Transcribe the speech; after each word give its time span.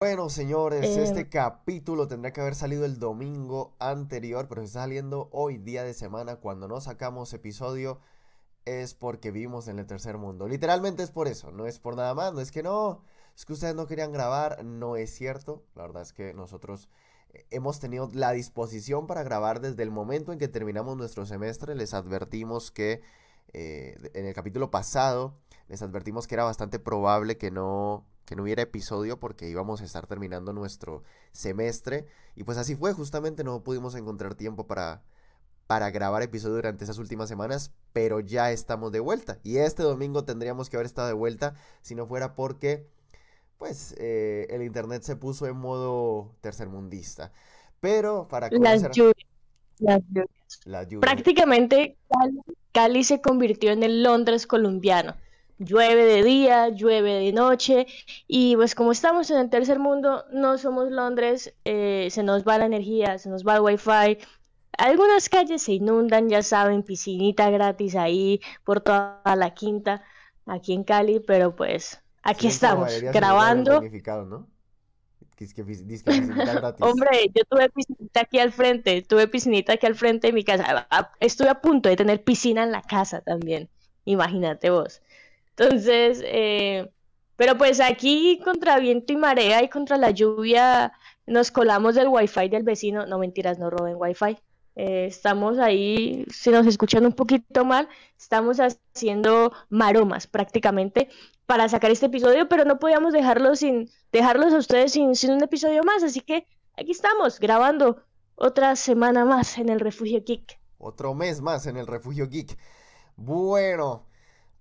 Bueno, 0.00 0.30
señores, 0.30 0.96
Eh, 0.96 1.02
este 1.02 1.28
capítulo 1.28 2.06
tendría 2.06 2.32
que 2.32 2.40
haber 2.40 2.54
salido 2.54 2.84
el 2.84 3.00
domingo 3.00 3.74
anterior, 3.80 4.46
pero 4.48 4.62
está 4.62 4.82
saliendo 4.82 5.28
hoy, 5.32 5.58
día 5.58 5.82
de 5.82 5.92
semana. 5.92 6.36
Cuando 6.36 6.68
no 6.68 6.80
sacamos 6.80 7.32
episodio 7.32 7.98
es 8.64 8.94
porque 8.94 9.32
vivimos 9.32 9.66
en 9.66 9.80
el 9.80 9.86
tercer 9.86 10.16
mundo. 10.16 10.46
Literalmente 10.46 11.02
es 11.02 11.10
por 11.10 11.26
eso, 11.26 11.50
no 11.50 11.66
es 11.66 11.80
por 11.80 11.96
nada 11.96 12.14
más, 12.14 12.32
no 12.32 12.40
es 12.40 12.52
que 12.52 12.62
no, 12.62 13.02
es 13.34 13.44
que 13.44 13.54
ustedes 13.54 13.74
no 13.74 13.88
querían 13.88 14.12
grabar, 14.12 14.64
no 14.64 14.94
es 14.94 15.10
cierto. 15.12 15.64
La 15.74 15.82
verdad 15.82 16.02
es 16.02 16.12
que 16.12 16.32
nosotros 16.32 16.88
eh, 17.30 17.46
hemos 17.50 17.80
tenido 17.80 18.08
la 18.12 18.30
disposición 18.30 19.08
para 19.08 19.24
grabar 19.24 19.60
desde 19.60 19.82
el 19.82 19.90
momento 19.90 20.32
en 20.32 20.38
que 20.38 20.46
terminamos 20.46 20.96
nuestro 20.96 21.26
semestre. 21.26 21.74
Les 21.74 21.92
advertimos 21.92 22.70
que 22.70 23.02
eh, 23.52 23.96
en 24.14 24.26
el 24.26 24.34
capítulo 24.34 24.70
pasado, 24.70 25.34
les 25.66 25.82
advertimos 25.82 26.28
que 26.28 26.36
era 26.36 26.44
bastante 26.44 26.78
probable 26.78 27.36
que 27.36 27.50
no 27.50 28.06
que 28.28 28.36
no 28.36 28.42
hubiera 28.42 28.60
episodio 28.60 29.18
porque 29.18 29.48
íbamos 29.48 29.80
a 29.80 29.86
estar 29.86 30.06
terminando 30.06 30.52
nuestro 30.52 31.02
semestre. 31.32 32.04
Y 32.36 32.44
pues 32.44 32.58
así 32.58 32.76
fue, 32.76 32.92
justamente 32.92 33.42
no 33.42 33.64
pudimos 33.64 33.94
encontrar 33.94 34.34
tiempo 34.34 34.66
para, 34.66 35.02
para 35.66 35.90
grabar 35.90 36.22
episodio 36.22 36.56
durante 36.56 36.84
esas 36.84 36.98
últimas 36.98 37.30
semanas, 37.30 37.72
pero 37.94 38.20
ya 38.20 38.52
estamos 38.52 38.92
de 38.92 39.00
vuelta. 39.00 39.38
Y 39.44 39.56
este 39.56 39.82
domingo 39.82 40.24
tendríamos 40.24 40.68
que 40.68 40.76
haber 40.76 40.84
estado 40.84 41.08
de 41.08 41.14
vuelta 41.14 41.54
si 41.80 41.94
no 41.94 42.06
fuera 42.06 42.34
porque, 42.34 42.86
pues, 43.56 43.94
eh, 43.96 44.46
el 44.50 44.62
internet 44.62 45.04
se 45.04 45.16
puso 45.16 45.46
en 45.46 45.56
modo 45.56 46.34
tercermundista. 46.42 47.32
Pero 47.80 48.28
para 48.28 48.50
las 48.50 48.90
lluvias, 48.90 49.26
las 49.78 50.02
lluvias. 50.06 50.60
la 50.66 50.82
lluvia. 50.82 51.00
Prácticamente 51.00 51.96
Cali, 52.10 52.40
Cali 52.72 53.04
se 53.04 53.22
convirtió 53.22 53.72
en 53.72 53.84
el 53.84 54.02
Londres 54.02 54.46
colombiano. 54.46 55.16
Llueve 55.58 56.04
de 56.04 56.22
día, 56.22 56.68
llueve 56.68 57.14
de 57.14 57.32
noche 57.32 57.86
y 58.28 58.54
pues 58.56 58.74
como 58.76 58.92
estamos 58.92 59.30
en 59.30 59.38
el 59.38 59.50
tercer 59.50 59.78
mundo, 59.80 60.24
no 60.32 60.56
somos 60.56 60.90
Londres, 60.90 61.52
eh, 61.64 62.08
se 62.10 62.22
nos 62.22 62.44
va 62.44 62.58
la 62.58 62.66
energía, 62.66 63.18
se 63.18 63.28
nos 63.28 63.44
va 63.44 63.56
el 63.56 63.60
wifi. 63.62 64.18
Algunas 64.76 65.28
calles 65.28 65.62
se 65.62 65.72
inundan, 65.72 66.28
ya 66.28 66.42
saben, 66.42 66.84
piscinita 66.84 67.50
gratis 67.50 67.96
ahí 67.96 68.40
por 68.62 68.80
toda 68.80 69.20
la 69.36 69.52
quinta 69.52 70.04
aquí 70.46 70.72
en 70.74 70.84
Cali, 70.84 71.18
pero 71.18 71.56
pues 71.56 72.00
aquí 72.22 72.46
estamos 72.48 72.88
grabando. 73.12 73.72
¿no? 73.72 73.80
Gratis. 76.34 76.80
Hombre, 76.80 77.30
yo 77.34 77.42
tuve 77.48 77.68
piscinita 77.70 78.20
aquí 78.20 78.38
al 78.38 78.52
frente, 78.52 79.02
tuve 79.02 79.26
piscinita 79.28 79.72
aquí 79.72 79.86
al 79.86 79.94
frente 79.96 80.28
de 80.28 80.32
mi 80.32 80.44
casa. 80.44 80.64
A- 80.90 80.96
a- 80.98 81.12
Estuve 81.20 81.48
a 81.48 81.60
punto 81.60 81.88
de 81.88 81.96
tener 81.96 82.22
piscina 82.22 82.62
en 82.62 82.70
la 82.72 82.82
casa 82.82 83.20
también, 83.22 83.68
imagínate 84.04 84.70
vos. 84.70 85.02
Entonces, 85.58 86.22
eh, 86.24 86.88
pero 87.36 87.58
pues 87.58 87.80
aquí 87.80 88.40
contra 88.44 88.78
viento 88.78 89.12
y 89.12 89.16
marea 89.16 89.62
y 89.62 89.68
contra 89.68 89.96
la 89.96 90.10
lluvia 90.10 90.92
nos 91.26 91.50
colamos 91.50 91.96
del 91.96 92.08
wifi 92.08 92.48
del 92.48 92.62
vecino. 92.62 93.06
No 93.06 93.18
mentiras, 93.18 93.58
no 93.58 93.68
roben 93.68 93.96
wifi. 93.98 94.38
Eh, 94.76 95.06
estamos 95.06 95.58
ahí, 95.58 96.24
si 96.30 96.50
nos 96.50 96.64
escuchan 96.64 97.04
un 97.04 97.12
poquito 97.12 97.64
mal, 97.64 97.88
estamos 98.16 98.58
haciendo 98.60 99.52
maromas 99.68 100.28
prácticamente 100.28 101.08
para 101.46 101.68
sacar 101.68 101.90
este 101.90 102.06
episodio, 102.06 102.48
pero 102.48 102.64
no 102.64 102.78
podíamos 102.78 103.12
dejarlo 103.12 103.56
sin 103.56 103.90
dejarlos 104.12 104.52
a 104.52 104.58
ustedes 104.58 104.92
sin, 104.92 105.16
sin 105.16 105.32
un 105.32 105.42
episodio 105.42 105.82
más, 105.82 106.04
así 106.04 106.20
que 106.20 106.46
aquí 106.76 106.92
estamos 106.92 107.40
grabando 107.40 108.04
otra 108.36 108.76
semana 108.76 109.24
más 109.24 109.58
en 109.58 109.68
el 109.68 109.80
Refugio 109.80 110.22
Geek. 110.24 110.60
Otro 110.78 111.12
mes 111.12 111.40
más 111.40 111.66
en 111.66 111.76
el 111.76 111.88
Refugio 111.88 112.28
Geek. 112.28 112.56
Bueno, 113.16 114.07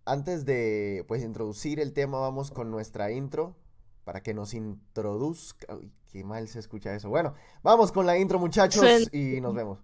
antes 0.08 0.46
de 0.46 1.04
pues 1.08 1.22
introducir 1.22 1.80
el 1.80 1.94
tema, 1.94 2.20
vamos 2.20 2.50
con 2.50 2.72
nuestra 2.72 3.12
intro 3.12 3.56
para 4.06 4.22
que 4.24 4.34
nos 4.34 4.54
introduzca. 4.54 5.76
Uy, 5.76 5.92
qué 6.12 6.24
mal 6.24 6.48
se 6.48 6.60
escucha 6.60 6.96
eso. 6.96 7.10
Bueno, 7.10 7.34
vamos 7.62 7.92
con 7.92 8.06
la 8.06 8.18
intro, 8.18 8.40
muchachos, 8.40 8.84
y 9.12 9.42
nos 9.42 9.54
vemos. 9.54 9.80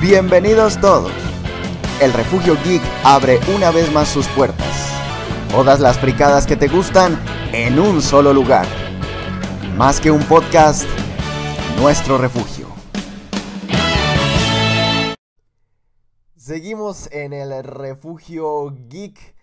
Bienvenidos 0.00 0.80
todos. 0.80 1.12
El 2.00 2.12
Refugio 2.12 2.56
Geek 2.64 2.82
abre 3.04 3.38
una 3.54 3.70
vez 3.70 3.92
más 3.92 4.08
sus 4.08 4.26
puertas. 4.28 4.92
Todas 5.52 5.78
las 5.78 5.96
fricadas 5.98 6.44
que 6.44 6.56
te 6.56 6.66
gustan 6.66 7.16
en 7.52 7.78
un 7.78 8.00
solo 8.02 8.32
lugar. 8.32 8.66
Más 9.76 10.00
que 10.00 10.10
un 10.10 10.22
podcast, 10.24 10.84
nuestro 11.80 12.18
refugio. 12.18 12.68
Seguimos 16.36 17.10
en 17.12 17.32
el 17.32 17.62
Refugio 17.62 18.74
Geek. 18.88 19.34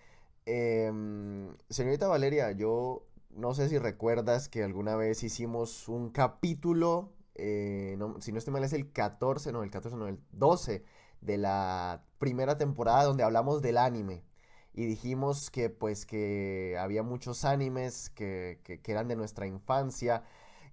Em, 0.46 1.54
señorita 1.68 2.08
Valeria, 2.08 2.52
yo 2.52 3.06
no 3.30 3.54
sé 3.54 3.68
si 3.68 3.78
recuerdas 3.78 4.48
que 4.48 4.62
alguna 4.64 4.96
vez 4.96 5.22
hicimos 5.22 5.88
un 5.88 6.10
capítulo, 6.10 7.12
eh, 7.36 7.94
no- 7.98 8.20
si 8.20 8.32
no 8.32 8.38
estoy 8.38 8.52
mal 8.52 8.64
es 8.64 8.72
el 8.72 8.92
14, 8.92 9.52
no, 9.52 9.62
el 9.62 9.70
14 9.70 9.96
no, 9.96 10.08
el 10.08 10.18
12 10.32 10.84
de 11.20 11.38
la 11.38 12.02
primera 12.18 12.58
temporada 12.58 13.04
donde 13.04 13.22
hablamos 13.22 13.62
del 13.62 13.78
anime. 13.78 14.24
Y 14.72 14.86
dijimos 14.86 15.50
que 15.50 15.70
pues 15.70 16.06
que 16.06 16.76
había 16.78 17.02
muchos 17.02 17.44
animes 17.44 18.10
que, 18.10 18.60
que- 18.64 18.80
eran 18.92 19.08
de 19.08 19.16
nuestra 19.16 19.46
infancia 19.46 20.22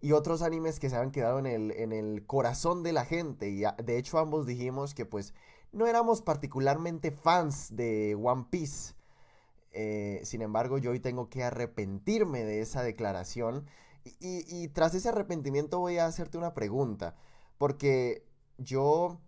y 0.02 0.12
otros 0.12 0.41
animes 0.44 0.80
que 0.80 0.90
se 0.90 0.96
habían 0.96 1.12
quedado 1.12 1.40
en 1.40 1.47
el, 1.47 1.72
en 1.72 1.91
el 1.91 2.25
corazón 2.25 2.84
de 2.84 2.94
la 2.94 3.06
gente. 3.06 3.50
Y 3.50 3.63
de 3.84 3.97
hecho 3.97 4.19
ambos 4.19 4.46
dijimos 4.46 4.94
que 4.94 5.06
pues 5.06 5.34
no 5.72 5.88
éramos 5.88 6.22
particularmente 6.22 7.12
fans 7.12 7.75
de 7.75 8.16
One 8.22 8.46
Piece. 8.50 8.94
Eh, 9.72 10.22
sin 10.24 10.41
embargo, 10.41 10.78
yo 10.78 10.91
hoy 10.91 11.00
tengo 11.00 11.29
que 11.29 11.44
arrepentirme 11.44 12.44
de 12.44 12.62
esa 12.62 12.84
declaración. 12.84 13.66
Y 14.19 14.69
tras 14.69 14.94
ese 14.96 15.09
arrepentimiento 15.09 15.79
voy 15.79 15.97
a 15.97 16.06
hacerte 16.06 16.38
una 16.38 16.53
pregunta. 16.53 17.16
Porque 17.58 18.24
yo, 18.58 19.19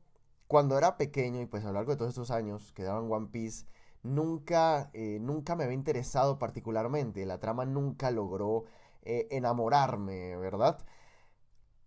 cuando 0.48 0.78
era 0.78 0.98
pequeño 0.98 1.42
y 1.42 1.46
pues 1.46 1.64
a 1.64 1.68
lo 1.68 1.74
largo 1.74 1.92
de 1.92 1.98
todos 1.98 2.10
estos 2.10 2.32
años 2.32 2.72
que 2.74 2.84
daban 2.84 3.12
One 3.12 3.28
Piece, 3.32 3.66
nunca, 4.04 4.90
eh, 4.94 5.20
nunca 5.22 5.56
me 5.56 5.64
había 5.64 5.76
interesado 5.76 6.40
particularmente. 6.40 7.26
La 7.26 7.40
trama 7.40 7.66
nunca 7.66 8.12
logró 8.12 8.66
eh, 9.04 9.28
enamorarme, 9.32 10.38
¿verdad? 10.38 10.80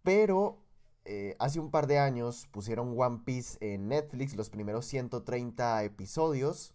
Pero 0.02 0.58
eh, 1.04 1.36
hace 1.38 1.60
un 1.60 1.70
par 1.70 1.86
de 1.86 1.98
años 1.98 2.46
pusieron 2.50 2.94
One 2.98 3.22
Piece 3.24 3.58
en 3.60 3.88
Netflix, 3.88 4.36
los 4.36 4.50
primeros 4.50 4.86
130 4.86 5.84
episodios. 5.84 6.74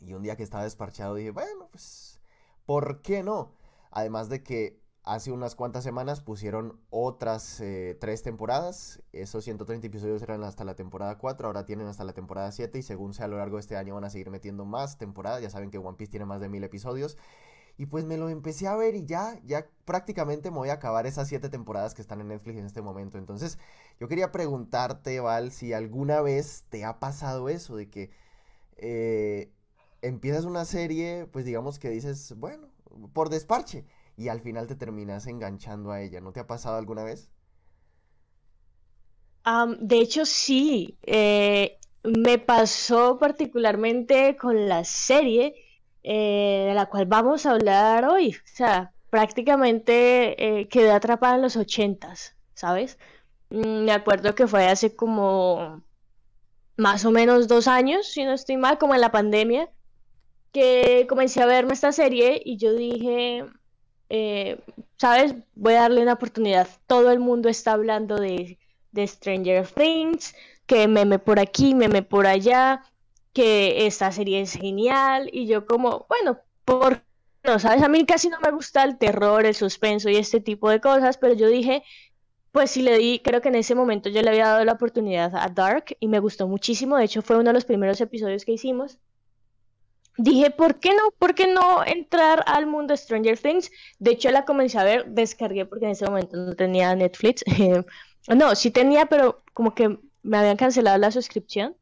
Y 0.00 0.14
un 0.14 0.22
día 0.22 0.36
que 0.36 0.42
estaba 0.42 0.64
desparchado 0.64 1.14
dije, 1.14 1.30
bueno, 1.30 1.68
pues, 1.70 2.20
¿por 2.66 3.02
qué 3.02 3.22
no? 3.22 3.52
Además 3.90 4.28
de 4.28 4.42
que 4.42 4.83
hace 5.04 5.32
unas 5.32 5.54
cuantas 5.54 5.84
semanas 5.84 6.20
pusieron 6.20 6.80
otras 6.90 7.60
eh, 7.60 7.96
tres 8.00 8.22
temporadas. 8.22 9.02
Esos 9.12 9.44
130 9.44 9.86
episodios 9.86 10.22
eran 10.22 10.42
hasta 10.42 10.64
la 10.64 10.74
temporada 10.74 11.18
4, 11.18 11.46
ahora 11.46 11.66
tienen 11.66 11.86
hasta 11.86 12.04
la 12.04 12.14
temporada 12.14 12.50
7 12.50 12.78
y 12.78 12.82
según 12.82 13.12
sea 13.14 13.26
a 13.26 13.28
lo 13.28 13.36
largo 13.36 13.56
de 13.56 13.60
este 13.60 13.76
año 13.76 13.94
van 13.94 14.04
a 14.04 14.10
seguir 14.10 14.30
metiendo 14.30 14.64
más 14.64 14.98
temporadas. 14.98 15.42
Ya 15.42 15.50
saben 15.50 15.70
que 15.70 15.78
One 15.78 15.96
Piece 15.96 16.10
tiene 16.10 16.24
más 16.26 16.40
de 16.40 16.48
mil 16.48 16.64
episodios. 16.64 17.18
Y 17.76 17.86
pues 17.86 18.04
me 18.04 18.16
lo 18.16 18.28
empecé 18.28 18.68
a 18.68 18.76
ver 18.76 18.94
y 18.94 19.04
ya, 19.04 19.40
ya 19.44 19.66
prácticamente 19.84 20.50
me 20.50 20.58
voy 20.58 20.68
a 20.68 20.74
acabar 20.74 21.06
esas 21.06 21.28
siete 21.28 21.48
temporadas 21.48 21.92
que 21.94 22.02
están 22.02 22.20
en 22.20 22.28
Netflix 22.28 22.56
en 22.58 22.66
este 22.66 22.82
momento. 22.82 23.18
Entonces, 23.18 23.58
yo 23.98 24.06
quería 24.06 24.30
preguntarte, 24.30 25.18
Val, 25.20 25.50
si 25.50 25.72
alguna 25.72 26.20
vez 26.20 26.64
te 26.68 26.84
ha 26.84 27.00
pasado 27.00 27.48
eso, 27.48 27.74
de 27.76 27.90
que 27.90 28.10
eh, 28.76 29.52
empiezas 30.02 30.44
una 30.44 30.64
serie, 30.64 31.26
pues 31.32 31.44
digamos 31.44 31.80
que 31.80 31.90
dices, 31.90 32.34
bueno, 32.38 32.68
por 33.12 33.28
desparche, 33.28 33.84
y 34.16 34.28
al 34.28 34.40
final 34.40 34.66
te 34.66 34.76
terminas 34.76 35.26
enganchando 35.26 35.90
a 35.90 36.00
ella. 36.02 36.20
¿No 36.20 36.32
te 36.32 36.40
ha 36.40 36.46
pasado 36.46 36.76
alguna 36.76 37.04
vez? 37.04 37.30
De 39.80 39.98
hecho, 39.98 40.24
sí, 40.24 40.98
eh, 41.02 41.78
me 42.02 42.38
pasó 42.38 43.18
particularmente 43.18 44.36
con 44.36 44.68
la 44.68 44.84
serie 44.84 45.54
eh, 46.02 46.66
de 46.68 46.74
la 46.74 46.86
cual 46.86 47.06
vamos 47.06 47.44
a 47.44 47.52
hablar 47.52 48.06
hoy. 48.06 48.30
O 48.30 48.40
sea, 48.56 48.92
prácticamente 49.10 50.60
eh, 50.60 50.68
quedé 50.68 50.90
atrapada 50.90 51.36
en 51.36 51.42
los 51.42 51.56
ochentas, 51.56 52.36
¿sabes? 52.54 52.98
Mm, 53.50 53.84
me 53.84 53.92
acuerdo 53.92 54.34
que 54.34 54.46
fue 54.46 54.66
hace 54.66 54.94
como 54.96 55.82
más 56.76 57.04
o 57.04 57.10
menos 57.10 57.48
dos 57.48 57.68
años, 57.68 58.06
si 58.06 58.24
no 58.24 58.32
estoy 58.32 58.56
mal, 58.56 58.78
como 58.78 58.94
en 58.94 59.00
la 59.00 59.12
pandemia, 59.12 59.70
que 60.52 61.06
comencé 61.08 61.42
a 61.42 61.46
verme 61.46 61.74
esta 61.74 61.92
serie 61.92 62.40
y 62.44 62.56
yo 62.58 62.74
dije, 62.74 63.44
eh, 64.08 64.60
¿sabes? 64.96 65.34
Voy 65.54 65.74
a 65.74 65.82
darle 65.82 66.02
una 66.02 66.14
oportunidad. 66.14 66.68
Todo 66.86 67.10
el 67.10 67.20
mundo 67.20 67.48
está 67.48 67.72
hablando 67.72 68.16
de, 68.16 68.58
de 68.92 69.06
Stranger 69.06 69.66
Things, 69.66 70.34
que 70.66 70.88
meme 70.88 71.18
por 71.18 71.38
aquí, 71.38 71.74
meme 71.74 72.02
por 72.02 72.26
allá, 72.26 72.82
que 73.32 73.86
esta 73.86 74.12
serie 74.12 74.40
es 74.40 74.52
genial 74.52 75.28
y 75.32 75.46
yo 75.46 75.66
como, 75.66 76.06
bueno, 76.08 76.38
¿por 76.64 77.02
no? 77.44 77.58
¿Sabes? 77.58 77.82
A 77.82 77.88
mí 77.88 78.04
casi 78.06 78.28
no 78.28 78.40
me 78.40 78.50
gusta 78.50 78.84
el 78.84 78.98
terror, 78.98 79.44
el 79.44 79.54
suspenso 79.54 80.08
y 80.08 80.16
este 80.16 80.40
tipo 80.40 80.70
de 80.70 80.80
cosas, 80.80 81.18
pero 81.18 81.34
yo 81.34 81.48
dije, 81.48 81.84
pues 82.52 82.70
sí 82.70 82.82
le 82.82 82.96
di, 82.98 83.20
creo 83.20 83.40
que 83.42 83.48
en 83.48 83.56
ese 83.56 83.74
momento 83.74 84.08
yo 84.08 84.22
le 84.22 84.30
había 84.30 84.48
dado 84.48 84.64
la 84.64 84.72
oportunidad 84.72 85.34
a 85.36 85.48
Dark 85.48 85.96
y 86.00 86.08
me 86.08 86.20
gustó 86.20 86.48
muchísimo. 86.48 86.96
De 86.96 87.04
hecho, 87.04 87.22
fue 87.22 87.36
uno 87.36 87.50
de 87.50 87.54
los 87.54 87.64
primeros 87.64 88.00
episodios 88.00 88.44
que 88.44 88.52
hicimos. 88.52 88.98
Dije, 90.16 90.50
¿por 90.50 90.78
qué 90.78 90.90
no? 90.90 91.10
¿Por 91.18 91.34
qué 91.34 91.48
no 91.48 91.84
entrar 91.84 92.44
al 92.46 92.66
mundo 92.66 92.92
de 92.92 92.98
Stranger 92.98 93.38
Things? 93.38 93.70
De 93.98 94.12
hecho, 94.12 94.30
la 94.30 94.44
comencé 94.44 94.78
a 94.78 94.84
ver, 94.84 95.06
descargué 95.06 95.66
porque 95.66 95.86
en 95.86 95.92
ese 95.92 96.04
momento 96.04 96.36
no 96.36 96.54
tenía 96.54 96.94
Netflix. 96.94 97.42
no, 98.28 98.54
sí 98.54 98.70
tenía, 98.70 99.06
pero 99.06 99.42
como 99.54 99.74
que 99.74 99.98
me 100.22 100.38
habían 100.38 100.56
cancelado 100.56 100.98
la 100.98 101.10
suscripción 101.10 101.76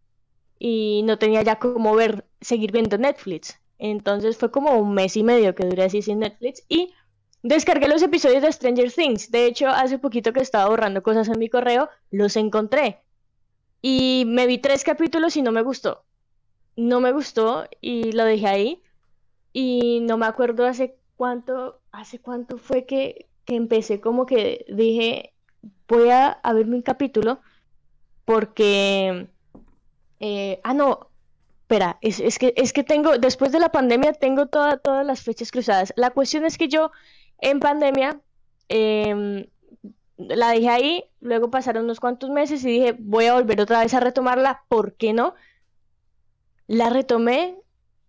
y 0.58 1.02
no 1.04 1.18
tenía 1.18 1.42
ya 1.42 1.58
como 1.58 1.94
ver, 1.94 2.24
seguir 2.40 2.72
viendo 2.72 2.96
Netflix. 2.96 3.58
Entonces 3.78 4.36
fue 4.36 4.50
como 4.50 4.78
un 4.78 4.94
mes 4.94 5.16
y 5.16 5.22
medio 5.22 5.54
que 5.54 5.66
duré 5.66 5.84
así 5.84 6.00
sin 6.00 6.20
Netflix 6.20 6.64
y 6.68 6.94
descargué 7.42 7.88
los 7.88 8.02
episodios 8.02 8.42
de 8.42 8.52
Stranger 8.52 8.90
Things. 8.90 9.30
De 9.30 9.44
hecho, 9.44 9.68
hace 9.68 9.98
poquito 9.98 10.32
que 10.32 10.40
estaba 10.40 10.68
borrando 10.68 11.02
cosas 11.02 11.28
en 11.28 11.38
mi 11.38 11.48
correo, 11.48 11.90
los 12.10 12.36
encontré. 12.36 13.02
Y 13.82 14.24
me 14.26 14.46
vi 14.46 14.58
tres 14.58 14.84
capítulos 14.84 15.36
y 15.36 15.42
no 15.42 15.52
me 15.52 15.62
gustó 15.62 16.04
no 16.76 17.00
me 17.00 17.12
gustó 17.12 17.66
y 17.80 18.12
lo 18.12 18.24
dejé 18.24 18.46
ahí. 18.46 18.82
Y 19.52 20.00
no 20.02 20.16
me 20.16 20.26
acuerdo 20.26 20.66
hace 20.66 20.96
cuánto, 21.16 21.80
hace 21.92 22.18
cuánto 22.18 22.58
fue 22.58 22.86
que, 22.86 23.28
empecé 23.46 24.00
como 24.00 24.24
que 24.24 24.64
dije, 24.68 25.34
voy 25.88 26.08
a, 26.10 26.40
verme 26.54 26.76
un 26.76 26.82
capítulo 26.82 27.40
porque... 28.24 29.28
Eh, 30.20 30.60
ah, 30.62 30.72
no, 30.72 31.10
espera, 31.62 31.98
es, 32.00 32.38
que, 32.38 32.54
es 32.56 32.72
que 32.72 32.84
tengo, 32.84 33.18
después 33.18 33.50
de 33.50 33.58
la 33.58 33.70
pandemia 33.70 34.12
tengo 34.12 34.46
todas 34.46 35.06
las 35.06 35.22
fechas 35.22 35.50
cruzadas. 35.50 35.92
La 35.96 36.10
cuestión 36.10 36.44
es 36.44 36.58
que 36.58 36.68
yo 36.68 36.92
en 37.38 37.60
pandemia 37.60 38.20
em, 38.68 39.46
la 40.16 40.50
dejé 40.50 40.68
ahí, 40.68 41.04
luego 41.20 41.50
pasaron 41.50 41.84
unos 41.84 41.98
cuantos 41.98 42.30
meses 42.30 42.64
y 42.64 42.68
dije, 42.68 42.96
voy 42.98 43.26
a 43.26 43.34
volver 43.34 43.60
otra 43.60 43.80
vez 43.80 43.94
a 43.94 44.00
retomarla, 44.00 44.62
¿por 44.68 44.94
qué 44.94 45.12
no? 45.12 45.34
La 46.72 46.88
retomé 46.88 47.58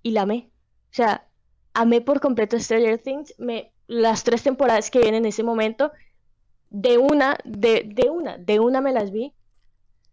y 0.03 0.11
la 0.11 0.21
amé. 0.21 0.49
O 0.85 0.95
sea, 0.95 1.27
amé 1.73 1.99
por 1.99 2.21
completo 2.21 2.57
Stranger 2.57 2.97
Things. 2.97 3.35
Me, 3.37 3.73
las 3.87 4.23
tres 4.23 4.41
temporadas 4.41 4.89
que 4.89 4.99
vienen 4.99 5.25
en 5.25 5.29
ese 5.29 5.43
momento, 5.43 5.91
de 6.69 6.97
una, 6.97 7.37
de, 7.43 7.83
de 7.85 8.09
una, 8.09 8.37
de 8.37 8.61
una 8.61 8.79
me 8.79 8.93
las 8.93 9.11
vi. 9.11 9.33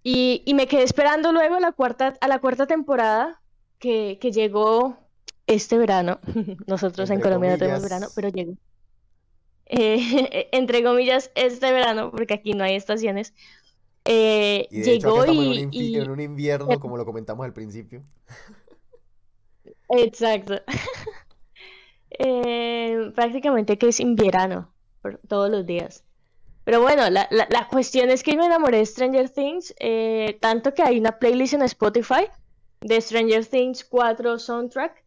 Y, 0.02 0.42
y, 0.44 0.54
me 0.54 0.66
quedé 0.66 0.82
esperando 0.82 1.30
luego 1.32 1.54
a 1.54 1.60
la 1.60 1.70
cuarta, 1.70 2.14
a 2.20 2.26
la 2.26 2.40
cuarta 2.40 2.66
temporada 2.66 3.40
que, 3.78 4.18
que 4.20 4.32
llegó 4.32 4.98
este 5.46 5.78
verano. 5.78 6.18
Nosotros 6.66 7.08
en 7.10 7.20
Colombia 7.20 7.52
no 7.52 7.58
tenemos 7.58 7.82
verano, 7.82 8.08
pero 8.16 8.30
llegó. 8.30 8.54
Eh, 9.66 10.48
entre 10.52 10.82
comillas, 10.82 11.30
este 11.36 11.70
verano, 11.70 12.10
porque 12.10 12.34
aquí 12.34 12.54
no 12.54 12.64
hay 12.64 12.74
estaciones. 12.74 13.32
Eh, 14.12 14.66
llegó 14.72 15.24
y, 15.24 15.96
en, 15.96 16.10
un 16.10 16.18
invierno, 16.18 16.80
como 16.80 16.96
lo 16.96 17.04
comentamos 17.04 17.44
al 17.44 17.52
principio. 17.52 18.02
Exacto. 19.88 20.60
Eh, 22.22 23.12
prácticamente 23.14 23.78
que 23.78 23.88
es 23.88 24.00
invierno, 24.00 24.74
todos 25.28 25.48
los 25.48 25.64
días. 25.64 26.04
Pero 26.64 26.82
bueno, 26.82 27.08
la, 27.08 27.68
cuestión 27.70 28.10
es 28.10 28.22
que 28.22 28.36
me 28.36 28.44
enamoré 28.44 28.78
de 28.78 28.86
Stranger 28.86 29.30
Things, 29.30 29.72
eh, 29.78 30.36
tanto 30.40 30.74
que 30.74 30.82
hay 30.82 30.98
una 30.98 31.18
playlist 31.18 31.54
en 31.54 31.62
Spotify 31.62 32.26
de 32.80 33.00
Stranger 33.00 33.46
Things 33.46 33.84
4 33.84 34.38
soundtrack 34.38 35.02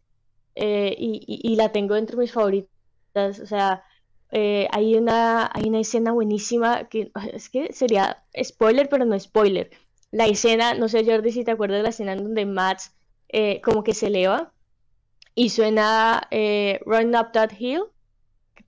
y, 0.56 1.24
y, 1.28 1.54
la 1.54 1.70
tengo 1.70 1.94
entre 1.94 2.16
mis 2.16 2.32
favoritas. 2.32 3.38
O 3.38 3.46
sea, 3.46 3.84
eh, 4.36 4.66
hay, 4.72 4.96
una, 4.96 5.48
hay 5.54 5.68
una 5.68 5.78
escena 5.78 6.10
buenísima 6.10 6.88
que 6.88 7.12
es 7.32 7.48
que 7.48 7.72
sería 7.72 8.24
spoiler, 8.42 8.88
pero 8.88 9.04
no 9.04 9.18
spoiler. 9.18 9.70
La 10.10 10.26
escena, 10.26 10.74
no 10.74 10.88
sé 10.88 11.04
Jordi 11.06 11.30
si 11.30 11.44
te 11.44 11.52
acuerdas 11.52 11.78
de 11.78 11.82
la 11.84 11.90
escena 11.90 12.14
en 12.14 12.24
donde 12.24 12.44
Max 12.44 12.92
eh, 13.28 13.60
como 13.60 13.84
que 13.84 13.94
se 13.94 14.08
eleva 14.08 14.52
y 15.36 15.50
suena 15.50 16.26
eh, 16.32 16.80
Run 16.84 17.14
Up 17.14 17.30
That 17.32 17.52
Hill, 17.56 17.84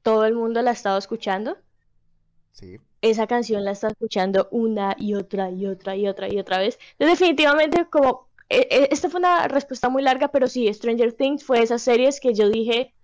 todo 0.03 0.25
el 0.25 0.35
mundo 0.35 0.63
la 0.63 0.71
ha 0.71 0.73
estado 0.73 0.99
escuchando. 0.99 1.57
Sí. 2.53 2.79
Esa 3.03 3.27
canción 3.27 3.65
la 3.65 3.73
está 3.73 3.89
escuchando 3.89 4.47
una 4.53 4.95
y 4.97 5.15
otra 5.15 5.51
y 5.51 5.67
otra 5.67 5.97
y 5.97 6.07
otra 6.07 6.33
y 6.33 6.39
otra 6.39 6.59
vez. 6.59 6.79
Entonces, 6.93 7.19
definitivamente, 7.19 7.87
como 7.91 8.29
esta 8.49 9.11
fue 9.11 9.19
una 9.19 9.49
respuesta 9.49 9.89
muy 9.89 10.05
larga, 10.05 10.29
pero 10.29 10.47
sí, 10.47 10.73
Stranger 10.73 11.13
Things 11.13 11.43
fue 11.43 11.61
esas 11.61 11.83
series 11.83 12.21
que 12.21 12.35
yo 12.35 12.49
dije, 12.51 12.95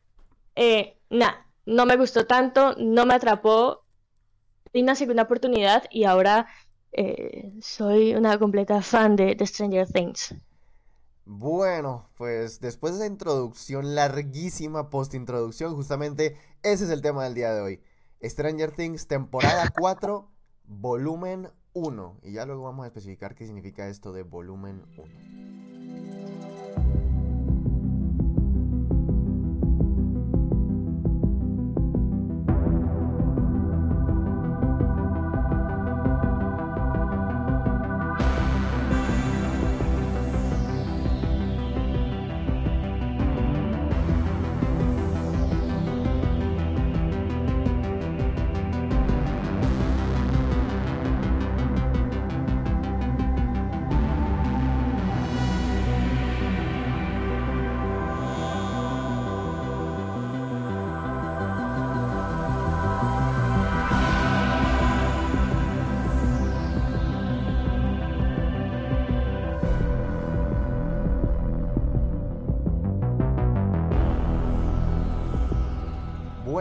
eh, 0.55 0.97
nada, 1.11 1.45
no 1.67 1.87
me 1.87 1.97
gustó 1.97 2.27
tanto, 2.27 2.75
no 2.79 3.07
me 3.07 3.15
atrapó, 3.15 3.85
di 4.73 4.83
una 4.83 4.95
segunda 4.95 5.25
oportunidad 5.25 5.85
y 5.91 6.05
ahora 6.05 6.47
eh, 6.93 7.53
soy 7.61 8.15
una 8.15 8.39
completa 8.39 8.83
fan 8.83 9.17
de, 9.17 9.37
Stranger 9.47 9.87
Things. 9.91 10.35
Bueno, 11.25 12.09
pues 12.17 12.61
después 12.61 12.95
de 12.95 12.99
esa 13.01 13.07
introducción 13.07 13.95
larguísima, 13.95 14.91
post-introducción, 14.91 15.75
justamente 15.75 16.37
ese 16.63 16.85
es 16.85 16.91
el 16.91 17.01
tema 17.01 17.25
del 17.25 17.35
día 17.35 17.55
de 17.55 17.61
hoy. 17.61 17.81
Stranger 18.23 18.73
Things, 18.73 19.07
temporada 19.07 19.73
4, 19.79 20.29
volumen 20.65 21.49
1. 21.75 22.19
Y 22.23 22.33
ya 22.33 22.45
luego 22.45 22.65
vamos 22.65 22.85
a 22.85 22.89
especificar 22.89 23.35
qué 23.35 23.47
significa 23.47 23.89
esto 23.89 24.13
de 24.13 24.23
volumen 24.23 24.85
1. 24.97 25.72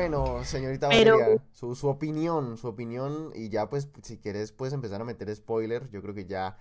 Bueno, 0.02 0.44
señorita 0.44 0.88
Valeria, 0.88 1.38
su, 1.52 1.76
su, 1.76 1.88
opinión, 1.88 2.58
su 2.58 2.68
opinión, 2.68 3.32
y 3.36 3.50
ya 3.50 3.70
pues 3.70 3.88
si 4.02 4.18
quieres 4.18 4.52
puedes 4.52 4.74
empezar 4.74 5.00
a 5.00 5.06
meter 5.06 5.34
spoiler, 5.36 5.92
yo 5.92 6.02
creo 6.02 6.16
que 6.16 6.26
ya 6.26 6.58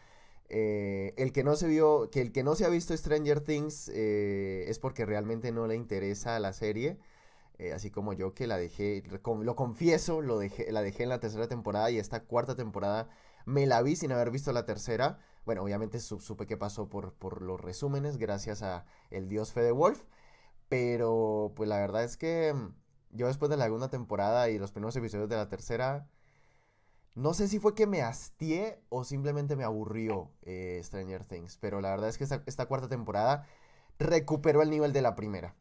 eh, 0.50 1.14
el 1.16 1.32
que 1.32 1.42
no 1.42 1.56
se 1.56 1.66
vio, 1.66 2.10
que 2.10 2.20
el 2.20 2.32
que 2.32 2.42
no 2.42 2.54
se 2.54 2.66
ha 2.66 2.68
visto 2.68 2.94
Stranger 2.94 3.40
Things 3.40 3.90
eh, 3.94 4.66
es 4.68 4.78
porque 4.78 5.06
realmente 5.06 5.52
no 5.52 5.66
le 5.66 5.74
interesa 5.74 6.38
la 6.38 6.52
serie, 6.52 6.98
eh, 7.58 7.72
así 7.72 7.90
como 7.90 8.12
yo 8.12 8.34
que 8.34 8.46
la 8.46 8.58
dejé, 8.58 9.02
lo 9.08 9.56
confieso, 9.56 10.20
lo 10.20 10.38
dejé, 10.38 10.70
la 10.70 10.82
dejé 10.82 11.04
en 11.04 11.08
la 11.08 11.20
tercera 11.20 11.48
temporada 11.48 11.90
y 11.90 11.98
esta 11.98 12.24
cuarta 12.24 12.56
temporada 12.56 13.08
me 13.46 13.64
la 13.64 13.80
vi 13.80 13.96
sin 13.96 14.12
haber 14.12 14.30
visto 14.30 14.52
la 14.52 14.66
tercera. 14.66 15.18
Bueno, 15.46 15.62
obviamente 15.62 15.98
supe 16.00 16.44
qué 16.46 16.58
pasó 16.58 16.90
por, 16.90 17.14
por 17.14 17.40
los 17.40 17.58
resúmenes 17.58 18.18
gracias 18.18 18.62
a 18.62 18.84
el 19.10 19.30
dios 19.30 19.54
Fede 19.54 19.72
Wolf, 19.72 20.02
pero 20.68 21.52
pues 21.56 21.70
la 21.70 21.78
verdad 21.78 22.04
es 22.04 22.18
que 22.18 22.54
yo 23.10 23.26
después 23.26 23.50
de 23.50 23.56
la 23.56 23.64
segunda 23.64 23.88
temporada 23.88 24.50
y 24.50 24.58
los 24.58 24.72
primeros 24.72 24.96
episodios 24.96 25.28
de 25.28 25.36
la 25.36 25.48
tercera, 25.48 26.06
no 27.14 27.34
sé 27.34 27.48
si 27.48 27.58
fue 27.58 27.74
que 27.74 27.86
me 27.86 28.02
hastié 28.02 28.78
o 28.88 29.04
simplemente 29.04 29.56
me 29.56 29.64
aburrió 29.64 30.30
eh, 30.42 30.80
Stranger 30.82 31.24
Things, 31.24 31.58
pero 31.58 31.80
la 31.80 31.90
verdad 31.90 32.08
es 32.08 32.18
que 32.18 32.24
esta, 32.24 32.66
cuarta 32.66 32.88
temporada 32.88 33.46
recuperó 33.98 34.62
el 34.62 34.70
nivel 34.70 34.92
de 34.92 35.02
la 35.02 35.14
primera. 35.16 35.54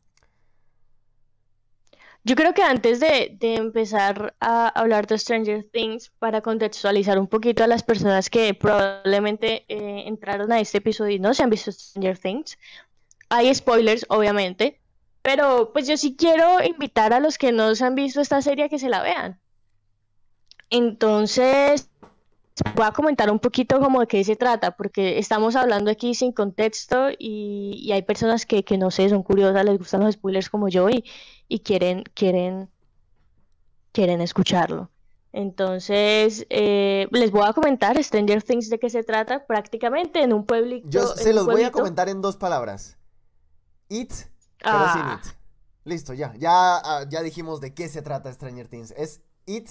Yo 2.23 2.35
creo 2.35 2.53
que 2.53 2.61
antes 2.61 2.99
de, 2.99 3.37
empezar 3.41 4.35
a 4.41 4.67
hablar 4.67 5.07
de 5.07 5.17
Stranger 5.17 5.65
Things, 5.71 6.11
para 6.19 6.41
contextualizar 6.41 7.17
un 7.17 7.27
poquito 7.27 7.63
a 7.63 7.67
las 7.67 7.81
personas 7.81 8.29
que 8.29 8.53
probablemente 8.53 9.65
eh, 9.69 10.03
entraron 10.05 10.51
a 10.51 10.59
este 10.59 10.79
episodio 10.79 11.15
y 11.15 11.19
no 11.19 11.33
se 11.33 11.43
han 11.43 11.49
visto 11.49 11.71
Stranger 11.71 12.17
Things, 12.17 12.57
hay 13.29 13.53
spoilers, 13.53 14.05
obviamente, 14.09 14.81
pero 15.21 15.71
pues 15.73 15.87
yo 15.87 15.97
sí 15.97 16.15
quiero 16.15 16.63
invitar 16.63 17.13
a 17.13 17.19
los 17.19 17.37
que 17.37 17.51
no 17.51 17.75
se 17.75 17.85
han 17.85 17.95
visto 17.95 18.21
esta 18.21 18.41
serie 18.41 18.65
a 18.65 18.69
que 18.69 18.79
se 18.79 18.89
la 18.89 19.01
vean. 19.01 19.39
Entonces, 20.69 21.89
voy 22.75 22.85
a 22.85 22.91
comentar 22.91 23.31
un 23.31 23.39
poquito 23.39 23.79
como 23.79 24.01
de 24.01 24.07
qué 24.07 24.23
se 24.23 24.35
trata, 24.35 24.71
porque 24.71 25.17
estamos 25.19 25.55
hablando 25.55 25.91
aquí 25.91 26.13
sin 26.13 26.31
contexto 26.31 27.09
y, 27.17 27.89
hay 27.91 28.01
personas 28.03 28.45
que, 28.45 28.63
no 28.77 28.91
sé, 28.91 29.09
son 29.09 29.23
curiosas, 29.23 29.65
les 29.65 29.77
gustan 29.77 30.01
los 30.01 30.13
spoilers 30.13 30.49
como 30.49 30.67
yo 30.69 30.87
y, 30.89 31.59
quieren, 31.59 32.03
quieren, 32.13 32.69
quieren 33.91 34.21
escucharlo. 34.21 34.89
Entonces, 35.31 36.47
eh, 36.49 37.07
les 37.11 37.31
voy 37.31 37.43
a 37.45 37.53
comentar 37.53 38.03
Stranger 38.03 38.41
Things 38.41 38.69
de 38.69 38.79
qué 38.79 38.89
se 38.89 39.03
trata 39.03 39.45
prácticamente 39.45 40.23
en 40.23 40.33
un 40.33 40.43
pueblito. 40.43 40.89
Yo 40.89 41.07
se 41.15 41.33
los 41.33 41.45
voy 41.45 41.63
a 41.63 41.71
comentar 41.71 42.09
en 42.09 42.21
dos 42.21 42.35
palabras. 42.35 42.97
It, 43.89 44.11
pero 44.61 44.91
sin 44.93 45.01
ah. 45.01 45.21
it. 45.21 45.31
Listo, 45.85 46.13
ya, 46.13 46.33
ya, 46.37 46.77
ah, 46.77 47.05
ya 47.09 47.21
dijimos 47.21 47.61
de 47.61 47.73
qué 47.73 47.87
se 47.87 48.01
trata 48.01 48.31
Stranger 48.31 48.67
Things. 48.67 48.91
Es 48.91 49.21
It, 49.45 49.69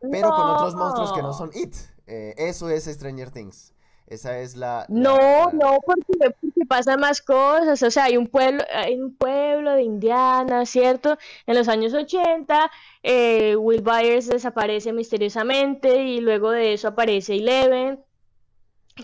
pero 0.00 0.30
con 0.30 0.50
otros 0.50 0.74
monstruos 0.74 1.12
que 1.12 1.22
no 1.22 1.32
son 1.32 1.50
It. 1.54 1.74
Eh, 2.06 2.34
eso 2.38 2.70
es 2.70 2.84
Stranger 2.84 3.30
Things. 3.30 3.74
Esa 4.06 4.38
es 4.38 4.56
la... 4.56 4.86
no, 4.88 5.50
no, 5.52 5.78
porque, 5.84 6.34
pasa 6.66 6.96
más 6.96 7.20
cosas. 7.20 7.82
O 7.82 7.90
sea, 7.90 8.04
hay 8.04 8.16
un 8.16 8.26
pueblo, 8.26 8.62
hay 8.72 8.94
un 8.94 9.14
pueblo 9.14 9.72
de 9.72 9.82
Indiana, 9.82 10.64
¿cierto? 10.64 11.18
En 11.46 11.56
los 11.56 11.68
años 11.68 11.92
80, 11.92 12.70
eh, 13.02 13.56
Will 13.56 13.82
Byers 13.82 14.28
desaparece 14.28 14.92
misteriosamente 14.92 16.04
y 16.04 16.20
luego 16.20 16.50
de 16.50 16.72
eso 16.74 16.88
aparece 16.88 17.36
Eleven, 17.36 18.00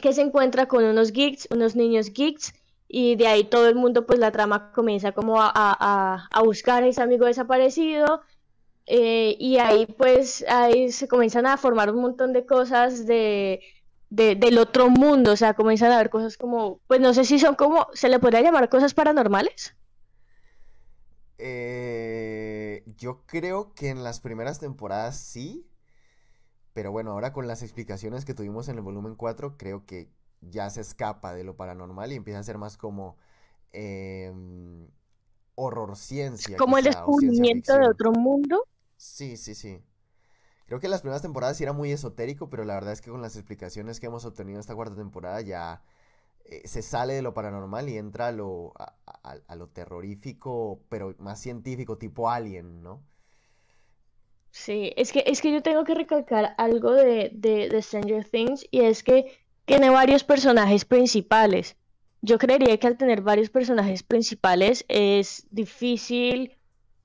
que 0.00 0.12
se 0.12 0.22
encuentra 0.22 0.66
con 0.66 0.84
unos 0.84 1.12
geeks, 1.12 1.48
unos 1.50 1.76
niños 1.76 2.12
geeks, 2.12 2.54
y 2.94 3.16
de 3.16 3.26
ahí 3.26 3.44
todo 3.44 3.68
el 3.68 3.74
mundo, 3.74 4.06
pues 4.06 4.20
la 4.20 4.30
trama 4.32 4.70
comienza 4.72 5.12
como 5.12 5.42
a, 5.42 5.50
a, 5.54 6.28
a 6.30 6.42
buscar 6.42 6.84
a 6.84 6.86
ese 6.86 7.02
amigo 7.02 7.26
desaparecido. 7.26 8.22
Eh, 8.86 9.36
y 9.40 9.58
ahí 9.58 9.86
pues 9.86 10.44
ahí 10.48 10.92
se 10.92 11.08
comienzan 11.08 11.46
a 11.46 11.56
formar 11.56 11.90
un 11.90 12.02
montón 12.02 12.32
de 12.34 12.46
cosas 12.46 13.06
de 13.06 13.62
del 14.10 14.58
otro 14.58 14.90
mundo, 14.90 15.32
o 15.32 15.36
sea, 15.36 15.54
comienzan 15.54 15.90
a 15.92 15.98
ver 15.98 16.10
cosas 16.10 16.36
como, 16.36 16.80
pues 16.86 17.00
no 17.00 17.14
sé 17.14 17.24
si 17.24 17.38
son 17.40 17.56
como, 17.56 17.88
¿se 17.94 18.08
le 18.08 18.20
podría 18.20 18.42
llamar 18.42 18.68
cosas 18.68 18.94
paranormales? 18.94 19.74
Eh, 21.38 22.84
yo 22.96 23.24
creo 23.26 23.74
que 23.74 23.88
en 23.90 24.04
las 24.04 24.20
primeras 24.20 24.60
temporadas 24.60 25.18
sí, 25.18 25.66
pero 26.72 26.92
bueno, 26.92 27.12
ahora 27.12 27.32
con 27.32 27.46
las 27.46 27.62
explicaciones 27.62 28.24
que 28.24 28.34
tuvimos 28.34 28.68
en 28.68 28.76
el 28.76 28.82
volumen 28.82 29.16
4, 29.16 29.56
creo 29.56 29.86
que 29.86 30.10
ya 30.50 30.70
se 30.70 30.80
escapa 30.80 31.34
de 31.34 31.44
lo 31.44 31.56
paranormal 31.56 32.12
y 32.12 32.16
empieza 32.16 32.40
a 32.40 32.44
ser 32.44 32.58
más 32.58 32.76
como 32.76 33.16
eh, 33.72 34.32
horror 35.54 35.96
ciencia. 35.96 36.56
Como 36.56 36.78
el 36.78 36.84
descubrimiento 36.84 37.76
de 37.76 37.88
otro 37.88 38.12
mundo. 38.12 38.66
Sí, 38.96 39.36
sí, 39.36 39.54
sí. 39.54 39.80
Creo 40.66 40.80
que 40.80 40.88
las 40.88 41.02
primeras 41.02 41.22
temporadas 41.22 41.56
sí 41.56 41.62
era 41.62 41.72
muy 41.72 41.92
esotérico, 41.92 42.48
pero 42.48 42.64
la 42.64 42.74
verdad 42.74 42.92
es 42.92 43.00
que 43.00 43.10
con 43.10 43.20
las 43.20 43.36
explicaciones 43.36 44.00
que 44.00 44.06
hemos 44.06 44.24
obtenido 44.24 44.60
esta 44.60 44.74
cuarta 44.74 44.96
temporada 44.96 45.40
ya 45.42 45.82
eh, 46.44 46.66
se 46.66 46.82
sale 46.82 47.14
de 47.14 47.22
lo 47.22 47.34
paranormal 47.34 47.88
y 47.88 47.98
entra 47.98 48.28
a 48.28 48.32
lo, 48.32 48.72
a, 48.76 49.56
lo 49.56 49.68
terrorífico, 49.68 50.80
pero 50.88 51.14
más 51.18 51.40
científico, 51.40 51.98
tipo 51.98 52.30
Alien, 52.30 52.82
¿no? 52.82 53.02
Sí, 54.50 54.92
es 54.96 55.12
que, 55.12 55.24
es 55.26 55.42
que 55.42 55.52
yo 55.52 55.62
tengo 55.62 55.84
que 55.84 55.94
recalcar 55.94 56.54
algo 56.58 56.92
de, 56.92 57.30
de, 57.34 57.68
de 57.68 57.82
Stranger 57.82 58.24
Things 58.24 58.66
y 58.70 58.82
es 58.82 59.02
que 59.02 59.43
tiene 59.64 59.90
varios 59.90 60.24
personajes 60.24 60.84
principales. 60.84 61.76
Yo 62.22 62.38
creería 62.38 62.78
que 62.78 62.86
al 62.86 62.96
tener 62.96 63.20
varios 63.20 63.50
personajes 63.50 64.02
principales 64.02 64.84
es 64.88 65.46
difícil 65.50 66.56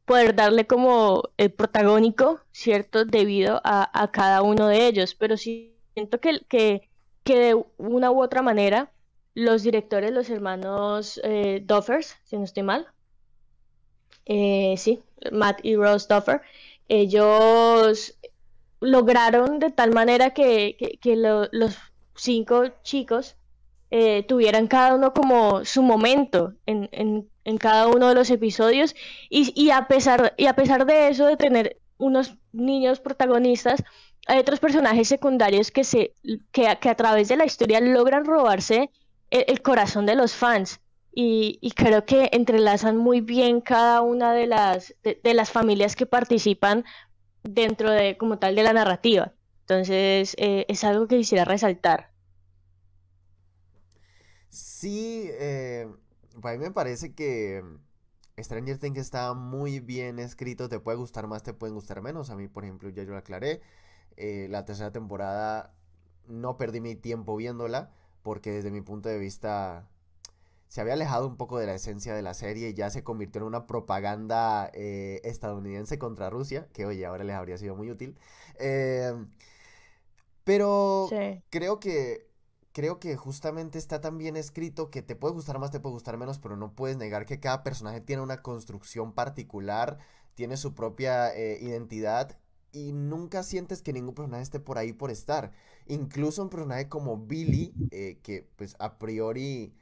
poder 0.05 0.35
darle 0.35 0.65
como 0.65 1.23
el 1.37 1.51
protagónico, 1.51 2.41
¿cierto? 2.51 3.05
Debido 3.05 3.61
a, 3.63 4.09
cada 4.11 4.41
uno 4.41 4.67
de 4.67 4.87
ellos. 4.87 5.15
Pero 5.15 5.37
siento 5.37 6.19
que, 6.19 6.39
que, 6.47 6.89
que, 7.23 7.39
de 7.39 7.65
una 7.77 8.11
u 8.11 8.21
otra 8.21 8.41
manera 8.41 8.91
los 9.35 9.63
directores, 9.63 10.11
los 10.11 10.29
hermanos 10.29 11.19
eh, 11.23 11.61
Duffers, 11.65 12.17
si 12.23 12.37
no 12.37 12.43
estoy 12.43 12.63
mal, 12.63 12.87
eh, 14.25 14.75
sí, 14.77 15.01
Matt 15.31 15.59
y 15.63 15.75
Rose 15.75 16.07
Duffer, 16.09 16.41
ellos 16.87 18.15
lograron 18.79 19.59
de 19.59 19.71
tal 19.71 19.91
manera 19.91 20.31
que, 20.31 20.97
que, 21.01 21.15
los 21.15 21.75
cinco 22.19 22.67
chicos 22.83 23.35
eh, 23.91 24.23
tuvieran 24.23 24.67
cada 24.67 24.95
uno 24.95 25.13
como 25.13 25.65
su 25.65 25.81
momento 25.81 26.53
en, 26.65 26.89
en, 26.91 27.27
en 27.43 27.57
cada 27.57 27.87
uno 27.87 28.09
de 28.09 28.15
los 28.15 28.29
episodios 28.29 28.95
y, 29.29 29.51
y, 29.59 29.71
a 29.71 29.87
pesar, 29.87 30.33
y 30.37 30.45
a 30.45 30.53
pesar 30.53 30.85
de 30.85 31.09
eso, 31.09 31.25
de 31.25 31.37
tener 31.37 31.79
unos 31.97 32.35
niños 32.51 32.99
protagonistas, 32.99 33.83
hay 34.27 34.39
otros 34.39 34.59
personajes 34.59 35.07
secundarios 35.07 35.71
que, 35.71 35.83
se, 35.83 36.13
que, 36.51 36.67
a 36.67 36.95
través 36.95 37.29
de 37.29 37.37
la 37.37 37.45
historia 37.45 37.81
logran 37.81 38.25
robarse 38.25 38.91
el, 39.31 39.61
corazón 39.61 40.05
de 40.05 40.15
los 40.15 40.33
fans. 40.33 40.81
Y, 41.11 41.57
y, 41.61 41.71
creo 41.71 42.05
que 42.05 42.29
entrelazan 42.31 42.95
muy 42.95 43.21
bien 43.21 43.59
cada 43.61 44.01
una 44.01 44.33
de 44.33 44.45
las, 44.45 44.93
de, 45.03 45.33
las 45.33 45.49
familias 45.49 45.95
que 45.95 46.05
participan 46.05 46.85
dentro 47.43 47.89
de, 47.89 48.17
como 48.17 48.37
tal, 48.37 48.55
de 48.55 48.63
la 48.63 48.73
narrativa. 48.73 49.33
Entonces, 49.69 50.35
eh, 50.39 50.65
es 50.67 50.83
algo 50.83 51.07
que 51.07 51.17
quisiera 51.17 51.45
resaltar. 51.45 52.09
Sí, 54.49 55.29
eh, 55.31 55.87
para 56.41 56.57
mí 56.57 56.63
me 56.63 56.71
parece 56.71 57.13
que 57.13 57.63
Stranger 58.39 58.79
Things 58.79 58.97
está 58.97 59.33
muy 59.35 59.79
bien 59.79 60.17
escrito, 60.19 60.69
te 60.69 60.79
puede 60.79 60.97
gustar 60.97 61.27
más, 61.27 61.43
te 61.43 61.53
pueden 61.53 61.75
gustar 61.75 62.01
menos. 62.01 62.31
A 62.31 62.35
mí, 62.35 62.47
por 62.47 62.63
ejemplo, 62.63 62.89
ya 62.89 63.03
yo 63.03 63.11
lo 63.11 63.17
aclaré. 63.17 63.61
Eh, 64.17 64.47
la 64.49 64.65
tercera 64.65 64.91
temporada 64.91 65.73
no 66.27 66.57
perdí 66.57 66.81
mi 66.81 66.95
tiempo 66.95 67.35
viéndola 67.35 67.91
porque 68.23 68.51
desde 68.51 68.71
mi 68.71 68.81
punto 68.81 69.09
de 69.09 69.19
vista 69.19 69.87
se 70.67 70.81
había 70.81 70.93
alejado 70.93 71.27
un 71.27 71.37
poco 71.37 71.59
de 71.59 71.65
la 71.67 71.75
esencia 71.75 72.15
de 72.15 72.21
la 72.21 72.33
serie 72.33 72.69
y 72.69 72.73
ya 72.75 72.89
se 72.91 73.03
convirtió 73.03 73.41
en 73.41 73.47
una 73.47 73.67
propaganda 73.67 74.69
eh, 74.73 75.21
estadounidense 75.23 75.99
contra 75.99 76.29
Rusia, 76.29 76.67
que 76.73 76.85
oye, 76.85 77.05
ahora 77.05 77.23
les 77.23 77.35
habría 77.35 77.57
sido 77.57 77.75
muy 77.75 77.91
útil. 77.91 78.17
Eh, 78.59 79.13
pero 80.43 81.09
creo 81.49 81.79
que 81.79 82.29
creo 82.71 82.99
que 82.99 83.15
justamente 83.15 83.77
está 83.77 83.99
tan 83.99 84.17
bien 84.17 84.37
escrito 84.37 84.89
que 84.89 85.01
te 85.01 85.15
puede 85.15 85.33
gustar 85.33 85.59
más, 85.59 85.71
te 85.71 85.79
puede 85.79 85.93
gustar 85.93 86.17
menos, 86.17 86.39
pero 86.39 86.55
no 86.55 86.73
puedes 86.73 86.97
negar 86.97 87.25
que 87.25 87.39
cada 87.39 87.63
personaje 87.63 88.01
tiene 88.01 88.21
una 88.21 88.41
construcción 88.41 89.13
particular, 89.13 89.97
tiene 90.35 90.55
su 90.57 90.73
propia 90.73 91.35
eh, 91.35 91.59
identidad 91.61 92.37
y 92.71 92.93
nunca 92.93 93.43
sientes 93.43 93.81
que 93.81 93.93
ningún 93.93 94.13
personaje 94.13 94.43
esté 94.43 94.59
por 94.59 94.77
ahí 94.77 94.93
por 94.93 95.11
estar. 95.11 95.51
Incluso 95.87 96.43
un 96.43 96.49
personaje 96.49 96.87
como 96.87 97.17
Billy, 97.17 97.73
eh, 97.91 98.19
que 98.21 98.47
pues 98.55 98.75
a 98.79 98.99
priori 98.99 99.73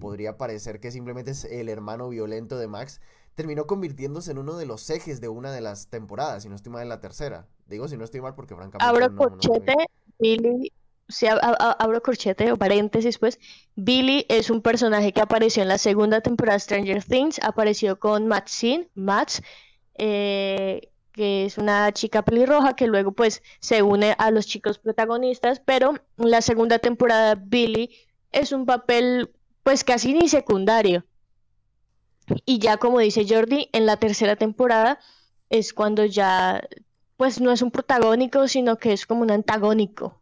podría 0.00 0.36
parecer 0.36 0.80
que 0.80 0.90
simplemente 0.90 1.30
es 1.30 1.44
el 1.44 1.68
hermano 1.68 2.08
violento 2.08 2.58
de 2.58 2.66
Max, 2.66 3.00
terminó 3.34 3.66
convirtiéndose 3.66 4.30
en 4.30 4.38
uno 4.38 4.56
de 4.56 4.66
los 4.66 4.88
ejes 4.90 5.20
de 5.20 5.28
una 5.28 5.52
de 5.52 5.60
las 5.60 5.88
temporadas, 5.88 6.42
si 6.42 6.48
no 6.48 6.56
estoy 6.56 6.72
mal 6.72 6.82
en 6.82 6.88
la 6.88 7.00
tercera. 7.00 7.46
Digo 7.66 7.88
si 7.88 7.96
no 7.96 8.04
estoy 8.04 8.20
mal 8.20 8.34
porque 8.34 8.54
francamente... 8.54 8.84
Abro 8.84 9.08
no, 9.08 9.38
Billy 10.18 10.72
si 11.12 11.26
abro 11.26 12.02
corchete 12.02 12.50
o 12.52 12.56
paréntesis, 12.56 13.18
pues, 13.18 13.38
Billy 13.76 14.24
es 14.28 14.50
un 14.50 14.62
personaje 14.62 15.12
que 15.12 15.20
apareció 15.20 15.62
en 15.62 15.68
la 15.68 15.78
segunda 15.78 16.20
temporada 16.20 16.56
de 16.56 16.60
Stranger 16.60 17.04
Things, 17.04 17.38
apareció 17.42 17.98
con 17.98 18.26
Maxine, 18.26 18.88
Max, 18.94 19.42
eh, 19.94 20.90
que 21.12 21.44
es 21.44 21.58
una 21.58 21.92
chica 21.92 22.22
pelirroja 22.22 22.74
que 22.74 22.86
luego 22.86 23.12
pues 23.12 23.42
se 23.60 23.82
une 23.82 24.14
a 24.16 24.30
los 24.30 24.46
chicos 24.46 24.78
protagonistas, 24.78 25.60
pero 25.60 25.94
en 26.18 26.30
la 26.30 26.40
segunda 26.40 26.78
temporada 26.78 27.34
Billy 27.34 27.90
es 28.32 28.52
un 28.52 28.64
papel 28.64 29.30
pues 29.62 29.84
casi 29.84 30.14
ni 30.14 30.28
secundario. 30.28 31.04
Y 32.44 32.58
ya 32.58 32.76
como 32.76 32.98
dice 32.98 33.26
Jordi, 33.28 33.68
en 33.72 33.86
la 33.86 33.96
tercera 33.96 34.36
temporada 34.36 34.98
es 35.50 35.72
cuando 35.72 36.04
ya 36.04 36.62
pues 37.16 37.40
no 37.40 37.52
es 37.52 37.62
un 37.62 37.70
protagónico, 37.70 38.48
sino 38.48 38.78
que 38.78 38.92
es 38.92 39.06
como 39.06 39.22
un 39.22 39.30
antagónico 39.30 40.20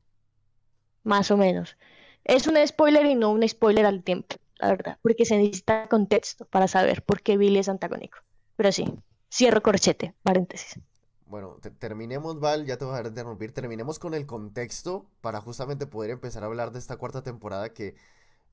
más 1.02 1.30
o 1.30 1.36
menos. 1.36 1.76
Es 2.24 2.46
un 2.46 2.56
spoiler 2.66 3.06
y 3.06 3.14
no 3.14 3.30
un 3.30 3.48
spoiler 3.48 3.86
al 3.86 4.02
tiempo, 4.02 4.36
la 4.58 4.68
verdad, 4.68 4.98
porque 5.02 5.24
se 5.24 5.38
necesita 5.38 5.88
contexto 5.88 6.44
para 6.44 6.68
saber 6.68 7.02
por 7.02 7.22
qué 7.22 7.36
Billy 7.36 7.58
es 7.58 7.68
antagónico. 7.68 8.18
Pero 8.56 8.72
sí, 8.72 8.92
cierro 9.32 9.62
corchete, 9.62 10.14
paréntesis. 10.22 10.78
Bueno, 11.26 11.58
terminemos, 11.78 12.40
Val, 12.40 12.66
ya 12.66 12.76
te 12.76 12.84
voy 12.84 12.98
a 12.98 13.06
interrumpir. 13.06 13.52
Terminemos 13.52 13.98
con 13.98 14.14
el 14.14 14.26
contexto 14.26 15.06
para 15.20 15.40
justamente 15.40 15.86
poder 15.86 16.10
empezar 16.10 16.42
a 16.42 16.46
hablar 16.46 16.72
de 16.72 16.80
esta 16.80 16.96
cuarta 16.96 17.22
temporada 17.22 17.72
que, 17.72 17.94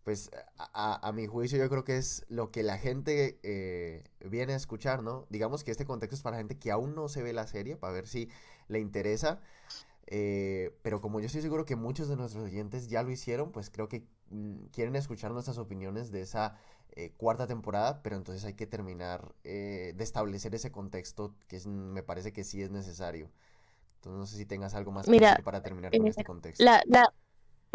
pues, 0.07 0.31
a, 0.57 1.11
mi 1.11 1.27
juicio 1.27 1.57
yo 1.57 1.67
creo 1.67 1.83
que 1.83 1.97
es 1.97 2.25
lo 2.29 2.49
que 2.49 2.63
la 2.63 2.77
gente 2.77 3.41
eh, 3.43 4.05
viene 4.23 4.53
a 4.53 4.55
escuchar, 4.55 5.03
¿no? 5.03 5.25
Digamos 5.29 5.65
que 5.65 5.71
este 5.71 5.83
contexto 5.83 6.15
es 6.15 6.21
para 6.21 6.37
gente 6.37 6.57
que 6.57 6.71
aún 6.71 6.95
no 6.95 7.09
se 7.09 7.21
ve 7.21 7.33
la 7.33 7.45
serie, 7.45 7.75
para 7.75 7.91
ver 7.91 8.07
si 8.07 8.29
le 8.69 8.79
interesa. 8.79 9.41
Eh, 10.05 10.73
pero 10.81 11.01
como 11.01 11.19
yo 11.19 11.25
estoy 11.25 11.41
seguro 11.41 11.65
que 11.65 11.75
muchos 11.75 12.07
de 12.07 12.15
nuestros 12.15 12.45
oyentes 12.45 12.87
ya 12.87 13.03
lo 13.03 13.11
hicieron, 13.11 13.51
pues 13.51 13.69
creo 13.69 13.89
que 13.89 14.07
mm, 14.29 14.67
quieren 14.71 14.95
escuchar 14.95 15.31
nuestras 15.31 15.57
opiniones 15.57 16.09
de 16.09 16.21
esa 16.21 16.55
eh, 16.95 17.11
cuarta 17.17 17.45
temporada, 17.45 18.01
pero 18.01 18.15
entonces 18.15 18.45
hay 18.45 18.53
que 18.53 18.65
terminar 18.65 19.35
eh, 19.43 19.91
de 19.93 20.03
establecer 20.05 20.55
ese 20.55 20.71
contexto 20.71 21.35
que 21.49 21.59
me 21.67 22.01
parece 22.01 22.31
que 22.31 22.45
sí 22.45 22.61
es 22.61 22.71
necesario. 22.71 23.29
Entonces 23.95 24.19
no 24.19 24.25
sé 24.25 24.37
si 24.37 24.45
tengas 24.45 24.73
algo 24.73 24.93
más 24.93 25.09
Mira, 25.09 25.37
para 25.43 25.61
terminar 25.61 25.91
con 25.91 26.07
este 26.07 26.23
contexto. 26.23 26.63
La, 26.63 26.81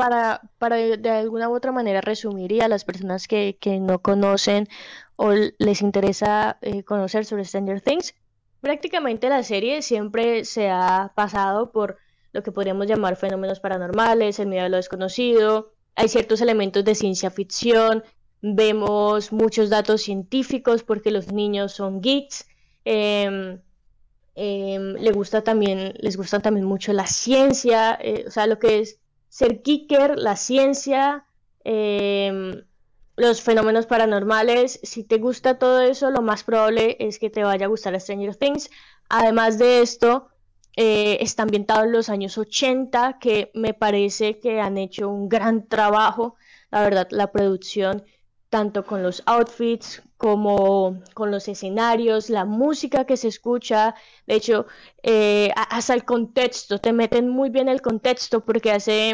para, 0.02 0.40
para 0.59 0.75
de 0.78 1.11
alguna 1.11 1.49
u 1.49 1.54
otra 1.54 1.71
manera 1.71 2.00
resumir 2.00 2.50
y 2.50 2.61
a 2.61 2.66
las 2.66 2.85
personas 2.85 3.28
que, 3.28 3.56
que 3.61 3.78
no 3.78 4.00
conocen 4.00 4.66
o 5.14 5.30
les 5.30 5.80
interesa 5.80 6.59
conocer 6.85 7.25
sobre 7.25 7.44
Stranger 7.44 7.80
Things, 7.80 8.12
prácticamente 8.61 9.28
la 9.28 9.44
serie 9.44 9.80
siempre 9.80 10.44
se 10.44 10.71
ha 10.71 11.12
pasado 11.14 11.71
por 11.71 11.99
lo 12.32 12.42
que 12.42 12.50
podríamos 12.50 12.88
llamar 12.88 13.14
fenómenos 13.14 13.61
paranormales, 13.61 14.40
el 14.40 14.49
miedo 14.49 14.64
a 14.64 14.68
lo 14.68 14.78
desconocido, 14.78 15.71
hay 15.94 16.09
ciertos 16.09 16.40
elementos 16.40 16.85
de 16.85 16.97
ciencia 16.97 17.30
ficción, 17.30 18.02
vemos 18.40 19.30
muchos 19.30 19.71
datos 19.71 20.02
científicos 20.02 20.82
porque 20.82 21.12
los 21.12 21.30
niños 21.30 21.75
son 21.75 22.00
geeks. 22.00 22.49
Em, 22.85 23.61
em, 24.35 24.94
le 24.94 25.12
gusta 25.12 25.44
también, 25.44 25.94
les 26.00 26.16
gusta 26.16 26.40
también 26.40 26.66
mucho 26.66 26.92
la 26.92 27.06
ciencia, 27.06 27.97
eh, 28.02 28.25
o 28.26 28.32
sea, 28.32 28.49
lo 28.49 28.59
que 28.59 28.80
es 28.80 28.99
ser 29.32 29.62
geeker, 29.64 30.18
la 30.18 30.36
ciencia, 30.36 31.24
em, 31.64 32.64
los 33.16 33.40
fenómenos 33.40 33.86
paranormales. 33.86 34.78
Si 34.82 35.04
te 35.04 35.16
gusta 35.16 35.58
todo 35.58 35.80
eso, 35.80 36.10
lo 36.10 36.20
más 36.20 36.44
probable 36.44 36.98
es 37.00 37.18
que 37.18 37.30
te 37.30 37.42
vaya 37.42 37.64
a 37.64 37.70
gustar 37.70 37.98
Stranger 37.98 38.36
Things. 38.36 38.68
Además 39.08 39.58
de 39.58 39.80
esto, 39.80 40.28
eh, 40.76 41.16
está 41.22 41.44
ambientado 41.44 41.84
en 41.84 41.92
los 41.92 42.10
años 42.10 42.36
80, 42.36 43.18
que 43.18 43.50
me 43.54 43.72
parece 43.72 44.38
que 44.38 44.60
han 44.60 44.76
hecho 44.76 45.08
un 45.08 45.30
gran 45.30 45.66
trabajo, 45.66 46.36
la 46.70 46.82
verdad, 46.82 47.08
la 47.10 47.32
producción, 47.32 48.04
tanto 48.52 48.85
con 48.85 49.02
los 49.02 49.23
outfits 49.25 50.02
como 50.18 51.02
con 51.14 51.30
los 51.30 51.49
escenarios, 51.49 52.28
la 52.28 52.44
música 52.44 53.06
que 53.06 53.16
se 53.16 53.28
escucha, 53.28 53.94
de 54.26 54.35
hecho, 54.35 54.66
eh, 55.02 55.50
hasta 55.56 55.94
el 55.94 56.04
contexto, 56.04 56.78
te 56.78 56.92
meten 56.92 57.30
muy 57.30 57.49
bien 57.49 57.71
el 57.71 57.80
contexto 57.80 58.44
porque 58.44 58.71
hace 58.71 59.09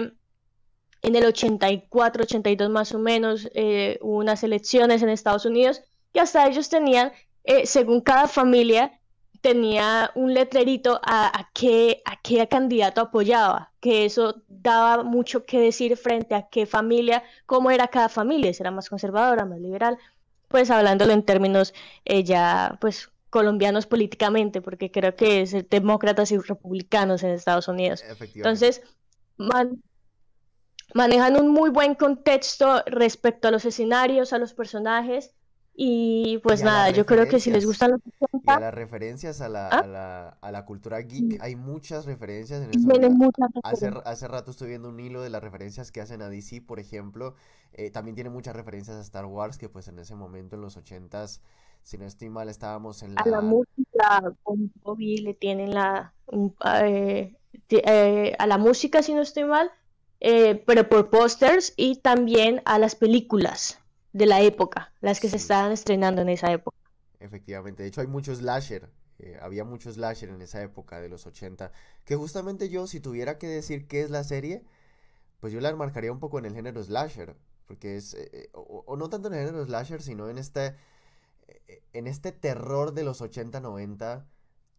en 1.03 1.15
el 1.15 1.25
84, 1.25 2.25
82 2.25 2.69
más 2.69 2.93
o 2.93 2.99
menos, 2.99 3.49
eh, 3.55 4.01
unas 4.03 4.43
elecciones 4.43 5.03
en 5.03 5.09
Estados 5.09 5.47
Unidos 5.47 5.83
y 6.13 6.19
hasta 6.19 6.49
ellos 6.49 6.69
tenían, 6.69 7.13
eh, 7.45 7.65
según 7.65 8.01
cada 8.01 8.27
familia, 8.27 8.98
tenía 9.41 10.11
un 10.15 10.35
letrerito 10.35 11.01
a, 11.05 11.49
qué, 11.55 12.03
a 12.05 12.21
qué 12.21 12.47
candidato 12.49 13.01
apoyaba, 13.01 13.73
que 13.81 14.05
eso 14.05 14.43
daba 14.49 15.03
mucho 15.05 15.45
que 15.45 15.61
decir 15.61 15.97
frente 15.97 16.35
a 16.35 16.49
qué 16.49 16.67
familia, 16.67 17.23
cómo 17.47 17.71
era 17.71 17.89
cada 17.89 18.09
familia, 18.09 18.53
si 18.53 18.63
era 18.63 18.71
más 18.71 18.89
conservadora, 18.89 19.45
más 19.45 19.61
liberal, 19.61 19.99
pues 20.49 20.71
hablándolo 20.71 21.13
en 21.13 21.23
términos 21.23 21.75
eh, 22.05 22.25
ya 22.25 22.79
pues 22.81 23.11
colombianos 23.31 23.87
políticamente, 23.87 24.63
porque 24.63 24.91
creo 24.91 25.15
que 25.15 25.43
es 25.43 25.69
demócratas 25.69 26.33
y 26.33 26.39
republicanos 26.39 27.23
en 27.23 27.31
Estados 27.31 27.69
Unidos. 27.69 28.03
Entonces, 28.35 28.83
manejan 30.95 31.37
un 31.37 31.49
muy 31.49 31.71
buen 31.71 31.95
contexto 31.95 32.83
respecto 32.87 33.49
a 33.49 33.51
los 33.51 33.65
escenarios, 33.65 34.33
a 34.33 34.39
los 34.39 34.55
personajes, 34.55 35.35
y 35.81 36.39
pues 36.39 36.65
nada, 36.65 36.91
yo 36.91 37.07
creo 37.07 37.29
que 37.29 37.39
si 37.39 37.53
les 37.53 37.65
gustan 37.65 37.93
los 37.93 38.01
Y 38.05 38.51
a 38.51 38.59
las 38.59 38.75
referencias 38.75 39.41
a 39.41 39.49
la, 39.49 39.69
¿Ah? 39.69 39.79
a 39.79 39.87
la, 39.87 40.37
a 40.41 40.51
la 40.51 40.65
cultura 40.65 40.99
geek, 40.99 41.41
hay 41.41 41.55
muchas 41.55 42.05
referencias 42.05 42.63
en 42.65 42.71
eso. 42.71 42.89
Hace, 43.63 43.93
hace 44.05 44.27
rato 44.27 44.51
estoy 44.51 44.71
viendo 44.71 44.89
un 44.89 44.99
hilo 44.99 45.23
de 45.23 45.31
las 45.31 45.41
referencias 45.41 45.93
que 45.93 46.01
hacen 46.01 46.21
a 46.21 46.29
DC, 46.29 46.63
por 46.63 46.81
ejemplo. 46.81 47.37
Eh, 47.75 47.93
también 47.93 48.17
tiene 48.17 48.29
muchas 48.29 48.57
referencias 48.57 48.97
a 48.97 49.01
Star 49.03 49.27
Wars, 49.27 49.57
que 49.57 49.69
pues 49.69 49.87
en 49.87 50.01
ese 50.01 50.17
momento, 50.17 50.57
en 50.57 50.63
los 50.63 50.77
ochentas, 50.77 51.43
si 51.85 51.97
no 51.97 52.07
estoy 52.07 52.29
mal, 52.29 52.49
estábamos 52.49 53.05
en 53.05 53.15
la... 53.15 53.21
A 53.21 53.29
la 53.29 53.41
música, 53.41 54.35
con 54.43 54.73
Bobby 54.83 55.19
le 55.19 55.35
tienen 55.35 55.75
la... 55.75 56.13
Eh, 56.75 57.37
eh, 57.69 58.35
a 58.37 58.47
la 58.49 58.59
música, 58.59 59.05
si 59.05 59.15
no 59.15 59.23
estoy 59.23 59.45
mal, 59.45 59.71
pero 60.19 60.89
por 60.89 61.09
pósters 61.09 61.73
y 61.77 62.01
también 62.01 62.63
a 62.65 62.81
las 62.81 62.97
películas 62.97 63.79
de 64.13 64.27
la 64.27 64.41
época, 64.41 64.93
las 65.01 65.21
que 65.21 65.29
se 65.29 65.37
estaban 65.37 65.73
estrenando 65.73 66.23
en 66.23 66.29
esa 66.29 66.51
época. 66.53 66.77
Efectivamente, 67.21 67.83
de 67.83 67.89
hecho 67.89 68.01
hay 68.01 68.07
muchos 68.07 68.39
slasher, 68.39 68.91
eh, 69.19 69.39
había 69.43 69.65
muchos 69.65 69.95
slasher 69.95 70.31
en 70.31 70.41
esa 70.43 70.63
época 70.63 71.01
de 71.01 71.09
los 71.09 71.27
80, 71.27 71.73
que 72.05 72.17
justamente 72.17 72.69
yo 72.69 72.87
si 72.87 73.01
tuviera 73.01 73.39
que 73.39 73.49
decir 73.49 73.87
qué 73.87 74.03
es 74.03 74.11
la 74.11 74.25
serie, 74.25 74.65
pues 75.41 75.53
yo 75.53 75.61
la 75.61 75.75
marcaría 75.75 76.13
un 76.13 76.21
poco 76.21 76.39
en 76.39 76.47
el 76.47 76.55
género 76.55 76.83
slasher, 76.83 77.37
porque 77.67 77.97
es, 77.97 78.15
eh, 78.15 78.31
eh, 78.33 78.51
o, 78.53 78.97
no 78.97 79.11
tanto 79.11 79.29
en 79.29 79.35
el 79.35 79.47
género 79.47 79.65
slasher, 79.67 80.03
sino 80.03 80.29
en 80.29 80.39
este, 80.39 80.77
en 81.93 82.07
este 82.07 82.33
terror 82.33 82.93
de 82.95 83.05
los 83.05 83.21
80-90 83.21 84.25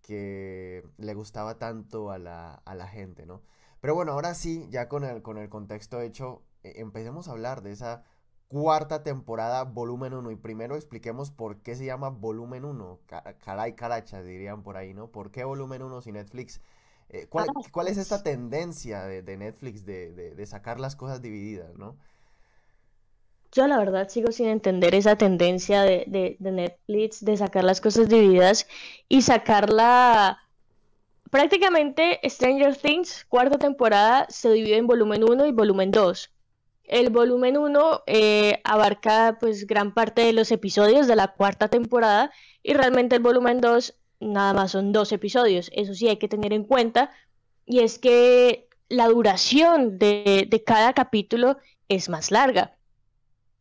que 0.01 0.83
le 0.97 1.13
gustaba 1.13 1.59
tanto 1.59 2.09
a 2.11 2.17
la, 2.17 2.55
a 2.55 2.75
la 2.75 2.87
gente, 2.87 3.25
¿no? 3.25 3.43
Pero 3.81 3.95
bueno, 3.95 4.13
ahora 4.13 4.33
sí, 4.33 4.67
ya 4.69 4.89
con 4.89 5.03
el, 5.03 5.21
con 5.21 5.37
el 5.37 5.49
contexto 5.49 6.01
hecho, 6.01 6.43
empecemos 6.63 7.27
a 7.27 7.31
hablar 7.31 7.61
de 7.61 7.71
esa 7.71 8.03
cuarta 8.49 9.03
temporada, 9.03 9.63
volumen 9.63 10.13
1. 10.13 10.31
Y 10.31 10.35
primero 10.35 10.75
expliquemos 10.75 11.31
por 11.31 11.61
qué 11.61 11.75
se 11.75 11.85
llama 11.85 12.09
volumen 12.09 12.65
1. 12.65 12.99
Caray, 13.39 13.73
caracha, 13.73 14.21
dirían 14.21 14.63
por 14.63 14.75
ahí, 14.75 14.93
¿no? 14.93 15.07
¿Por 15.07 15.31
qué 15.31 15.45
volumen 15.45 15.83
1 15.83 16.01
si 16.01 16.11
Netflix? 16.11 16.59
Eh, 17.09 17.27
¿cuál, 17.29 17.47
¿cuál, 17.71 17.87
es 17.87 17.97
esta 17.97 18.21
tendencia 18.21 19.03
de, 19.03 19.37
Netflix 19.37 19.85
de, 19.85 20.11
de, 20.11 20.45
sacar 20.45 20.79
las 20.79 20.95
cosas 20.95 21.21
divididas, 21.21 21.75
no? 21.75 21.95
Yo 23.51 23.65
la 23.65 23.79
verdad 23.79 24.09
sigo 24.09 24.31
sin 24.31 24.47
entender 24.47 24.93
esa 24.93 25.15
tendencia 25.15 25.81
de, 25.81 26.37
Netflix 26.39 27.25
de 27.25 27.37
sacar 27.37 27.63
las 27.63 27.79
cosas 27.79 28.09
divididas 28.09 28.67
y 29.07 29.21
sacarla... 29.21 30.39
Prácticamente 31.31 32.19
Stranger 32.27 32.75
Things, 32.75 33.23
cuarta 33.25 33.59
temporada, 33.59 34.25
se 34.29 34.49
divide 34.49 34.77
en 34.77 34.87
volumen 34.87 35.23
1 35.23 35.45
y 35.45 35.51
volumen 35.51 35.91
2 35.91 36.31
el 36.89 37.11
volumen 37.11 37.55
1 37.55 38.03
eh, 38.07 38.61
abarca 38.63 39.37
pues 39.39 39.67
gran 39.67 39.93
parte 39.93 40.23
de 40.23 40.33
los 40.33 40.51
episodios 40.51 41.07
de 41.07 41.15
la 41.15 41.29
cuarta 41.29 41.67
temporada 41.67 42.31
y 42.63 42.73
realmente 42.73 43.15
el 43.15 43.21
volumen 43.21 43.61
2 43.61 43.93
nada 44.19 44.53
más 44.53 44.71
son 44.71 44.91
dos 44.91 45.11
episodios. 45.11 45.69
Eso 45.73 45.93
sí 45.93 46.09
hay 46.09 46.17
que 46.17 46.27
tener 46.27 46.51
en 46.51 46.63
cuenta 46.63 47.11
y 47.65 47.79
es 47.79 47.99
que 47.99 48.67
la 48.89 49.07
duración 49.07 49.99
de, 49.99 50.63
cada 50.65 50.93
capítulo 50.93 51.57
es 51.89 52.09
más 52.09 52.31
larga. 52.31 52.75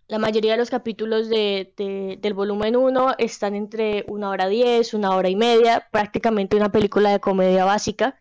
La 0.08 0.18
mayoría 0.18 0.52
de 0.52 0.58
los 0.58 0.70
capítulos 0.70 1.28
del 1.28 2.34
volumen 2.34 2.76
1 2.76 3.16
están 3.18 3.54
entre 3.54 4.06
una 4.08 4.30
hora 4.30 4.48
diez, 4.48 4.94
una 4.94 5.14
hora 5.14 5.28
y 5.28 5.36
media, 5.36 5.86
prácticamente 5.90 6.56
una 6.56 6.72
película 6.72 7.10
de 7.10 7.20
comedia 7.20 7.66
básica. 7.66 8.18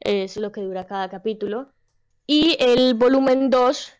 Es 0.00 0.36
lo 0.36 0.52
que 0.52 0.60
dura 0.60 0.86
cada 0.86 1.08
capítulo. 1.08 1.70
Y 2.26 2.58
el 2.60 2.92
volumen 2.92 3.48
2 3.48 3.94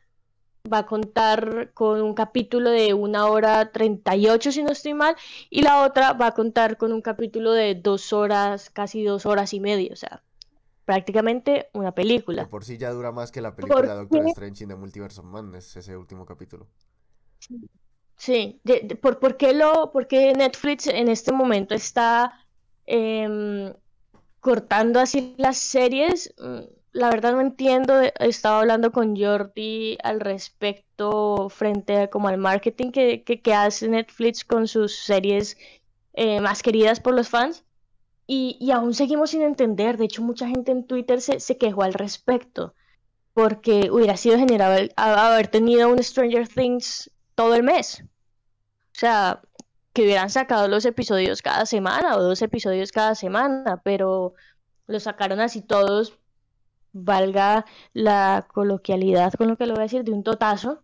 va 0.72 0.78
a 0.78 0.86
contar 0.86 1.72
con 1.74 2.00
un 2.00 2.14
capítulo 2.14 2.70
de 2.70 2.94
una 2.94 3.26
hora 3.26 3.70
38, 3.70 4.50
si 4.50 4.62
no 4.62 4.72
estoy 4.72 4.94
mal, 4.94 5.14
y 5.50 5.62
la 5.62 5.82
otra 5.82 6.14
va 6.14 6.28
a 6.28 6.32
contar 6.32 6.78
con 6.78 6.92
un 6.92 7.02
capítulo 7.02 7.52
de 7.52 7.74
dos 7.74 8.14
horas, 8.14 8.70
casi 8.70 9.04
dos 9.04 9.26
horas 9.26 9.52
y 9.52 9.60
media, 9.60 9.90
o 9.92 9.96
sea, 9.96 10.22
prácticamente 10.86 11.68
una 11.74 11.92
película. 11.92 12.48
por 12.48 12.64
sí 12.64 12.78
ya 12.78 12.90
dura 12.90 13.12
más 13.12 13.30
que 13.30 13.42
la 13.42 13.54
película 13.54 13.94
Doctor 13.94 14.26
Strange 14.28 14.64
in 14.64 14.70
the 14.70 14.76
Multiverse 14.76 15.20
of 15.20 15.26
Madness, 15.26 15.76
ese 15.76 15.96
último 15.98 16.24
capítulo. 16.24 16.66
Sí, 18.16 18.60
por, 19.02 19.18
por, 19.18 19.36
qué 19.36 19.52
lo, 19.52 19.92
por 19.92 20.10
Netflix 20.10 20.86
en 20.86 21.08
este 21.08 21.30
momento 21.32 21.74
está 21.74 22.32
em, 22.86 23.74
cortando 24.40 24.98
así 24.98 25.34
las 25.36 25.58
series? 25.58 26.34
La 26.94 27.10
verdad 27.10 27.32
no 27.32 27.40
entiendo, 27.40 28.00
he 28.00 28.12
estado 28.20 28.60
hablando 28.60 28.92
con 28.92 29.16
Jordi 29.16 29.98
al 30.02 30.20
respecto 30.20 31.48
frente 31.50 31.98
a 31.98 32.08
como 32.08 32.28
al 32.28 32.38
marketing 32.38 32.92
que, 32.92 33.24
que, 33.24 33.54
hace 33.54 33.88
Netflix 33.88 34.44
con 34.44 34.68
sus 34.68 34.96
series 34.96 35.58
eh, 36.12 36.40
más 36.40 36.62
queridas 36.62 37.00
por 37.00 37.14
los 37.14 37.28
fans 37.28 37.64
y, 38.28 38.70
aún 38.70 38.94
seguimos 38.94 39.30
sin 39.30 39.42
entender, 39.42 39.98
de 39.98 40.04
hecho 40.06 40.22
mucha 40.22 40.48
gente 40.48 40.70
en 40.72 40.86
Twitter 40.86 41.20
se, 41.20 41.40
se 41.40 41.58
quejó 41.58 41.82
al 41.82 41.94
respecto 41.94 42.74
porque 43.34 43.90
hubiera 43.90 44.16
sido 44.16 44.38
general 44.38 44.92
haber 44.96 45.48
tenido 45.48 45.88
un 45.88 46.02
Stranger 46.02 46.46
Things 46.48 47.10
todo 47.34 47.56
el 47.56 47.64
mes. 47.64 48.04
O 48.94 48.98
sea, 48.98 49.42
que 49.92 50.02
hubieran 50.02 50.30
sacado 50.30 50.68
los 50.68 50.84
episodios 50.84 51.42
cada 51.42 51.66
semana 51.66 52.16
o 52.16 52.22
dos 52.22 52.40
episodios 52.42 52.92
cada 52.92 53.16
semana, 53.16 53.80
pero 53.82 54.34
lo 54.86 55.00
sacaron 55.00 55.40
así 55.40 55.60
todos 55.60 56.18
valga 56.94 57.66
la 57.92 58.46
coloquialidad 58.50 59.34
con 59.34 59.48
lo 59.48 59.58
que 59.58 59.66
lo 59.66 59.74
voy 59.74 59.82
a 59.82 59.84
decir, 59.84 60.04
de 60.04 60.12
un 60.12 60.22
totazo. 60.22 60.82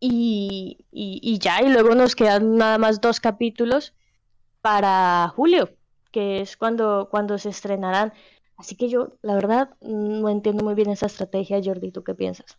Y, 0.00 0.84
y, 0.92 1.38
ya, 1.38 1.62
y 1.62 1.70
luego 1.70 1.94
nos 1.94 2.14
quedan 2.14 2.56
nada 2.56 2.78
más 2.78 3.00
dos 3.00 3.18
capítulos 3.18 3.94
para 4.60 5.32
julio, 5.34 5.70
que 6.12 6.40
es 6.40 6.56
cuando, 6.56 7.08
cuando 7.10 7.38
se 7.38 7.48
estrenarán. 7.48 8.12
Así 8.56 8.76
que 8.76 8.88
yo, 8.88 9.16
la 9.22 9.34
verdad, 9.34 9.70
no 9.80 10.28
entiendo 10.28 10.64
muy 10.64 10.74
bien 10.74 10.90
esa 10.90 11.06
estrategia, 11.06 11.60
Jordi, 11.64 11.90
¿tú 11.90 12.04
qué 12.04 12.14
piensas? 12.14 12.58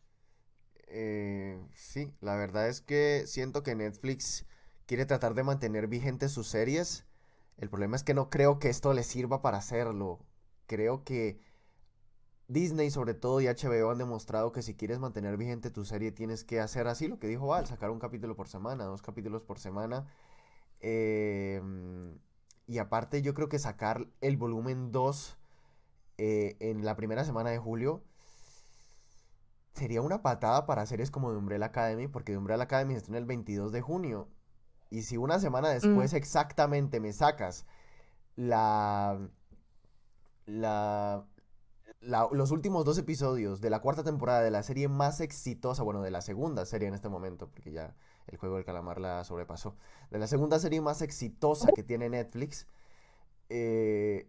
Eh, 0.87 1.61
sí, 1.75 2.11
la 2.19 2.35
verdad 2.35 2.67
es 2.67 2.81
que 2.81 3.23
siento 3.27 3.63
que 3.63 3.75
Netflix 3.75 4.45
quiere 4.85 5.05
tratar 5.05 5.33
de 5.33 5.43
mantener 5.43 5.87
vigentes 5.87 6.31
sus 6.31 6.47
series. 6.47 7.05
El 7.57 7.69
problema 7.69 7.95
es 7.95 8.03
que 8.03 8.13
no 8.13 8.29
creo 8.29 8.59
que 8.59 8.69
esto 8.69 8.93
le 8.93 9.03
sirva 9.03 9.41
para 9.41 9.57
hacerlo. 9.57 10.19
Creo 10.65 11.03
que 11.03 11.39
Disney 12.49 12.89
sobre 12.89 13.13
todo 13.13 13.39
y 13.39 13.45
HBO 13.45 13.91
han 13.91 13.99
demostrado 13.99 14.51
que 14.51 14.63
si 14.63 14.73
quieres 14.75 14.99
mantener 14.99 15.37
vigente 15.37 15.69
tu 15.69 15.85
serie 15.85 16.11
tienes 16.11 16.43
que 16.43 16.59
hacer 16.59 16.87
así 16.87 17.07
lo 17.07 17.19
que 17.19 17.27
dijo 17.27 17.47
Val, 17.47 17.67
sacar 17.67 17.91
un 17.91 17.99
capítulo 17.99 18.35
por 18.35 18.49
semana, 18.49 18.85
dos 18.85 19.01
capítulos 19.03 19.43
por 19.43 19.59
semana. 19.59 20.07
Em, 20.81 22.17
y 22.67 22.79
aparte 22.79 23.21
yo 23.21 23.33
creo 23.33 23.49
que 23.49 23.59
sacar 23.59 24.07
el 24.21 24.35
volumen 24.35 24.91
2 24.91 25.37
eh, 26.17 26.57
en 26.59 26.83
la 26.83 26.95
primera 26.95 27.23
semana 27.23 27.51
de 27.51 27.59
julio 27.59 28.03
sería 29.73 30.01
una 30.01 30.21
patada 30.21 30.65
para 30.65 30.85
series 30.85 31.11
como 31.11 31.31
The 31.31 31.37
Umbrella 31.37 31.67
Academy, 31.67 32.07
porque 32.07 32.31
The 32.33 32.37
Umbrella 32.39 32.63
Academy 32.63 32.93
se 32.93 32.97
estrena 32.97 33.19
el 33.19 33.25
22 33.25 33.71
de 33.71 33.81
junio. 33.81 34.27
Y 34.89 35.03
si 35.03 35.17
una 35.17 35.39
semana 35.39 35.69
después 35.69 36.13
Mm, 36.13 36.15
exactamente 36.15 36.99
me 36.99 37.13
sacas 37.13 37.65
la, 38.35 39.19
la, 40.45 41.25
la- 42.01 42.27
los 42.31 42.51
últimos 42.51 42.85
dos 42.85 42.97
episodios 42.97 43.61
de 43.61 43.69
la 43.69 43.81
cuarta 43.81 44.03
temporada 44.03 44.41
de 44.41 44.51
la 44.51 44.63
serie 44.63 44.87
más 44.87 45.19
exitosa, 45.21 45.83
bueno, 45.83 46.01
de 46.01 46.11
la 46.11 46.21
segunda 46.21 46.65
serie 46.65 46.87
en 46.87 46.93
este 46.93 47.09
momento, 47.09 47.49
porque 47.49 47.71
ya 47.71 47.95
el 48.27 48.37
juego 48.37 48.55
del 48.55 48.65
calamar 48.65 48.99
la 48.99 49.23
sobrepasó, 49.23 49.75
de 50.11 50.19
la 50.19 50.27
segunda 50.27 50.59
serie 50.59 50.81
más 50.81 51.01
exitosa 51.01 51.69
que 51.75 51.83
tiene 51.83 52.09
Netflix, 52.09 52.67
eh, 53.49 54.27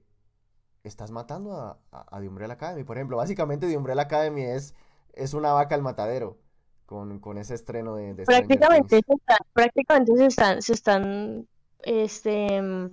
estás 0.83 1.11
matando 1.11 1.57
a, 1.57 1.79
a, 1.93 2.17
a 2.17 2.21
The 2.21 2.29
Umbrella 2.29 2.55
Academy. 2.55 2.85
Por 2.85 2.97
ejemplo, 2.97 3.19
básicamente 3.19 3.69
The 3.69 3.77
Umbrella 3.77 4.03
Academy 4.03 4.43
es, 4.43 4.75
es 5.13 5.35
una 5.35 5.53
vaca 5.53 5.75
al 5.75 5.83
matadero 5.83 6.39
con, 6.87 7.21
con 7.21 7.39
ese 7.39 7.55
estreno 7.55 7.95
de, 7.95 8.15
prácticamente, 8.25 9.01
se 9.07 9.13
están, 9.15 9.39
prácticamente 9.53 10.17
se 10.17 10.27
están, 10.27 10.63
se 10.63 10.73
están, 10.73 11.49
este, 11.83 12.61
mm, 12.63 12.87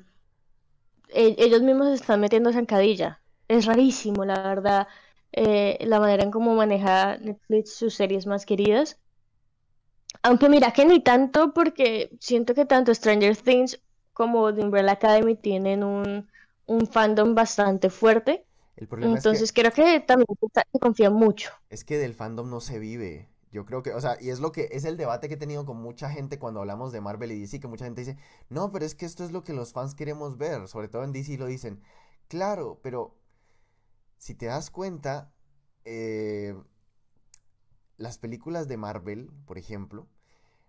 e- 1.09 1.35
ellos 1.39 1.63
mismos 1.63 1.87
se 1.87 1.93
están 1.95 2.19
metiendo 2.19 2.53
zancadilla. 2.53 3.21
Es 3.47 3.65
rarísimo, 3.65 4.25
la 4.25 4.41
verdad, 4.41 4.87
eh, 5.31 5.77
la 5.81 5.99
manera 5.99 6.23
en 6.23 6.31
cómo 6.31 6.55
maneja 6.55 7.17
Netflix 7.17 7.73
sus 7.75 7.93
series 7.95 8.25
más 8.25 8.45
queridas. 8.45 8.99
Aunque 10.23 10.49
mira 10.49 10.71
que 10.71 10.85
ni 10.85 11.01
tanto, 11.01 11.53
porque 11.53 12.09
siento 12.19 12.53
que 12.53 12.65
tanto 12.65 12.93
Stranger 12.93 13.35
Things 13.37 13.79
como 14.13 14.53
The 14.53 14.61
Umbrella 14.61 14.93
Academy 14.93 15.35
tienen 15.35 15.83
un, 15.83 16.27
un 16.65 16.87
fandom 16.87 17.35
bastante 17.35 17.89
fuerte. 17.89 18.45
El 18.75 18.87
problema 18.87 19.17
es 19.17 19.23
que 19.23 19.29
Entonces 19.29 19.53
creo 19.53 19.71
que 19.71 19.99
también 20.01 20.27
se 20.71 20.79
confía 20.79 21.09
mucho. 21.09 21.51
Es 21.69 21.83
que 21.83 21.97
del 21.97 22.13
fandom 22.13 22.49
no 22.49 22.59
se 22.59 22.79
vive. 22.79 23.29
Yo 23.51 23.65
creo 23.65 23.81
que, 23.81 23.93
o 23.93 24.01
sea, 24.01 24.17
y 24.19 24.29
es 24.29 24.39
lo 24.39 24.51
que 24.51 24.69
es 24.71 24.85
el 24.85 24.97
debate 24.97 25.27
que 25.27 25.35
he 25.35 25.37
tenido 25.37 25.65
con 25.65 25.77
mucha 25.77 26.09
gente 26.09 26.37
cuando 26.37 26.59
hablamos 26.59 26.91
de 26.91 27.01
Marvel 27.01 27.31
y 27.31 27.39
DC, 27.39 27.59
que 27.59 27.67
mucha 27.67 27.85
gente 27.85 28.01
dice, 28.01 28.17
no, 28.49 28.71
pero 28.71 28.85
es 28.85 28.93
que 28.93 29.05
esto 29.05 29.23
es 29.23 29.31
lo 29.31 29.43
que 29.43 29.53
los 29.53 29.71
fans 29.71 29.95
queremos 29.95 30.37
ver, 30.37 30.67
sobre 30.67 30.89
todo 30.89 31.03
en 31.03 31.13
DC 31.13 31.37
lo 31.37 31.45
dicen, 31.45 31.81
claro, 32.27 32.79
pero 32.83 33.15
si 34.17 34.35
te 34.35 34.47
das 34.47 34.69
cuenta, 34.71 35.31
eh, 35.85 36.55
las 37.97 38.17
películas 38.17 38.67
de 38.67 38.77
Marvel, 38.77 39.31
por 39.45 39.57
ejemplo, 39.57 40.07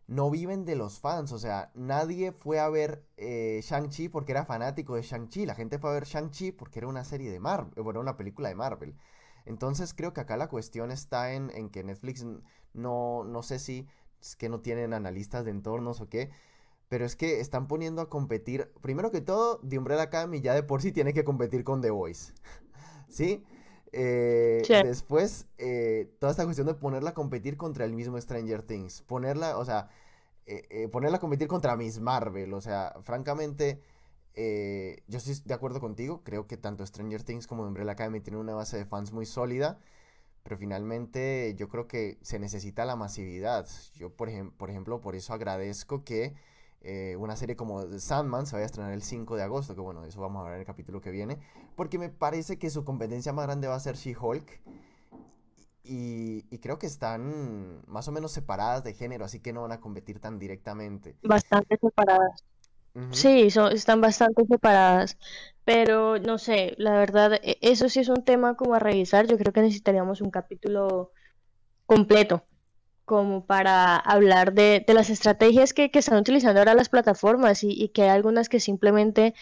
no 0.07 0.31
viven 0.31 0.65
de 0.65 0.75
los 0.75 1.01
fans, 1.01 1.33
o 1.33 1.39
sea, 1.39 1.71
nadie 1.75 2.33
fue 2.33 2.59
a 2.61 2.69
ver 2.71 3.05
eh, 3.19 3.61
Shang-Chi 3.63 4.09
porque 4.09 4.33
era 4.33 4.47
fanático 4.47 4.97
de 4.97 5.03
Shang-Chi, 5.03 5.45
la 5.45 5.55
gente 5.55 5.79
fue 5.79 5.91
a 5.91 5.93
ver 5.93 6.05
Shang-Chi 6.05 6.53
porque 6.53 6.79
era 6.79 6.89
una 6.89 7.05
serie 7.05 7.31
de 7.31 7.41
Marvel, 7.41 7.83
bueno, 7.83 8.01
una 8.01 8.17
película 8.17 8.49
de 8.49 8.55
Marvel. 8.55 8.97
Entonces 9.45 9.93
creo 9.95 10.15
que 10.15 10.23
acá 10.23 10.37
la 10.39 10.49
cuestión 10.49 10.91
está 10.91 11.33
en, 11.35 11.71
que 11.71 11.85
Netflix 11.85 12.25
no, 12.73 13.25
no 13.25 13.43
sé 13.43 13.59
si 13.59 13.87
es 14.21 14.35
que 14.35 14.49
no 14.49 14.61
tienen 14.61 14.95
analistas 14.95 15.45
de 15.45 15.51
entornos 15.51 16.01
o 16.01 16.09
qué, 16.09 16.31
pero 16.89 17.05
es 17.05 17.15
que 17.17 17.41
están 17.41 17.69
poniendo 17.69 18.01
a 18.01 18.09
competir, 18.09 18.73
primero 18.81 19.11
que 19.11 19.21
todo, 19.21 19.61
The 19.61 19.79
Umbrella 19.79 20.03
Academy 20.03 20.41
ya 20.41 20.55
de 20.55 20.63
por 20.63 20.81
sí 20.81 20.91
tiene 20.91 21.13
que 21.13 21.25
competir 21.25 21.65
con 21.65 21.83
The 21.83 21.91
Voice, 21.91 22.33
¿sí? 23.09 23.45
Eh, 23.93 24.63
Sí. 24.65 24.75
después, 24.83 25.47
eh, 25.59 26.11
toda 26.19 26.33
esta 26.33 26.45
cuestión 26.45 26.67
de 26.67 26.75
ponerla 26.75 27.11
a 27.11 27.15
competir 27.15 27.57
contra 27.57 27.85
el 27.85 27.93
mismo 27.93 28.21
Stranger 28.21 28.63
Things, 28.63 29.03
ponerla, 29.03 29.57
o 29.59 29.65
sea, 29.65 29.89
eh, 30.47 30.89
ponerla 30.91 31.19
a 31.19 31.21
competir 31.21 31.49
contra 31.49 31.77
Miss 31.77 32.01
Marvel, 32.01 32.55
o 32.55 32.61
sea, 32.61 32.95
francamente, 33.03 33.81
yo 34.35 35.19
estoy 35.19 35.35
de 35.45 35.55
acuerdo 35.55 35.81
contigo, 35.81 36.23
creo 36.23 36.47
que 36.47 36.57
tanto 36.57 36.87
Stranger 36.87 37.23
Things 37.25 37.47
como 37.47 37.65
Umbrella 37.65 37.93
Academy 37.93 38.21
tienen 38.21 38.41
una 38.41 38.55
base 38.55 38.77
de 38.77 38.85
fans 38.87 39.13
muy 39.13 39.27
sólida, 39.27 39.79
pero 40.45 40.57
finalmente 40.57 41.55
yo 41.59 41.69
creo 41.69 41.87
que 41.89 42.19
se 42.23 42.39
necesita 42.39 42.85
la 42.87 42.97
masividad. 42.97 43.67
Yo, 43.95 44.11
por 44.11 44.29
ejem- 44.31 44.53
por 44.57 44.71
ejemplo, 44.71 45.01
por 45.01 45.15
eso 45.17 45.35
agradezco 45.35 46.05
que 46.05 46.35
eh, 46.81 47.17
una 47.19 47.37
serie 47.37 47.57
como 47.57 47.87
The 47.87 48.01
Sandman 48.01 48.47
se 48.47 48.57
vaya 48.57 48.65
a 48.65 48.67
estrenar 48.67 48.93
el 48.93 49.03
5 49.03 49.37
de 49.37 49.43
agosto, 49.43 49.75
que 49.75 49.81
bueno, 49.81 50.05
eso 50.05 50.21
vamos 50.21 50.41
a 50.41 50.45
ver 50.45 50.55
en 50.55 50.61
el 50.61 50.67
capítulo 50.67 51.01
que 51.01 51.11
viene, 51.11 51.39
porque 51.77 51.99
me 51.99 52.09
parece 52.09 52.59
que 52.59 52.71
su 52.71 52.85
competencia 52.85 53.33
más 53.33 53.47
grande 53.47 53.69
va 53.69 53.75
a 53.75 53.81
ser 53.81 53.97
She-Hulk. 53.97 54.61
Y, 55.85 56.45
y 56.51 56.59
creo 56.59 56.79
que 56.79 56.87
están 56.87 57.83
más 57.87 58.09
o 58.09 58.13
menos 58.13 58.33
separadas 58.33 58.85
de 58.85 58.93
género, 58.93 59.25
así 59.25 59.41
que 59.41 59.55
no 59.55 59.63
van 59.63 59.73
a 59.73 59.81
competir 59.81 60.21
tan 60.21 60.39
directamente. 60.39 61.17
Bastante 61.23 61.79
separadas. 61.81 62.45
Sí, 63.11 63.51
son, 63.51 63.73
están 63.73 64.01
bastante 64.03 64.45
separadas, 64.45 65.17
pero 65.65 66.19
no 66.19 66.37
sé, 66.37 66.75
la 66.77 66.93
verdad, 66.93 67.41
e- 67.43 67.59
eso 67.63 67.89
sí 67.89 68.01
es 68.01 68.09
un 68.09 68.23
tema 68.23 68.55
como 68.55 68.75
a 68.75 68.81
revisar. 68.81 69.27
Yo 69.27 69.39
creo 69.39 69.53
que 69.53 69.63
necesitaríamos 69.63 70.21
un 70.21 70.31
capítulo 70.31 71.13
completo 71.87 72.45
como 73.09 73.47
para 73.47 73.97
hablar 73.97 74.53
de, 74.53 74.85
de 74.87 74.95
las 74.95 75.09
estrategias 75.09 75.73
que, 75.73 75.91
que 75.91 75.99
están 76.01 76.19
utilizando 76.19 76.61
ahora 76.61 76.75
las 76.75 76.91
plataformas 76.91 77.65
y, 77.65 77.71
y 77.71 77.89
que 77.89 78.03
hay 78.03 78.11
algunas 78.11 78.51
que 78.51 78.61
simplemente, 78.61 79.35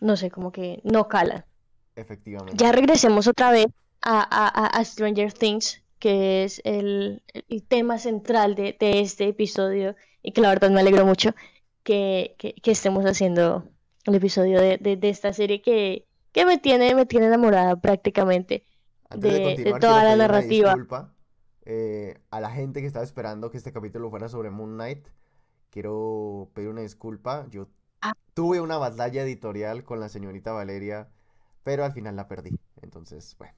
no 0.00 0.16
sé, 0.16 0.28
como 0.30 0.50
que 0.50 0.80
no 0.82 1.06
calan. 1.08 1.44
Efectivamente. 1.94 2.56
Ya 2.62 2.72
regresemos 2.72 3.28
otra 3.28 3.52
vez 3.52 3.66
a, 4.02 4.20
a- 4.20 4.84
Stranger 4.84 5.32
Things, 5.32 5.82
que 6.00 6.42
es 6.42 6.60
el, 6.64 7.22
el 7.48 7.62
tema 7.62 7.98
central 7.98 8.56
de, 8.56 8.76
de 8.78 9.00
este 9.00 9.28
episodio 9.28 9.94
y 10.20 10.32
que 10.32 10.40
la 10.40 10.48
verdad 10.48 10.70
me 10.70 10.80
alegro 10.80 11.06
mucho 11.06 11.30
que, 11.84 12.34
que- 12.38 12.54
que 12.54 12.72
estemos 12.72 13.04
haciendo 13.06 13.64
el 14.04 14.16
episodio 14.16 14.60
de, 14.60 14.78
de- 14.78 14.96
de 14.96 15.08
esta 15.08 15.32
serie 15.32 15.62
que, 15.62 16.06
que 16.32 16.44
me 16.44 16.58
tiene, 16.58 16.94
me 16.96 17.06
tiene 17.06 17.26
enamorada 17.26 17.76
prácticamente 17.76 18.66
Antes 19.08 19.56
de 19.64 19.74
toda 19.78 20.02
la 20.02 20.16
narrativa. 20.16 20.70
disculpa 20.74 21.13
eh, 21.64 22.20
a 22.30 22.40
la 22.40 22.50
gente 22.50 22.80
que 22.80 22.86
estaba 22.86 23.04
esperando 23.04 23.50
que 23.50 23.58
este 23.58 23.72
capítulo 23.72 24.10
fuera 24.10 24.28
sobre 24.28 24.50
Moon 24.50 24.74
Knight. 24.74 25.08
Quiero 25.70 26.50
pedir 26.54 26.70
una 26.70 26.82
disculpa. 26.82 27.46
Yo 27.50 27.68
Ah, 28.00 28.14
tuve 28.34 28.60
una 28.60 28.78
batalla 28.78 29.22
editorial 29.22 29.82
con 29.84 29.98
la 30.00 30.08
señorita 30.08 30.52
Valeria, 30.52 31.08
pero 31.64 31.84
al 31.84 31.92
final 31.92 32.16
la 32.16 32.28
perdí. 32.28 32.58
Entonces, 32.82 33.34
bueno, 33.38 33.54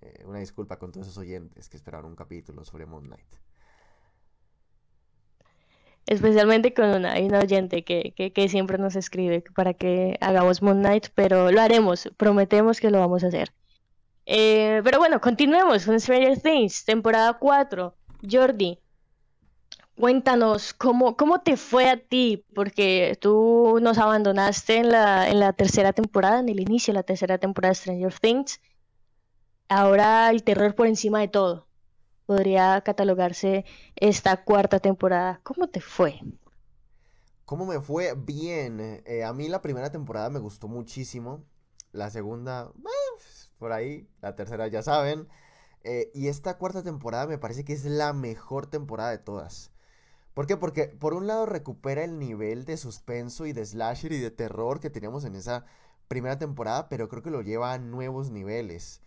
eh, 0.00 0.24
una 0.26 0.38
disculpa 0.40 0.78
con 0.78 0.92
todos 0.92 1.06
esos 1.08 1.18
oyentes 1.18 1.68
que 1.68 1.76
esperaron 1.76 2.10
un 2.10 2.16
capítulo 2.16 2.64
sobre 2.64 2.86
Moon 2.86 3.04
Knight. 3.04 3.36
especialmente 6.06 6.72
con 6.74 6.86
una, 6.90 7.12
hay 7.12 7.26
una 7.26 7.40
oyente 7.40 7.84
que, 7.84 8.12
que, 8.16 8.32
que 8.32 8.48
siempre 8.48 8.78
nos 8.78 8.96
escribe 8.96 9.42
para 9.54 9.74
que 9.74 10.16
hagamos 10.20 10.62
Moon 10.62 10.78
Knight, 10.80 11.08
pero 11.14 11.50
lo 11.52 11.60
haremos, 11.60 12.10
prometemos 12.16 12.80
que 12.80 12.90
lo 12.90 12.98
vamos 13.00 13.24
a 13.24 13.28
hacer. 13.28 13.52
Eh, 14.26 14.80
pero 14.82 14.98
bueno, 14.98 15.20
continuemos 15.20 15.86
con 15.86 16.00
Stranger 16.00 16.40
Things, 16.40 16.84
temporada 16.84 17.34
4. 17.38 17.94
Jordi, 18.28 18.80
cuéntanos 19.96 20.74
cómo, 20.74 21.16
cómo 21.16 21.40
te 21.42 21.56
fue 21.56 21.88
a 21.88 21.96
ti, 21.96 22.44
porque 22.54 23.16
tú 23.20 23.78
nos 23.80 23.98
abandonaste 23.98 24.78
en 24.78 24.90
la, 24.90 25.28
en 25.28 25.38
la 25.38 25.52
tercera 25.52 25.92
temporada, 25.92 26.40
en 26.40 26.48
el 26.48 26.60
inicio 26.60 26.92
de 26.92 26.98
la 26.98 27.02
tercera 27.04 27.38
temporada 27.38 27.70
de 27.70 27.76
Stranger 27.76 28.14
Things. 28.18 28.60
Ahora 29.68 30.30
el 30.30 30.42
terror 30.42 30.74
por 30.74 30.88
encima 30.88 31.20
de 31.20 31.28
todo. 31.28 31.68
Podría 32.26 32.80
catalogarse 32.80 33.64
esta 33.94 34.42
cuarta 34.42 34.80
temporada. 34.80 35.40
¿Cómo 35.44 35.68
te 35.68 35.80
fue? 35.80 36.20
¿Cómo 37.44 37.64
me 37.64 37.80
fue? 37.80 38.14
Bien. 38.14 39.02
Eh, 39.06 39.22
a 39.22 39.32
mí 39.32 39.48
la 39.48 39.62
primera 39.62 39.90
temporada 39.90 40.30
me 40.30 40.40
gustó 40.40 40.66
muchísimo. 40.66 41.44
La 41.92 42.10
segunda, 42.10 42.72
eh, 42.76 43.16
por 43.58 43.72
ahí. 43.72 44.08
La 44.20 44.36
tercera, 44.36 44.68
ya 44.68 44.82
saben. 44.82 45.28
Eh, 45.84 46.10
y 46.14 46.28
esta 46.28 46.58
cuarta 46.58 46.82
temporada 46.82 47.26
me 47.26 47.38
parece 47.38 47.64
que 47.64 47.72
es 47.72 47.84
la 47.84 48.12
mejor 48.12 48.66
temporada 48.66 49.10
de 49.10 49.18
todas. 49.18 49.70
¿Por 50.34 50.46
qué? 50.46 50.56
Porque 50.56 50.84
por 50.88 51.14
un 51.14 51.26
lado 51.26 51.46
recupera 51.46 52.04
el 52.04 52.18
nivel 52.18 52.64
de 52.64 52.76
suspenso 52.76 53.46
y 53.46 53.52
de 53.52 53.64
slasher 53.64 54.12
y 54.12 54.18
de 54.20 54.30
terror 54.30 54.80
que 54.80 54.90
teníamos 54.90 55.24
en 55.24 55.34
esa 55.36 55.64
primera 56.08 56.38
temporada, 56.38 56.88
pero 56.88 57.08
creo 57.08 57.22
que 57.22 57.30
lo 57.30 57.42
lleva 57.42 57.72
a 57.72 57.78
nuevos 57.78 58.30
niveles. 58.30 59.02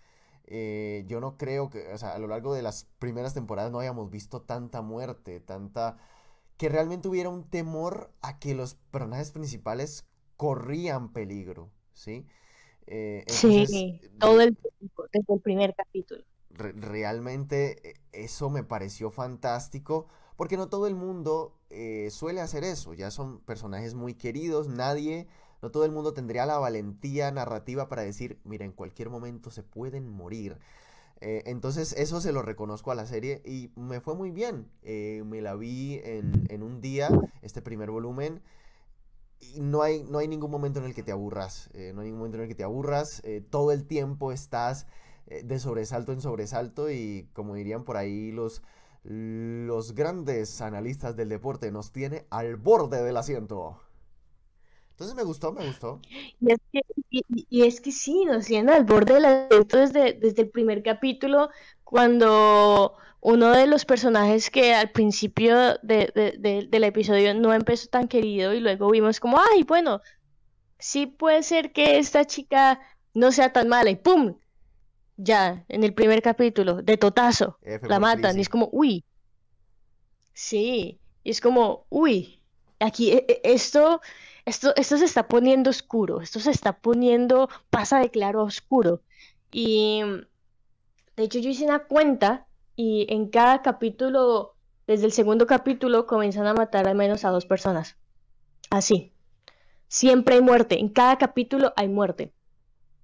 Eh, 0.45 1.05
yo 1.07 1.19
no 1.21 1.37
creo 1.37 1.69
que, 1.69 1.93
o 1.93 1.97
sea, 1.97 2.13
a 2.13 2.19
lo 2.19 2.27
largo 2.27 2.53
de 2.53 2.63
las 2.63 2.85
primeras 2.99 3.33
temporadas 3.35 3.71
no 3.71 3.79
hayamos 3.79 4.09
visto 4.09 4.41
tanta 4.41 4.81
muerte, 4.81 5.39
tanta... 5.39 5.97
que 6.57 6.69
realmente 6.69 7.07
hubiera 7.09 7.29
un 7.29 7.49
temor 7.49 8.11
a 8.21 8.39
que 8.39 8.55
los 8.55 8.75
personajes 8.75 9.31
principales 9.31 10.05
corrían 10.37 11.13
peligro, 11.13 11.71
¿sí? 11.93 12.27
Eh, 12.89 13.25
entonces, 13.27 13.69
Sí, 13.71 14.01
todo 14.19 14.41
el 14.41 14.55
tiempo, 14.57 15.05
desde 15.13 15.33
el 15.35 15.41
primer 15.41 15.73
capítulo. 15.75 16.23
re- 16.49 16.73
realmente 16.73 17.89
eh, 17.89 17.93
eso 18.11 18.49
me 18.49 18.63
pareció 18.63 19.11
fantástico, 19.11 20.07
porque 20.35 20.57
no 20.57 20.69
todo 20.69 20.87
el 20.87 20.95
mundo 20.95 21.57
eh, 21.69 22.09
suele 22.11 22.41
hacer 22.41 22.63
eso, 22.63 22.93
ya 22.93 23.11
son 23.11 23.39
personajes 23.41 23.93
muy 23.95 24.13
queridos, 24.15 24.67
nadie, 24.67 25.27
no 25.61 25.71
todo 25.71 25.85
el 25.85 25.91
mundo 25.91 26.13
tendría 26.13 26.45
la 26.45 26.57
valentía 26.57 27.31
narrativa 27.31 27.89
para 27.89 28.03
decir, 28.03 28.39
mira, 28.43 28.65
en 28.65 28.71
cualquier 28.71 29.09
momento 29.09 29.51
se 29.51 29.63
pueden 29.63 30.09
morir. 30.09 30.57
Eh, 31.21 31.43
entonces 31.47 31.93
eso 31.93 32.21
se 32.21 32.31
lo 32.33 32.41
reconozco 32.43 32.91
a 32.91 32.95
la 32.95 33.05
serie 33.05 33.41
y 33.45 33.71
me 33.75 34.01
fue 34.01 34.15
muy 34.15 34.31
bien. 34.31 34.67
Eh, 34.83 35.23
me 35.25 35.41
la 35.41 35.55
vi 35.55 36.01
en, 36.03 36.45
en 36.49 36.63
un 36.63 36.81
día, 36.81 37.19
este 37.41 37.61
primer 37.61 37.91
volumen, 37.91 38.41
no 39.57 39.81
hay, 39.81 40.03
no 40.03 40.19
hay 40.19 40.27
ningún 40.27 40.51
momento 40.51 40.79
en 40.79 40.85
el 40.85 40.93
que 40.93 41.03
te 41.03 41.11
aburras. 41.11 41.69
Eh, 41.73 41.91
no 41.93 42.01
hay 42.01 42.07
ningún 42.07 42.19
momento 42.19 42.37
en 42.37 42.43
el 42.43 42.49
que 42.49 42.55
te 42.55 42.63
aburras. 42.63 43.21
Eh, 43.23 43.43
todo 43.49 43.71
el 43.71 43.85
tiempo 43.85 44.31
estás 44.31 44.87
eh, 45.27 45.43
de 45.43 45.59
sobresalto 45.59 46.11
en 46.11 46.21
sobresalto 46.21 46.91
y 46.91 47.29
como 47.33 47.55
dirían 47.55 47.83
por 47.83 47.97
ahí 47.97 48.31
los, 48.31 48.61
los 49.03 49.93
grandes 49.93 50.61
analistas 50.61 51.15
del 51.15 51.29
deporte, 51.29 51.71
nos 51.71 51.91
tiene 51.91 52.25
al 52.29 52.55
borde 52.57 53.03
del 53.03 53.17
asiento. 53.17 53.79
Entonces 54.91 55.15
me 55.15 55.23
gustó, 55.23 55.53
me 55.53 55.65
gustó. 55.65 56.01
Y 56.41 56.51
es 56.51 56.59
que, 56.73 56.81
y, 57.09 57.63
es 57.63 57.79
que 57.79 57.93
sí, 57.93 58.25
nos 58.25 58.45
tiene 58.45 58.73
al 58.73 58.83
borde 58.83 59.13
del 59.13 59.25
asiento 59.25 59.77
desde, 59.77 60.11
desde 60.11 60.41
el 60.41 60.49
primer 60.49 60.83
capítulo, 60.83 61.49
cuando 61.85 62.97
uno 63.21 63.51
de 63.51 63.67
los 63.67 63.85
personajes 63.85 64.49
que 64.49 64.73
al 64.73 64.91
principio 64.91 65.77
del 65.81 66.83
episodio 66.83 67.33
no 67.33 67.53
empezó 67.53 67.89
tan 67.89 68.07
querido 68.07 68.53
y 68.53 68.59
luego 68.59 68.89
vimos 68.89 69.19
como, 69.19 69.39
ay, 69.53 69.63
bueno, 69.63 70.01
sí 70.77 71.05
puede 71.05 71.43
ser 71.43 71.73
que 71.73 71.99
esta 71.99 72.25
chica 72.25 72.79
no 73.13 73.31
sea 73.31 73.51
tan 73.51 73.67
mala 73.67 73.89
y 73.89 73.95
¡pum! 73.95 74.37
Ya, 75.17 75.65
en 75.67 75.83
el 75.83 75.93
primer 75.93 76.21
capítulo, 76.21 76.81
de 76.81 76.95
totazo, 76.95 77.59
la 77.87 77.99
matan 77.99 78.37
y 78.37 78.41
es 78.41 78.47
como, 78.47 78.69
uy. 78.71 79.03
Sí, 80.33 81.01
y 81.25 81.29
es 81.29 81.41
como, 81.41 81.85
uy, 81.89 82.41
aquí 82.79 83.11
e, 83.11 83.25
e, 83.27 83.41
esto, 83.43 83.99
esto, 84.45 84.73
esto 84.77 84.97
se 84.97 85.03
está 85.03 85.27
poniendo 85.27 85.69
oscuro, 85.69 86.21
esto 86.21 86.39
se 86.39 86.51
está 86.51 86.79
poniendo, 86.79 87.49
pasa 87.69 87.99
de 87.99 88.09
claro 88.11 88.39
a 88.39 88.43
oscuro. 88.43 89.01
Y 89.51 90.01
de 91.17 91.23
hecho 91.23 91.39
yo 91.39 91.49
hice 91.49 91.65
una 91.65 91.79
cuenta 91.79 92.47
y 92.81 93.05
en 93.09 93.27
cada 93.27 93.61
capítulo, 93.61 94.55
desde 94.87 95.05
el 95.05 95.11
segundo 95.11 95.45
capítulo, 95.45 96.07
comienzan 96.07 96.47
a 96.47 96.53
matar 96.53 96.87
al 96.87 96.95
menos 96.95 97.25
a 97.25 97.29
dos 97.29 97.45
personas. 97.45 97.97
Así. 98.69 99.11
Siempre 99.89 100.35
hay 100.35 100.41
muerte. 100.41 100.79
En 100.79 100.87
cada 100.87 101.17
capítulo 101.17 101.73
hay 101.75 101.89
muerte. 101.89 102.31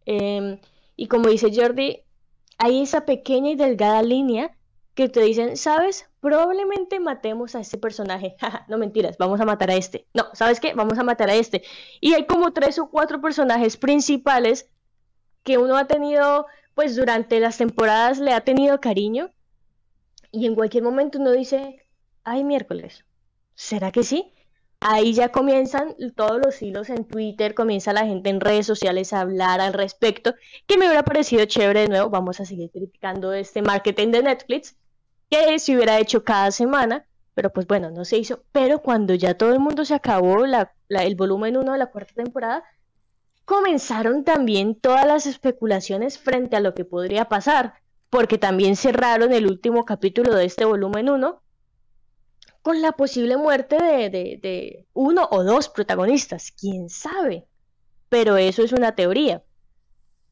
Em, 0.06 0.62
y 0.96 1.08
como 1.10 1.28
dice 1.28 1.52
Jordi, 1.54 2.04
hay 2.58 2.84
esa 2.84 3.04
pequeña 3.04 3.52
y 3.52 3.56
delgada 3.56 4.02
línea 4.02 4.56
que 4.94 5.10
te 5.10 5.20
dicen, 5.20 5.58
¿sabes? 5.58 6.10
Probablemente 6.22 7.02
matemos 7.02 7.54
a 7.56 7.60
este 7.60 7.78
personaje. 7.78 8.38
no 8.70 8.78
mentiras, 8.78 9.18
vamos 9.18 9.42
a 9.42 9.46
matar 9.46 9.72
a 9.72 9.76
este. 9.76 10.08
No, 10.14 10.28
¿sabes 10.32 10.62
qué? 10.62 10.74
Vamos 10.74 10.98
a 11.00 11.04
matar 11.04 11.30
a 11.30 11.36
este. 11.36 11.64
Y 12.00 12.14
hay 12.14 12.26
como 12.28 12.54
tres 12.54 12.80
o 12.80 12.90
cuatro 12.90 13.20
personajes 13.20 13.76
principales 13.76 14.70
que 15.44 15.58
uno 15.58 15.76
ha 15.76 15.86
tenido, 15.86 16.46
pues 16.76 16.96
durante 16.96 17.42
las 17.42 17.58
temporadas 17.58 18.20
le 18.20 18.32
ha 18.32 18.40
tenido 18.40 18.80
cariño 18.80 19.35
y 20.36 20.46
en 20.46 20.56
cualquier 20.56 20.84
momento 20.84 21.18
uno 21.18 21.32
dice, 21.32 21.82
ay 22.26 22.44
miércoles, 22.44 23.06
¿será 23.56 23.92
que 23.92 24.04
sí? 24.04 24.34
Ahí 24.82 25.14
ya 25.14 25.32
comienzan 25.32 25.96
todos 26.16 26.42
los 26.44 26.62
hilos 26.62 26.90
en 26.90 27.06
Twitter, 27.06 27.56
comienza 27.56 27.94
la 27.94 28.06
gente 28.06 28.30
en 28.30 28.42
redes 28.42 28.68
sociales 28.68 29.14
a 29.14 29.22
hablar 29.22 29.62
al 29.62 29.72
respecto, 29.72 30.36
que 30.68 30.78
me 30.78 30.86
hubiera 30.88 31.04
parecido 31.04 31.46
chévere 31.46 31.82
de 31.82 31.88
nuevo, 31.88 32.10
vamos 32.10 32.42
a 32.42 32.46
seguir 32.46 32.70
criticando 32.70 33.32
este 33.32 33.62
marketing 33.62 34.12
de 34.12 34.24
Netflix, 34.24 34.76
que 35.30 35.58
se 35.58 35.74
hubiera 35.74 36.00
hecho 36.00 36.26
cada 36.26 36.52
semana, 36.52 37.08
pero 37.34 37.52
pues 37.52 37.66
bueno, 37.66 37.90
no 37.90 38.04
se 38.04 38.18
hizo, 38.18 38.44
pero 38.52 38.82
cuando 38.82 39.14
ya 39.14 39.38
todo 39.38 39.54
el 39.54 39.60
mundo 39.60 39.86
se 39.86 39.94
acabó 39.94 40.44
el 40.44 41.16
volumen 41.16 41.56
1 41.56 41.72
de 41.72 41.78
la 41.78 41.88
cuarta 41.88 42.14
temporada, 42.14 42.64
comenzaron 43.46 44.26
también 44.26 44.76
todas 44.76 45.06
las 45.06 45.28
especulaciones 45.28 46.20
frente 46.20 46.58
a 46.58 46.60
lo 46.60 46.74
que 46.76 46.84
podría 46.84 47.26
pasar 47.30 47.85
porque 48.10 48.38
también 48.38 48.76
cerraron 48.76 49.34
el 49.34 49.48
último 49.48 49.86
capítulo 49.86 50.34
de 50.34 50.46
este 50.46 50.66
volumen 50.66 51.10
1 51.10 51.42
con 52.66 52.82
la 52.82 52.94
posible 52.94 53.38
muerte 53.38 53.76
de, 53.76 54.88
uno 54.94 55.28
o 55.30 55.44
dos 55.44 55.70
protagonistas, 55.70 56.52
quién 56.52 56.90
sabe, 56.90 57.46
pero 58.10 58.38
eso 58.38 58.64
es 58.64 58.72
una 58.72 58.96
teoría. 58.96 59.44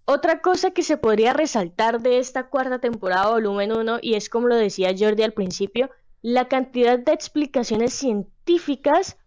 Otra 0.05 0.41
cosa 0.41 0.71
que 0.71 0.81
se 0.81 0.97
podría 0.97 1.33
resaltar 1.33 2.01
de 2.01 2.17
esta 2.17 2.49
cuarta 2.49 2.79
temporada 2.79 3.29
volumen 3.29 3.71
1, 3.71 3.99
y 4.01 4.15
es 4.15 4.29
como 4.29 4.47
lo 4.47 4.55
decía 4.55 4.95
Jordi 4.97 5.21
al 5.21 5.33
principio, 5.33 5.91
la 6.23 6.47
cantidad 6.47 6.97
de 6.97 7.13
explicaciones 7.13 7.93
científicas 7.93 9.17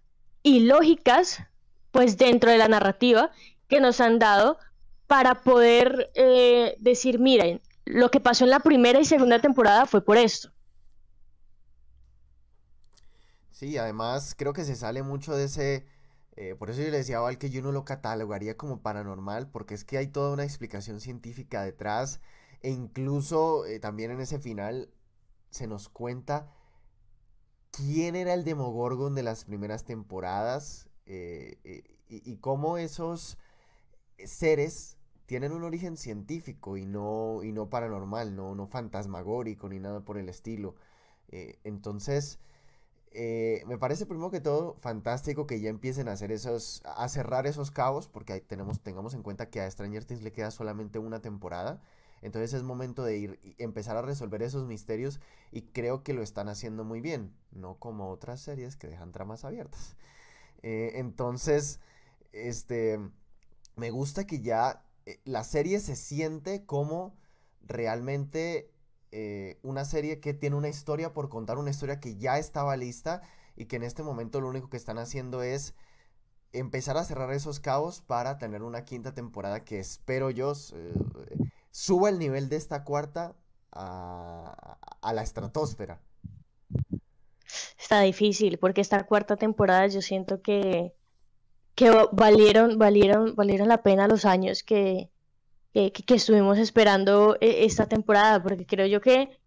y 0.43 0.61
lógicas, 0.61 1.45
pues 1.93 2.19
dentro 2.19 2.51
de 2.51 2.59
la 2.59 2.67
narrativa, 2.67 3.31
que 3.69 3.79
nos 3.79 4.01
han 4.01 4.19
dado 4.19 4.59
para 5.07 5.43
poder 5.43 6.11
eh, 6.15 6.75
decir, 6.81 7.21
miren, 7.21 7.61
lo 7.87 8.11
que 8.11 8.21
pasó 8.21 8.45
en 8.45 8.51
la 8.51 8.61
primera 8.61 9.01
y 9.01 9.05
segunda 9.05 9.41
temporada 9.41 9.87
fue 9.87 10.05
por 10.05 10.19
esto. 10.19 10.51
Sí, 13.53 13.79
además 13.79 14.35
creo 14.37 14.53
que 14.53 14.65
se 14.65 14.77
sale 14.77 15.03
mucho 15.03 15.35
de 15.35 15.45
ese... 15.45 15.87
Eh, 16.33 16.55
por 16.57 16.69
eso 16.69 16.83
yo 16.83 16.91
le 16.91 16.99
decía 16.99 17.17
a 17.17 17.21
Val 17.21 17.39
que 17.39 17.49
yo 17.49 17.63
no 17.63 17.73
lo 17.73 17.87
catalogaría 17.87 18.59
como 18.59 18.83
paranormal, 18.83 19.49
porque 19.49 19.73
es 19.73 19.85
que 19.85 19.97
hay 19.97 20.09
toda 20.09 20.33
una 20.33 20.45
explicación 20.45 21.01
científica 21.01 21.63
detrás, 21.63 22.21
e 22.61 22.71
incluso 22.71 23.65
eh, 23.65 23.79
también 23.81 24.11
en 24.11 24.21
ese 24.21 24.39
final 24.39 24.91
se 25.49 25.67
nos 25.67 25.89
cuenta 25.89 26.53
quién 27.71 28.17
era 28.17 28.35
el 28.35 28.45
Demogorgon 28.45 29.15
de 29.15 29.23
las 29.23 29.47
primeras 29.47 29.85
temporadas 29.85 30.91
eh, 31.07 31.57
y, 32.09 32.31
y, 32.31 32.37
cómo 32.37 32.77
esos 32.77 33.39
seres 34.23 34.99
tienen 35.27 35.53
un 35.53 35.65
origen 35.65 35.97
científico 35.97 36.77
y 36.77 36.87
no, 36.87 37.43
y 37.43 37.53
no 37.53 37.69
paranormal, 37.69 38.35
no, 38.35 38.55
no 38.55 38.67
fantasmagórico 38.67 39.69
ni 39.69 39.81
nada 39.81 40.01
por 40.01 40.19
el 40.19 40.29
estilo. 40.29 40.77
Eh, 41.29 41.59
entonces, 41.65 42.39
eh, 43.13 43.63
me 43.67 43.79
parece 43.79 44.07
primero 44.07 44.31
que 44.31 44.41
todo 44.41 44.75
fantástico 44.75 45.47
que 45.47 45.61
ya 45.61 45.71
empiecen 45.71 46.09
a 46.09 46.13
hacer 46.13 46.33
esos, 46.33 46.83
a 46.85 47.09
cerrar 47.09 47.47
esos 47.47 47.71
cabos, 47.71 48.09
porque 48.09 48.41
tenemos, 48.41 48.81
tengamos 48.81 49.15
en 49.15 49.23
cuenta 49.23 49.51
que 49.51 49.61
a 49.61 49.71
Stranger 49.71 50.05
Things 50.05 50.23
le 50.23 50.33
queda 50.33 50.51
solamente 50.51 50.99
una 50.99 51.21
temporada. 51.21 51.81
Entonces 52.23 52.55
es 52.55 52.63
momento 52.63 53.05
de 53.05 53.19
ir 53.19 53.41
empezar 53.59 53.97
a 53.97 54.03
resolver 54.03 54.43
esos 54.43 54.67
misterios 54.67 55.21
y 55.53 55.63
creo 55.63 56.03
que 56.03 56.15
lo 56.15 56.23
están 56.23 56.49
haciendo 56.49 56.85
muy 56.85 57.01
bien, 57.01 57.35
no 57.53 57.77
como 57.79 58.11
otras 58.11 58.41
series 58.41 58.77
que 58.77 58.89
dejan 58.89 59.13
tramas 59.13 59.45
abiertas. 59.45 59.97
Eh, 60.63 60.93
entonces, 60.95 61.81
este, 62.33 62.99
me 63.77 63.91
gusta 63.91 64.27
que 64.27 64.41
ya 64.41 64.86
la 65.25 65.45
serie 65.45 65.81
se 65.81 65.97
siente 65.97 66.65
como 66.65 67.17
realmente 67.63 68.71
eh, 69.13 69.59
una 69.63 69.85
serie 69.85 70.21
que 70.21 70.35
tiene 70.35 70.57
una 70.57 70.69
historia 70.69 71.13
por 71.13 71.29
contar, 71.29 71.59
una 71.59 71.71
historia 71.71 72.01
que 72.01 72.17
ya 72.17 72.39
estaba 72.39 72.77
lista 72.77 73.23
y 73.57 73.67
que 73.67 73.77
en 73.77 73.83
este 73.83 74.03
momento 74.03 74.41
lo 74.41 74.49
único 74.49 74.69
que 74.69 74.77
están 74.77 74.99
haciendo 74.99 75.43
es 75.43 75.75
empezar 76.53 76.97
a 76.97 77.05
cerrar 77.05 77.33
esos 77.33 77.61
cabos 77.61 78.01
para 78.01 78.39
tener 78.39 78.63
una 78.63 78.85
quinta 78.85 79.15
temporada 79.15 79.65
que 79.65 79.79
espero 79.79 80.31
yo 80.31 80.53
eh, 80.75 80.95
suba 81.71 82.09
el 82.09 82.19
nivel 82.19 82.49
de 82.49 82.57
esta 82.57 82.85
cuarta 82.85 83.37
a 83.73 85.13
la 85.13 85.23
estratosfera. 85.23 86.01
Está 87.79 88.01
difícil 88.01 88.59
porque 88.59 88.81
esta 88.81 89.05
cuarta 89.07 89.37
temporada 89.37 89.87
yo 89.87 90.01
siento 90.03 90.43
que 90.43 90.95
que 91.77 91.91
valieron, 92.11 92.79
valieron, 92.79 93.37
valieron 93.37 93.69
la 93.69 93.83
pena 93.83 94.09
los 94.09 94.25
años 94.25 94.63
que, 94.63 95.11
que, 95.75 96.15
estuvimos 96.15 96.59
esperando 96.59 97.37
eh, 97.41 97.67
esta 97.67 97.87
temporada, 97.87 98.43
porque 98.43 98.67
creo 98.67 98.87
yo 98.87 99.03
que 99.03 99.39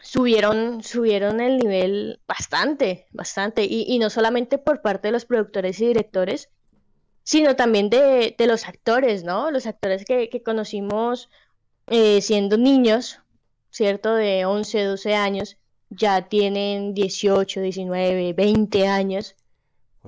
subieron, 0.00 0.82
subieron 0.82 1.40
el 1.40 1.58
nivel 1.58 2.20
bastante, 2.26 3.06
bastante, 3.12 3.66
y, 3.68 3.98
no 3.98 4.08
solamente 4.08 4.56
por 4.56 4.80
parte 4.80 5.08
de 5.08 5.12
los 5.12 5.26
productores 5.26 5.78
y 5.80 5.88
directores, 5.88 6.48
sino 7.24 7.56
también 7.56 7.90
de, 7.90 8.34
los 8.46 8.66
actores, 8.66 9.22
¿no? 9.22 9.50
Los 9.50 9.66
actores 9.66 10.06
que, 10.06 10.42
conocimos 10.42 11.28
eh, 11.88 12.22
siendo 12.22 12.56
niños, 12.56 13.20
¿cierto? 13.70 14.14
De 14.14 14.46
11, 14.46 14.82
12 14.84 15.14
años, 15.14 15.58
ya 15.90 16.26
tienen 16.28 16.94
18, 16.94 17.60
19, 17.60 18.32
20 18.32 18.86
años 18.88 19.36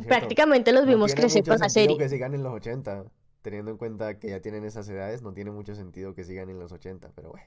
Prácticamente 0.07 0.73
los 0.73 0.87
vimos 0.87 1.15
crecer 1.15 1.45
con 1.45 1.59
la 1.59 1.69
serie. 1.69 1.97
que 1.99 2.09
sigan 2.09 2.35
en 2.35 2.43
los 2.43 2.53
80, 2.53 3.05
teniendo 3.43 3.71
en 3.71 3.77
cuenta 3.77 4.19
que 4.19 4.29
ya 4.31 4.41
tienen 4.41 4.65
esas 4.65 4.89
edades, 4.89 5.23
no 5.23 5.33
tiene 5.33 5.51
mucho 5.51 5.75
sentido 5.75 6.15
que 6.15 6.25
sigan 6.25 6.51
en 6.51 6.59
los 6.59 6.73
80, 6.73 7.13
pero 7.15 7.31
bueno. 7.31 7.47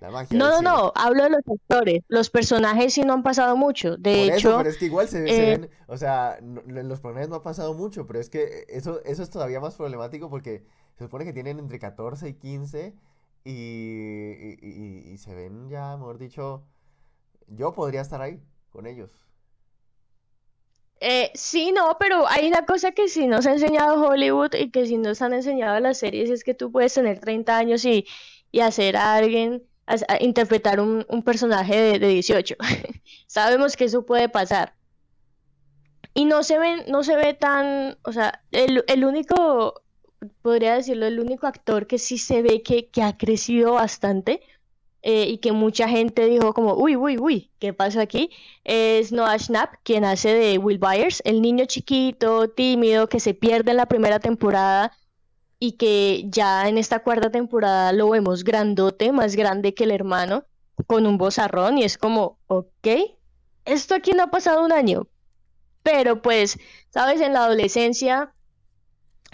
La 0.00 0.10
magia 0.10 0.36
no, 0.38 0.50
no, 0.50 0.62
no, 0.62 0.92
hablo 0.94 1.24
de 1.24 1.30
los 1.30 1.42
actores. 1.46 2.02
Los 2.08 2.30
personajes 2.30 2.94
sí 2.94 3.02
no 3.02 3.12
han 3.12 3.22
pasado 3.22 3.56
mucho. 3.56 3.96
De 3.98 4.24
hecho. 4.24 4.56
pero 4.56 4.70
es 4.70 4.78
que 4.78 4.86
igual 4.86 5.06
se, 5.06 5.18
eh, 5.18 5.58
ven. 5.58 5.70
O 5.86 5.98
sea, 5.98 6.38
los 6.40 7.00
personajes 7.00 7.28
no 7.28 7.36
han 7.36 7.42
pasado 7.42 7.74
mucho, 7.74 8.06
pero 8.06 8.18
es 8.18 8.30
que 8.30 8.64
eso, 8.68 9.02
eso 9.04 9.22
es 9.22 9.30
todavía 9.30 9.60
más 9.60 9.76
problemático 9.76 10.30
porque 10.30 10.64
se 10.94 11.04
supone 11.04 11.24
que 11.24 11.32
tienen 11.32 11.58
entre 11.58 11.78
14 11.78 12.28
y 12.28 12.34
15 12.34 12.94
y, 13.44 13.50
y, 13.50 15.12
y 15.12 15.18
se 15.18 15.34
ven 15.34 15.68
ya, 15.68 15.96
mejor 15.96 16.18
dicho. 16.18 16.64
Yo 17.48 17.74
podría 17.74 18.00
estar 18.00 18.22
ahí 18.22 18.42
con 18.70 18.86
ellos. 18.86 19.10
Eh, 21.04 21.32
sí, 21.34 21.72
no, 21.72 21.96
pero 21.98 22.28
hay 22.28 22.46
una 22.46 22.64
cosa 22.64 22.92
que 22.92 23.08
sí 23.08 23.26
nos 23.26 23.44
ha 23.46 23.52
enseñado 23.52 24.00
Hollywood 24.00 24.54
y 24.54 24.70
que 24.70 24.86
sí 24.86 24.98
nos 24.98 25.20
han 25.20 25.32
enseñado 25.32 25.80
las 25.80 25.98
series 25.98 26.30
es 26.30 26.44
que 26.44 26.54
tú 26.54 26.70
puedes 26.70 26.94
tener 26.94 27.18
30 27.18 27.56
años 27.56 27.84
y, 27.84 28.06
hacer 28.62 28.96
a 28.96 29.14
alguien, 29.16 29.64
interpretar 30.20 30.78
un, 30.78 31.04
personaje 31.24 31.98
de, 31.98 32.06
18. 32.06 32.54
Sabemos 33.26 33.76
que 33.76 33.86
eso 33.86 34.06
puede 34.06 34.28
pasar. 34.28 34.74
Y 36.14 36.24
no 36.24 36.44
se 36.44 36.58
ven, 36.60 36.84
no 36.86 37.02
se 37.02 37.16
ve 37.16 37.34
tan, 37.34 37.98
o 38.04 38.12
sea, 38.12 38.40
el, 38.52 38.84
el 38.86 39.04
único, 39.04 39.82
podría 40.40 40.74
decirlo, 40.76 41.06
el 41.06 41.18
único 41.18 41.48
actor 41.48 41.88
que 41.88 41.98
sí 41.98 42.16
se 42.16 42.42
ve 42.42 42.62
que, 42.62 42.90
que 42.90 43.02
ha 43.02 43.16
crecido 43.16 43.72
bastante 43.72 44.40
eh, 45.02 45.26
y 45.28 45.38
que 45.38 45.50
mucha 45.52 45.88
gente 45.88 46.26
dijo 46.26 46.54
como, 46.54 46.74
uy, 46.74 46.94
uy, 46.96 47.18
uy, 47.18 47.50
¿qué 47.58 47.72
pasó 47.72 48.00
aquí? 48.00 48.30
Es 48.62 49.10
Noah 49.10 49.38
Schnapp, 49.38 49.74
quien 49.82 50.04
hace 50.04 50.32
de 50.32 50.58
Will 50.58 50.78
Byers, 50.78 51.22
el 51.24 51.42
niño 51.42 51.64
chiquito, 51.66 52.48
tímido, 52.48 53.08
que 53.08 53.18
se 53.18 53.34
pierde 53.34 53.72
en 53.72 53.78
la 53.78 53.86
primera 53.86 54.20
temporada 54.20 54.92
y 55.58 55.72
que 55.72 56.24
ya 56.28 56.68
en 56.68 56.78
esta 56.78 57.00
cuarta 57.02 57.30
temporada 57.30 57.92
lo 57.92 58.10
vemos 58.10 58.44
grandote, 58.44 59.12
más 59.12 59.34
grande 59.34 59.74
que 59.74 59.84
el 59.84 59.90
hermano, 59.90 60.44
con 60.86 61.06
un 61.06 61.18
bozarrón 61.18 61.78
y 61.78 61.84
es 61.84 61.98
como, 61.98 62.38
ok, 62.46 62.88
esto 63.64 63.94
aquí 63.96 64.12
no 64.12 64.24
ha 64.24 64.30
pasado 64.30 64.64
un 64.64 64.72
año, 64.72 65.08
pero 65.82 66.22
pues, 66.22 66.58
sabes, 66.90 67.20
en 67.20 67.32
la 67.32 67.44
adolescencia, 67.44 68.32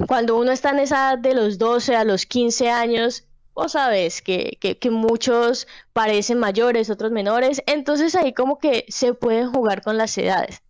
cuando 0.06 0.36
uno 0.38 0.52
está 0.52 0.70
en 0.70 0.80
esa 0.80 1.12
edad 1.12 1.18
de 1.18 1.34
los 1.34 1.58
12 1.58 1.94
a 1.94 2.04
los 2.04 2.24
15 2.24 2.70
años, 2.70 3.27
vos 3.58 3.72
sabes 3.72 4.22
que, 4.22 4.56
que, 4.60 4.90
muchos 4.90 5.66
parecen 5.92 6.38
mayores, 6.38 6.90
otros 6.90 7.10
menores, 7.10 7.60
entonces 7.66 8.14
ahí 8.14 8.32
como 8.32 8.60
que 8.60 8.84
se 8.88 9.14
pueden 9.14 9.52
jugar 9.52 9.82
con 9.82 9.96
las 9.96 10.16
edades. 10.16 10.62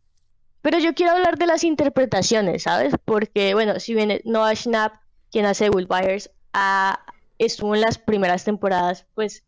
Pero 0.63 0.79
yo 0.79 0.95
quiero 0.95 1.13
hablar 1.13 1.37
de 1.37 1.47
las 1.47 1.65
interpretaciones, 1.65 2.63
¿sabes? 2.63 2.95
Porque, 3.05 3.53
bueno, 3.53 3.79
si 3.79 3.93
bien 3.93 4.23
Noah 4.25 4.55
Schnapp, 4.55 4.95
quien 5.31 5.45
hace 5.45 5.69
Will 5.69 5.87
Byers, 5.87 6.31
ah, 6.55 6.99
estuvo 7.37 7.75
en 7.75 7.83
las 7.83 7.99
primeras 7.99 8.45
temporadas, 8.45 9.05
pues, 9.15 9.45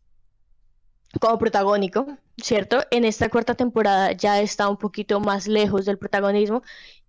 como 1.19 1.39
protagónico, 1.39 2.05
¿cierto? 2.37 2.83
En 2.91 3.05
esta 3.05 3.27
cuarta 3.29 3.55
temporada 3.55 4.11
ya 4.11 4.39
está 4.39 4.69
un 4.69 4.77
poquito 4.77 5.19
más 5.19 5.47
lejos 5.47 5.85
del 5.85 5.97
protagonismo 5.97 6.61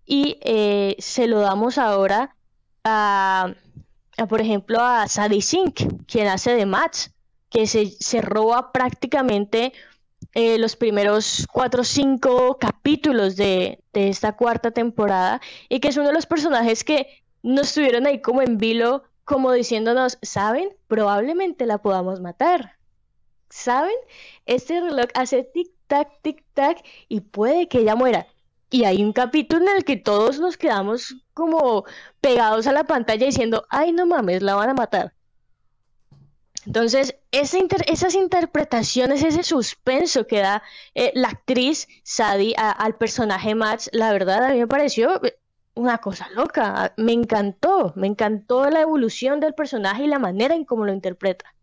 y 0.03 0.39
eh, 0.41 0.95
se 0.97 1.27
lo 1.27 1.41
damos 1.41 1.77
ahora 1.77 2.35
a 2.83 3.53
por 4.29 4.41
ejemplo, 4.41 4.79
a 4.81 5.07
Sadie 5.07 5.41
Sink, 5.41 5.81
quien 6.05 6.27
hace 6.27 6.55
de 6.55 6.65
Max, 6.65 7.11
que 7.49 7.67
se, 7.67 8.21
roba 8.21 8.71
prácticamente 8.71 9.73
eh, 10.33 10.57
los 10.57 10.75
primeros 10.75 11.47
cuatro 11.51 11.81
o 11.81 11.83
cinco 11.85 12.57
capítulos 12.59 13.35
de, 13.35 13.83
de, 13.93 14.09
esta 14.09 14.35
cuarta 14.35 14.71
temporada 14.71 15.39
y 15.69 15.79
que 15.79 15.89
es 15.89 15.97
uno 15.97 16.07
de 16.07 16.13
los 16.13 16.25
personajes 16.25 16.83
que 16.83 17.23
nos 17.43 17.67
estuvieron 17.67 18.07
ahí 18.07 18.21
como 18.21 18.41
en 18.41 18.57
vilo, 18.57 19.03
como 19.23 19.51
diciéndonos, 19.51 20.17
¿saben? 20.21 20.69
Probablemente 20.87 21.65
la 21.65 21.77
podamos 21.77 22.21
matar. 22.21 22.77
¿Saben? 23.49 23.95
Este 24.47 24.81
reloj 24.81 25.05
hace 25.13 25.43
tic-tac, 25.43 26.09
tic-tac 26.23 26.83
y 27.07 27.21
puede 27.21 27.67
que 27.67 27.79
ella 27.79 27.95
muera. 27.95 28.25
Y 28.73 28.85
hay 28.85 29.03
un 29.03 29.13
capítulo 29.13 29.69
en 29.69 29.77
el 29.77 29.85
que 29.85 29.97
todos 29.97 30.39
nos 30.39 30.57
quedamos 30.57 31.15
como 31.35 31.85
pegados 32.21 32.65
a 32.65 32.71
la 32.71 32.85
pantalla 32.85 33.27
diciendo, 33.27 33.67
ay, 33.69 33.91
no 33.91 34.07
mames, 34.07 34.41
la 34.41 34.55
van 34.55 34.69
a 34.69 34.73
matar. 34.73 35.13
Entonces, 36.65 37.15
esas 37.31 38.15
interpretaciones, 38.15 39.23
ese 39.23 39.43
suspenso 39.43 40.25
que 40.25 40.39
da 40.39 40.63
eh, 40.95 41.11
la 41.13 41.27
actriz 41.27 41.87
Sadie 42.03 42.55
al 42.57 42.95
personaje 42.95 43.53
Max, 43.53 43.91
la 43.93 44.11
verdad 44.11 44.43
a 44.43 44.49
mí 44.49 44.57
me 44.57 44.67
pareció 44.67 45.23
eh, 45.23 45.37
una 45.75 45.99
cosa 45.99 46.27
loca. 46.31 46.95
Me 46.97 47.11
encantó, 47.13 47.93
me 47.95 48.07
encantó 48.07 48.67
la 48.71 48.81
evolución 48.81 49.39
del 49.39 49.53
personaje 49.53 50.05
y 50.05 50.07
la 50.07 50.17
manera 50.17 50.55
en 50.55 50.65
cómo 50.65 50.83
lo 50.83 50.93
interpreta. 50.93 51.53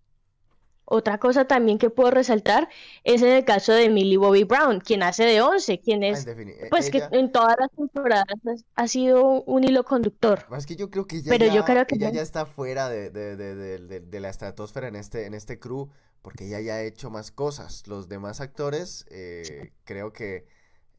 Otra 0.92 1.18
cosa 1.18 1.44
también 1.44 1.78
que 1.78 1.88
puedo 1.88 2.10
resaltar 2.10 2.68
es 3.04 3.22
en 3.22 3.28
el 3.28 3.44
caso 3.44 3.72
de 3.72 3.88
Millie 3.88 4.16
Bobby 4.16 4.42
Brown, 4.42 4.80
quien 4.80 5.04
hace 5.04 5.22
de 5.22 5.40
Once, 5.40 5.78
quien 5.78 6.02
es, 6.02 6.26
e, 6.26 6.66
pues 6.68 6.90
que 6.90 7.00
en 7.12 7.30
todas 7.30 7.54
las 7.60 7.70
temporadas 7.70 8.64
ha 8.74 8.88
sido 8.88 9.44
un 9.44 9.62
hilo 9.62 9.84
conductor. 9.84 10.44
Es 10.58 10.66
que 10.66 10.74
yo 10.74 10.90
creo 10.90 11.06
que 11.06 11.18
ella, 11.18 11.36
ya, 11.36 11.54
yo 11.54 11.64
creo 11.64 11.86
que 11.86 11.96
ya 11.96 12.08
está 12.08 12.44
fuera 12.44 12.88
de, 12.88 14.10
la 14.10 14.28
estratosfera 14.28 14.88
en 14.88 14.96
este, 14.96 15.26
en 15.26 15.34
este 15.34 15.60
crew, 15.60 15.90
porque 16.22 16.48
ella 16.48 16.58
ya 16.58 16.74
ha 16.74 16.82
hecho 16.82 17.08
más 17.08 17.30
cosas. 17.30 17.86
Los 17.86 18.08
demás 18.08 18.40
actores, 18.40 19.06
eh, 19.10 19.70
creo 19.84 20.12
que, 20.12 20.48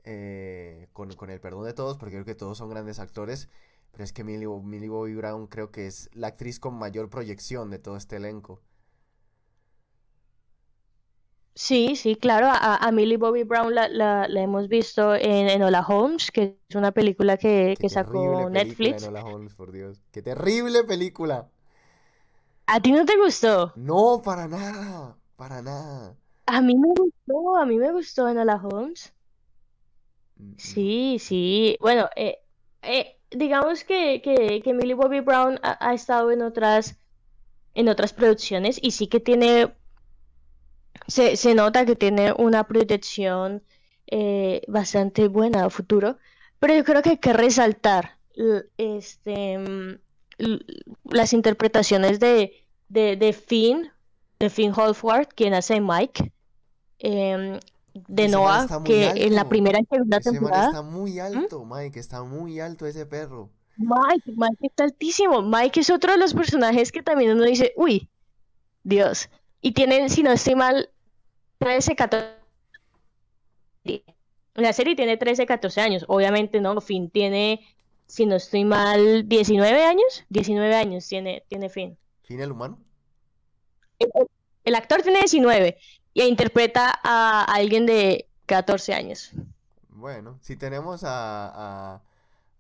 eh, 0.06 0.88
con, 0.94 1.12
con, 1.16 1.32
el 1.32 1.42
perdón 1.42 1.66
de 1.66 1.74
todos, 1.74 1.98
porque 1.98 2.14
creo 2.14 2.26
que 2.26 2.36
todos 2.36 2.58
son 2.58 2.70
grandes 2.70 3.00
actores, 3.00 3.50
pero 3.92 4.06
es 4.06 4.14
que 4.14 4.24
Millie, 4.24 4.48
Millie 4.48 4.88
Bobby 4.88 5.16
Brown 5.16 5.48
creo 5.48 5.70
que 5.70 5.88
es 5.88 6.10
la 6.14 6.28
actriz 6.28 6.62
con 6.62 6.76
mayor 6.76 7.10
proyección 7.10 7.70
de 7.70 7.80
todo 7.80 7.98
este 7.98 8.16
elenco. 8.16 8.62
Sí, 11.54 11.96
sí, 11.96 12.16
claro. 12.16 12.48
A, 12.50 12.92
Millie 12.92 13.18
Bobby 13.18 13.44
Brown 13.44 13.76
la, 13.76 13.90
la, 13.90 14.26
hemos 14.42 14.70
visto 14.70 15.16
en 15.16 15.50
Enola 15.50 15.86
Holmes, 15.86 16.32
que 16.32 16.58
es 16.68 16.76
una 16.76 16.92
película 16.92 17.38
que, 17.38 17.76
que 17.80 17.90
sacó 17.90 18.50
Netflix. 18.50 19.04
Enola 19.04 19.26
Holmes, 19.26 19.54
por 19.54 19.72
Dios. 19.72 20.02
¡Qué 20.12 20.22
terrible 20.22 20.84
película! 20.86 21.50
¿A 22.68 22.80
ti 22.80 22.94
no 22.94 23.06
te 23.06 23.18
gustó? 23.18 23.74
No, 23.76 24.22
para 24.24 24.48
nada, 24.48 25.18
para 25.36 25.62
nada. 25.62 26.16
A 26.46 26.62
mí 26.62 26.78
me 26.78 26.88
gustó, 26.88 27.58
a 27.58 27.66
mí 27.66 27.78
me 27.78 27.92
gustó 27.92 28.30
Enola 28.30 28.56
Holmes. 28.56 29.14
Mm, 30.38 30.54
sí, 30.58 31.18
sí. 31.20 31.78
Bueno, 31.82 32.10
eh, 32.16 32.40
eh, 32.82 33.20
digamos 33.30 33.84
que, 33.84 34.22
que, 34.22 34.62
que 34.64 34.74
Millie 34.74 34.94
Bobby 34.94 35.20
Brown 35.20 35.60
ha, 35.64 35.86
ha 35.86 35.94
estado 35.94 36.32
en 36.32 36.42
otras, 36.42 36.98
en 37.74 37.90
otras 37.90 38.14
producciones 38.14 38.80
y 38.82 38.92
sí 38.92 39.08
que 39.08 39.20
tiene 39.20 39.74
se, 41.08 41.56
nota 41.56 41.86
que 41.86 41.96
tiene 41.96 42.34
una 42.34 42.66
proyección 42.66 43.64
eh, 44.08 44.62
bastante 44.68 45.28
buena 45.28 45.66
a 45.66 45.70
futuro, 45.70 46.18
pero 46.60 46.76
yo 46.76 46.84
creo 46.84 47.02
que 47.02 47.12
hay 47.12 47.18
que 47.18 47.34
resaltar 47.34 48.18
este, 48.78 49.58
mm, 49.58 50.00
las 51.10 51.34
interpretaciones 51.34 52.20
de, 52.20 52.54
de, 52.90 53.34
Finn, 53.34 53.90
de 54.40 54.50
Finn 54.50 54.74
Holford, 54.76 55.28
quien 55.36 55.54
hace 55.54 55.80
Mike, 55.82 56.32
em, 57.00 57.60
de 57.94 58.28
Noah, 58.28 58.68
que 58.86 59.10
en 59.10 59.36
la 59.36 59.50
primera 59.50 59.80
y 59.80 59.86
segunda 59.86 60.20
temporada. 60.20 60.68
está 60.68 60.82
muy 60.82 61.14
¿Mm? 61.14 61.22
alto, 61.22 61.66
Mike, 61.66 62.00
está 62.00 62.24
muy 62.24 62.60
alto 62.60 62.86
ese 62.86 63.06
perro. 63.06 63.50
Mike, 63.78 64.32
Mike 64.36 64.68
está 64.68 64.84
altísimo. 64.84 65.42
Mike 65.42 65.80
es 65.80 65.90
otro 65.90 66.12
de 66.12 66.18
los 66.18 66.34
personajes 66.34 66.92
que 66.92 67.02
también 67.02 67.32
uno 67.32 67.44
dice, 67.44 67.74
uy, 67.76 68.10
Dios. 68.84 69.30
Y 69.62 69.74
tienen, 69.74 70.10
si 70.10 70.24
no 70.24 70.32
estoy 70.32 70.56
mal, 70.56 70.90
13, 71.60 71.96
14. 71.96 72.42
La 74.56 74.74
serie 74.74 74.96
tiene 74.96 75.18
13, 75.18 75.46
14 75.46 75.82
años. 75.82 76.06
Obviamente, 76.08 76.60
no, 76.60 76.80
Finn 76.82 77.10
tiene, 77.10 77.62
si 78.08 78.26
no 78.26 78.36
estoy 78.36 78.66
mal, 78.66 79.28
19 79.28 79.86
años. 79.86 80.26
19 80.30 80.76
años 80.76 81.08
tiene, 81.08 81.44
tiene 81.48 81.70
Finn. 81.70 81.98
¿Finn 82.24 82.42
el 82.42 82.52
humano? 82.52 82.80
El, 84.64 84.76
actor 84.76 85.04
tiene 85.04 85.20
19 85.20 85.78
y 86.14 86.24
interpreta 86.24 87.00
a 87.04 87.44
alguien 87.44 87.86
de 87.86 88.28
14 88.48 88.94
años. 88.94 89.32
Bueno, 89.90 90.40
si 90.42 90.56
tenemos 90.56 91.04
a, 91.04 92.02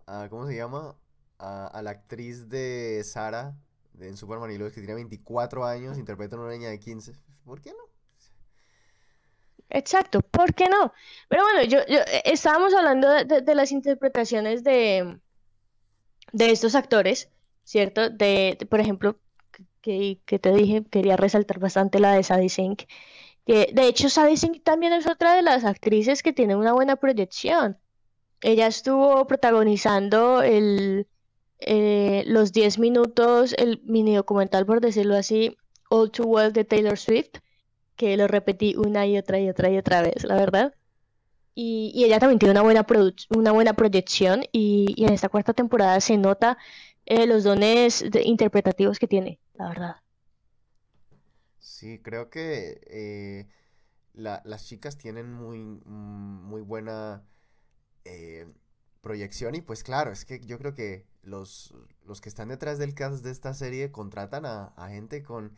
a, 0.06 0.30
¿cómo 0.30 0.46
se 0.46 0.56
llama? 0.56 0.96
A, 1.40 1.82
la 1.82 1.90
actriz 1.90 2.50
de 2.50 3.02
Sara 3.04 3.56
en 4.02 4.18
Superman 4.18 4.52
y 4.52 4.58
Lois 4.58 4.74
que 4.74 4.82
tiene 4.82 4.96
24 4.96 5.66
años, 5.66 5.98
interpreta 5.98 6.36
a 6.36 6.40
una 6.40 6.52
niña 6.52 6.70
de 6.70 6.80
15. 6.80 7.14
¿Por 7.46 7.62
qué 7.62 7.72
no? 7.72 7.92
Exacto, 9.70 10.22
¿por 10.22 10.54
qué 10.54 10.68
no? 10.68 10.94
Pero 11.30 11.44
bueno, 11.44 11.64
yo, 11.64 11.80
yo 11.88 12.00
eh, 12.00 12.24
estábamos 12.26 12.74
hablando 12.74 13.10
de, 13.10 13.56
las 13.56 13.72
interpretaciones 13.72 14.64
de, 14.64 15.18
de 16.34 16.52
estos 16.52 16.76
actores, 16.76 17.30
¿cierto? 17.64 18.10
De, 18.10 18.58
por 18.70 18.82
ejemplo, 18.82 19.18
que, 19.82 20.20
que, 20.26 20.40
te 20.40 20.52
dije, 20.54 20.84
quería 20.90 21.16
resaltar 21.16 21.60
bastante 21.60 22.00
la 22.00 22.14
de 22.14 22.24
Sadie 22.24 22.50
Sink, 22.50 22.84
que 23.46 23.72
de 23.74 23.88
hecho 23.88 24.10
Sadie 24.10 24.38
Sink 24.38 24.62
también 24.64 24.94
es 24.94 25.08
otra 25.08 25.36
de 25.36 25.42
las 25.42 25.64
actrices 25.64 26.22
que 26.22 26.34
tiene 26.34 26.56
una 26.56 26.74
buena 26.74 26.98
proyección. 26.98 27.78
Ella 28.42 28.68
estuvo 28.68 29.26
protagonizando 29.26 30.42
el, 30.42 31.08
eh, 31.62 32.24
los 32.26 32.52
10 32.52 32.80
minutos, 32.80 33.54
el 33.58 33.82
mini 33.84 34.16
documental, 34.16 34.66
por 34.66 34.82
decirlo 34.82 35.16
así, 35.16 35.58
All 35.90 36.12
Too 36.12 36.26
Well 36.26 36.54
de 36.54 36.66
Taylor 36.66 36.98
Swift 36.98 37.40
que 37.96 38.18
lo 38.18 38.28
repetí 38.28 38.76
una 38.76 39.06
y 39.06 39.16
otra 39.18 39.40
y 39.40 39.48
otra 39.48 39.70
y 39.70 39.78
otra 39.78 40.02
vez, 40.02 40.24
la 40.24 40.36
verdad. 40.36 40.74
Y, 41.54 42.04
ella 42.04 42.20
también 42.20 42.40
tiene 42.40 42.54
una 42.54 42.64
buena, 42.64 42.88
una 43.30 43.52
buena 43.52 43.74
proyección 43.74 44.44
y, 44.52 44.96
en 44.98 45.14
esta 45.14 45.30
cuarta 45.30 45.54
temporada 45.54 46.02
se 46.02 46.18
nota 46.18 46.58
eh, 47.06 47.28
los 47.28 47.44
dones 47.44 48.04
interpretativos 48.24 48.98
que 48.98 49.08
tiene, 49.08 49.40
la 49.54 49.68
verdad. 49.68 49.96
Sí, 51.60 52.00
creo 52.00 52.32
que 52.32 52.82
eh, 52.88 53.48
las 54.14 54.66
chicas 54.66 54.98
tienen 54.98 55.32
muy, 55.32 55.60
muy 55.60 56.62
buena 56.62 57.24
proyección 59.02 59.54
y 59.54 59.62
pues 59.62 59.84
claro, 59.84 60.12
es 60.12 60.26
que 60.26 60.40
yo 60.40 60.58
creo 60.58 60.74
que 60.74 61.06
los, 61.24 61.74
los 62.06 62.22
que 62.22 62.30
están 62.30 62.50
detrás 62.50 62.80
del 62.80 62.94
cast 62.94 63.24
de 63.24 63.32
esta 63.32 63.54
serie 63.54 63.92
contratan 63.92 64.46
a 64.46 64.90
gente 64.90 65.24
con 65.24 65.56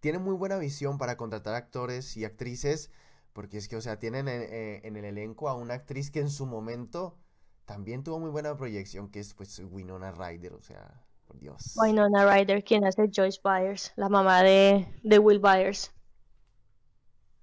tiene 0.00 0.18
muy 0.18 0.34
buena 0.34 0.58
visión 0.58 0.98
para 0.98 1.16
contratar 1.16 1.54
actores 1.54 2.16
y 2.16 2.24
actrices, 2.24 2.90
porque 3.32 3.58
es 3.58 3.68
que, 3.68 3.76
o 3.76 3.80
sea, 3.80 3.98
tienen 3.98 4.28
en, 4.28 4.42
eh, 4.42 4.80
el 4.84 5.04
elenco 5.04 5.48
a 5.48 5.54
una 5.54 5.74
actriz 5.74 6.10
que 6.10 6.20
en 6.20 6.30
su 6.30 6.46
momento 6.46 7.16
también 7.64 8.02
tuvo 8.02 8.18
muy 8.18 8.30
buena 8.30 8.56
proyección, 8.56 9.10
que 9.10 9.20
es 9.20 9.34
pues 9.34 9.60
Winona 9.60 10.10
Ryder, 10.10 10.54
o 10.54 10.62
sea, 10.62 11.02
por 11.26 11.38
Dios. 11.38 11.74
Winona 11.76 12.24
Ryder, 12.34 12.64
quien 12.64 12.84
hace 12.84 13.10
Joyce 13.14 13.40
Byers, 13.42 13.92
la 13.96 14.08
mamá 14.08 14.42
de, 14.42 14.86
de 15.02 15.18
Will 15.18 15.38
Byers. 15.38 15.92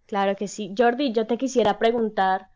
Claro 0.07 0.35
que 0.35 0.47
sí. 0.47 0.73
Jordi, 0.77 1.13
yo 1.13 1.25
te 1.25 1.37
quisiera 1.37 1.79
preguntar, 1.79 2.49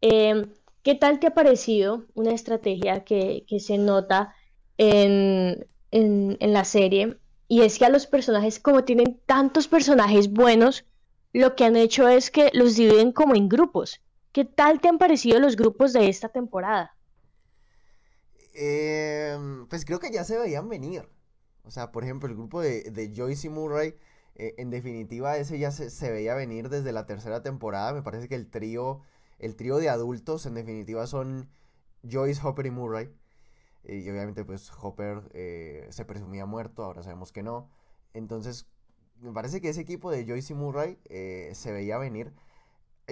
em, 0.00 0.52
¿qué 0.86 0.94
tal 0.94 1.18
te 1.18 1.26
ha 1.26 1.34
parecido 1.34 2.06
una 2.14 2.30
estrategia 2.30 3.02
que, 3.02 3.44
se 3.58 3.76
nota 3.76 4.32
en, 4.78 5.66
la 5.90 6.64
serie? 6.64 7.18
Y 7.48 7.62
es 7.62 7.80
que 7.80 7.86
a 7.86 7.88
los 7.88 8.06
personajes, 8.06 8.60
como 8.60 8.84
tienen 8.84 9.20
tantos 9.26 9.66
personajes 9.66 10.30
buenos, 10.30 10.84
lo 11.32 11.56
que 11.56 11.64
han 11.64 11.74
hecho 11.74 12.06
es 12.06 12.30
que 12.30 12.52
los 12.54 12.76
dividen 12.76 13.10
como 13.10 13.34
en 13.34 13.48
grupos. 13.48 14.00
¿Qué 14.30 14.44
tal 14.44 14.80
te 14.80 14.86
han 14.86 14.98
parecido 14.98 15.40
los 15.40 15.56
grupos 15.56 15.92
de 15.92 16.08
esta 16.08 16.28
temporada? 16.28 16.94
Em, 18.54 19.66
pues 19.66 19.84
creo 19.84 19.98
que 19.98 20.12
ya 20.12 20.22
se 20.22 20.38
veían 20.38 20.68
venir. 20.68 21.02
O 21.64 21.72
sea, 21.72 21.90
por 21.90 22.04
ejemplo, 22.04 22.28
el 22.28 22.36
grupo 22.36 22.60
de, 22.60 23.12
Joyce 23.12 23.48
y 23.48 23.50
Murray, 23.50 23.96
eh, 24.36 24.54
en 24.58 24.70
definitiva, 24.70 25.36
ese 25.36 25.58
ya 25.58 25.72
se, 25.72 26.12
veía 26.12 26.36
venir 26.36 26.68
desde 26.68 26.92
la 26.92 27.06
tercera 27.06 27.42
temporada. 27.42 27.92
Me 27.92 28.04
parece 28.04 28.28
que 28.28 28.36
el 28.36 28.48
trío, 28.48 29.00
el 29.38 29.56
trío 29.56 29.78
de 29.78 29.88
adultos, 29.88 30.46
en 30.46 30.54
definitiva, 30.54 31.06
son 31.06 31.50
Joyce, 32.08 32.40
Hopper 32.44 32.66
y 32.66 32.70
Murray. 32.70 33.10
y 33.84 34.08
obviamente, 34.10 34.44
pues 34.44 34.70
Hopper 34.80 35.22
eh, 35.32 35.86
se 35.90 36.04
presumía 36.04 36.46
muerto, 36.46 36.84
ahora 36.84 37.02
sabemos 37.02 37.32
que 37.32 37.42
no. 37.42 37.70
Entonces, 38.14 38.66
me 39.20 39.32
parece 39.32 39.60
que 39.60 39.68
ese 39.70 39.80
equipo 39.82 40.10
de 40.10 40.26
Joyce 40.26 40.52
y 40.52 40.56
Murray 40.56 40.98
eh, 41.04 41.52
se 41.54 41.72
veía 41.72 41.98
venir. 41.98 42.32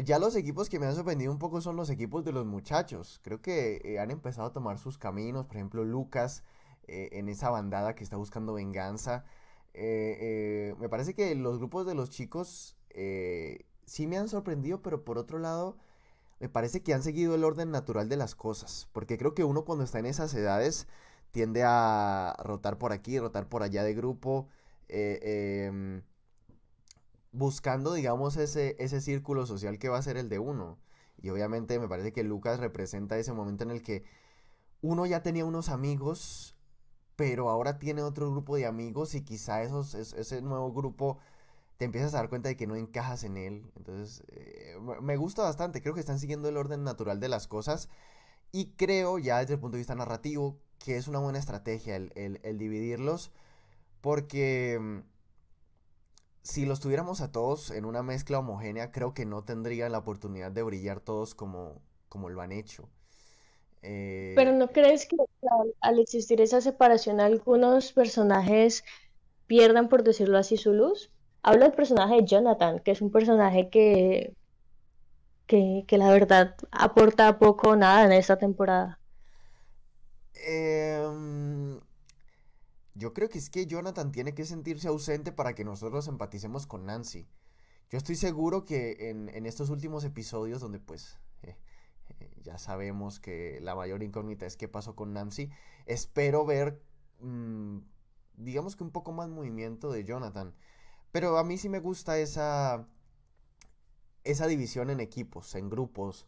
Ya 0.02 0.18
los 0.18 0.34
equipos 0.34 0.68
que 0.68 0.80
me 0.80 0.86
han 0.86 0.94
sorprendido 0.96 1.30
un 1.30 1.38
poco 1.38 1.60
son 1.60 1.76
los 1.76 1.88
equipos 1.88 2.24
de 2.24 2.32
los 2.32 2.44
muchachos. 2.46 3.20
Creo 3.22 3.40
que 3.40 3.80
eh, 3.84 4.00
han 4.00 4.10
empezado 4.10 4.48
a 4.48 4.52
tomar 4.52 4.78
sus 4.78 4.98
caminos. 4.98 5.46
Por 5.46 5.56
ejemplo, 5.56 5.84
Lucas 5.84 6.42
eh, 6.88 7.10
en 7.12 7.28
esa 7.28 7.50
bandada 7.50 7.94
que 7.94 8.02
está 8.02 8.16
buscando 8.16 8.54
venganza. 8.54 9.24
Eh, 9.72 10.74
me 10.80 10.88
parece 10.88 11.14
que 11.14 11.34
los 11.36 11.58
grupos 11.58 11.86
de 11.86 11.94
los 11.94 12.10
chicos 12.10 12.76
sí 13.86 14.06
me 14.06 14.18
han 14.18 14.28
sorprendido, 14.28 14.82
pero 14.82 15.04
por 15.04 15.18
otro 15.18 15.38
lado, 15.38 15.76
me 16.40 16.48
parece 16.48 16.82
que 16.82 16.94
han 16.94 17.02
seguido 17.02 17.34
el 17.34 17.44
orden 17.44 17.70
natural 17.70 18.08
de 18.08 18.16
las 18.16 18.34
cosas. 18.34 18.88
Porque 18.92 19.18
creo 19.18 19.34
que 19.34 19.44
uno 19.44 19.64
cuando 19.64 19.84
está 19.84 19.98
en 19.98 20.06
esas 20.06 20.34
edades 20.34 20.86
tiende 21.30 21.62
a 21.64 22.36
rotar 22.42 22.78
por 22.78 22.92
aquí, 22.92 23.18
rotar 23.18 23.48
por 23.48 23.62
allá 23.62 23.82
de 23.84 23.94
grupo. 23.94 24.48
Em, 24.88 26.02
buscando, 27.32 27.94
digamos, 27.94 28.36
ese, 28.36 28.76
ese 28.78 29.00
círculo 29.00 29.46
social 29.46 29.78
que 29.78 29.88
va 29.88 29.98
a 29.98 30.02
ser 30.02 30.16
el 30.16 30.28
de 30.28 30.38
uno. 30.38 30.78
Y 31.20 31.30
obviamente 31.30 31.78
me 31.78 31.88
parece 31.88 32.12
que 32.12 32.22
Lucas 32.22 32.60
representa 32.60 33.18
ese 33.18 33.32
momento 33.32 33.64
en 33.64 33.70
el 33.70 33.82
que 33.82 34.04
uno 34.82 35.06
ya 35.06 35.22
tenía 35.22 35.44
unos 35.44 35.68
amigos, 35.70 36.54
pero 37.16 37.48
ahora 37.48 37.78
tiene 37.78 38.02
otro 38.02 38.30
grupo 38.30 38.56
de 38.56 38.66
amigos 38.66 39.14
y 39.14 39.22
quizá 39.22 39.62
esos, 39.62 39.94
ese 39.94 40.42
nuevo 40.42 40.72
grupo 40.72 41.18
te 41.76 41.84
empiezas 41.84 42.14
a 42.14 42.18
dar 42.18 42.28
cuenta 42.28 42.48
de 42.48 42.56
que 42.56 42.66
no 42.66 42.76
encajas 42.76 43.24
en 43.24 43.36
él. 43.36 43.70
Entonces, 43.76 44.22
eh, 44.28 44.76
me 45.02 45.16
gusta 45.16 45.42
bastante, 45.42 45.82
creo 45.82 45.94
que 45.94 46.00
están 46.00 46.18
siguiendo 46.18 46.48
el 46.48 46.56
orden 46.56 46.84
natural 46.84 47.20
de 47.20 47.28
las 47.28 47.46
cosas 47.48 47.88
y 48.52 48.72
creo 48.76 49.18
ya 49.18 49.40
desde 49.40 49.54
el 49.54 49.60
punto 49.60 49.76
de 49.76 49.80
vista 49.80 49.96
narrativo 49.96 50.60
que 50.78 50.96
es 50.96 51.08
una 51.08 51.18
buena 51.18 51.38
estrategia 51.38 51.96
el, 51.96 52.58
dividirlos 52.58 53.32
porque 54.00 54.78
mm, 54.80 54.98
si 56.42 56.66
los 56.66 56.78
tuviéramos 56.78 57.20
a 57.20 57.32
todos 57.32 57.70
en 57.70 57.84
una 57.84 58.02
mezcla 58.02 58.38
homogénea, 58.38 58.92
creo 58.92 59.14
que 59.14 59.24
no 59.24 59.42
tendrían 59.42 59.92
la 59.92 59.98
oportunidad 59.98 60.52
de 60.52 60.62
brillar 60.62 61.00
todos 61.00 61.34
como, 61.34 61.80
lo 62.12 62.40
han 62.40 62.52
hecho. 62.52 62.88
Eh, 63.82 64.34
Pero 64.36 64.52
¿no 64.52 64.68
crees 64.68 65.06
que 65.06 65.16
al, 65.80 65.98
existir 65.98 66.40
esa 66.40 66.60
separación 66.60 67.18
algunos 67.18 67.92
personajes 67.92 68.84
pierdan, 69.46 69.88
por 69.88 70.04
decirlo 70.04 70.38
así, 70.38 70.58
su 70.58 70.74
luz? 70.74 71.10
Hablo 71.46 71.64
del 71.64 71.74
personaje 71.74 72.14
de 72.16 72.24
Jonathan, 72.24 72.80
que 72.80 72.90
es 72.90 73.02
un 73.02 73.10
personaje 73.10 73.68
que, 73.68 74.34
que, 75.46 75.84
la 75.98 76.10
verdad 76.10 76.56
aporta 76.70 77.38
poco 77.38 77.70
o 77.70 77.76
nada 77.76 78.06
en 78.06 78.12
esta 78.12 78.38
temporada. 78.38 78.98
Eh, 80.46 81.78
yo 82.94 83.12
creo 83.12 83.28
que 83.28 83.36
es 83.36 83.50
que 83.50 83.66
Jonathan 83.66 84.10
tiene 84.10 84.32
que 84.32 84.46
sentirse 84.46 84.88
ausente 84.88 85.32
para 85.32 85.54
que 85.54 85.66
nosotros 85.66 86.08
empaticemos 86.08 86.66
con 86.66 86.86
Nancy. 86.86 87.28
Yo 87.90 87.98
estoy 87.98 88.16
seguro 88.16 88.64
que 88.64 89.10
en, 89.10 89.44
estos 89.44 89.68
últimos 89.68 90.02
episodios 90.04 90.62
donde 90.62 90.80
pues 90.80 91.18
eh, 91.42 91.58
eh, 92.20 92.30
ya 92.42 92.56
sabemos 92.56 93.20
que 93.20 93.60
la 93.60 93.74
mayor 93.74 94.02
incógnita 94.02 94.46
es 94.46 94.56
qué 94.56 94.66
pasó 94.66 94.96
con 94.96 95.12
Nancy, 95.12 95.50
espero 95.84 96.46
ver 96.46 96.80
mm, 97.20 97.80
digamos 98.38 98.76
que 98.76 98.84
un 98.84 98.92
poco 98.92 99.12
más 99.12 99.28
movimiento 99.28 99.92
de 99.92 100.04
Jonathan. 100.04 100.54
Pero 101.14 101.38
a 101.38 101.44
mí 101.44 101.58
sí 101.58 101.68
me 101.68 101.78
gusta 101.78 102.18
esa, 102.18 102.88
esa 104.24 104.46
división 104.48 104.90
en 104.90 104.98
equipos, 104.98 105.54
en 105.54 105.70
grupos, 105.70 106.26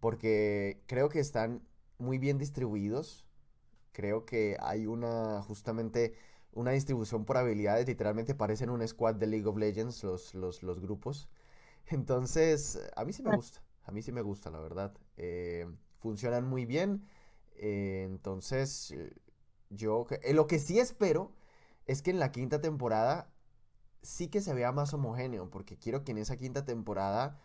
porque 0.00 0.82
creo 0.86 1.10
que 1.10 1.20
están 1.20 1.62
muy 1.98 2.18
bien 2.18 2.38
distribuidos 2.38 3.26
creo 3.94 4.26
que 4.26 4.58
hay 4.60 4.86
una, 4.86 5.40
justamente, 5.42 6.14
una 6.52 6.72
distribución 6.72 7.24
por 7.24 7.38
habilidades, 7.38 7.86
literalmente 7.86 8.34
parecen 8.34 8.68
un 8.68 8.86
squad 8.86 9.14
de 9.14 9.28
League 9.28 9.46
of 9.46 9.56
Legends 9.56 10.02
los, 10.02 10.34
los, 10.34 10.80
grupos. 10.80 11.30
Entonces, 11.86 12.78
a 12.96 13.04
mí 13.04 13.12
sí 13.14 13.22
me 13.22 13.30
ah. 13.30 13.36
gusta, 13.36 13.62
a 13.84 13.92
mí 13.92 14.02
sí 14.02 14.12
me 14.12 14.22
gusta, 14.22 14.50
la 14.50 14.58
verdad. 14.58 14.92
Eh, 15.16 15.66
funcionan 15.98 16.46
muy 16.46 16.66
bien. 16.66 17.06
Eh, 17.56 18.02
entonces, 18.04 18.94
yo 19.70 20.06
lo 20.32 20.46
que 20.48 20.58
sí 20.58 20.80
espero 20.80 21.32
es 21.86 22.02
que 22.02 22.10
en 22.10 22.18
la 22.18 22.32
quinta 22.32 22.60
temporada 22.60 23.30
sí 24.04 24.28
que 24.28 24.40
se 24.40 24.54
vea 24.54 24.70
más 24.70 24.94
homogéneo, 24.94 25.50
porque 25.50 25.76
quiero 25.76 26.04
que 26.04 26.12
en 26.12 26.18
esa 26.18 26.36
quinta 26.36 26.64
temporada 26.64 27.38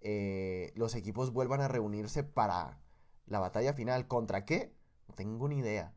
eh, 0.00 0.72
los 0.74 0.94
equipos 0.94 1.32
vuelvan 1.32 1.60
a 1.60 1.68
reunirse 1.68 2.24
para 2.24 2.78
la 3.26 3.38
batalla 3.38 3.74
final. 3.74 4.08
¿Contra 4.08 4.44
qué? 4.44 4.72
No 5.08 5.14
tengo 5.14 5.48
ni 5.48 5.58
idea. 5.58 5.92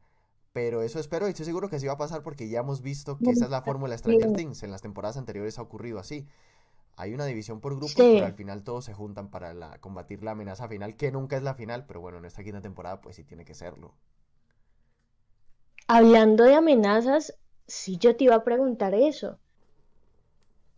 Pero 0.51 0.81
eso 0.81 0.99
espero 0.99 1.27
y 1.27 1.31
estoy 1.31 1.45
seguro 1.45 1.69
que 1.69 1.79
sí 1.79 1.87
va 1.87 1.93
a 1.93 1.97
pasar 1.97 2.23
porque 2.23 2.49
ya 2.49 2.59
hemos 2.59 2.81
visto 2.81 3.17
que 3.17 3.31
esa 3.31 3.45
es 3.45 3.51
la 3.51 3.61
fórmula 3.61 3.97
Stranger 3.97 4.33
Things. 4.33 4.63
En 4.63 4.71
las 4.71 4.81
temporadas 4.81 5.17
anteriores 5.17 5.57
ha 5.59 5.61
ocurrido 5.61 5.99
así. 5.99 6.27
Hay 6.97 7.13
una 7.13 7.25
división 7.25 7.61
por 7.61 7.75
grupos, 7.75 7.95
pero 7.95 8.25
al 8.25 8.33
final 8.33 8.63
todos 8.63 8.83
se 8.85 8.93
juntan 8.93 9.29
para 9.29 9.53
la, 9.53 9.79
combatir 9.79 10.21
la 10.21 10.31
amenaza 10.31 10.67
final, 10.67 10.97
que 10.97 11.11
nunca 11.11 11.37
es 11.37 11.43
la 11.43 11.53
final, 11.53 11.85
pero 11.85 12.01
bueno, 12.01 12.17
en 12.17 12.25
esta 12.25 12.43
quinta 12.43 12.61
temporada 12.61 12.99
pues 12.99 13.15
sí 13.15 13.23
tiene 13.23 13.45
que 13.45 13.53
serlo. 13.53 13.93
Hablando 15.87 16.43
de 16.43 16.55
amenazas, 16.55 17.33
sí 17.67 17.97
yo 17.97 18.17
te 18.17 18.25
iba 18.25 18.35
a 18.35 18.43
preguntar 18.43 18.93
eso. 18.93 19.39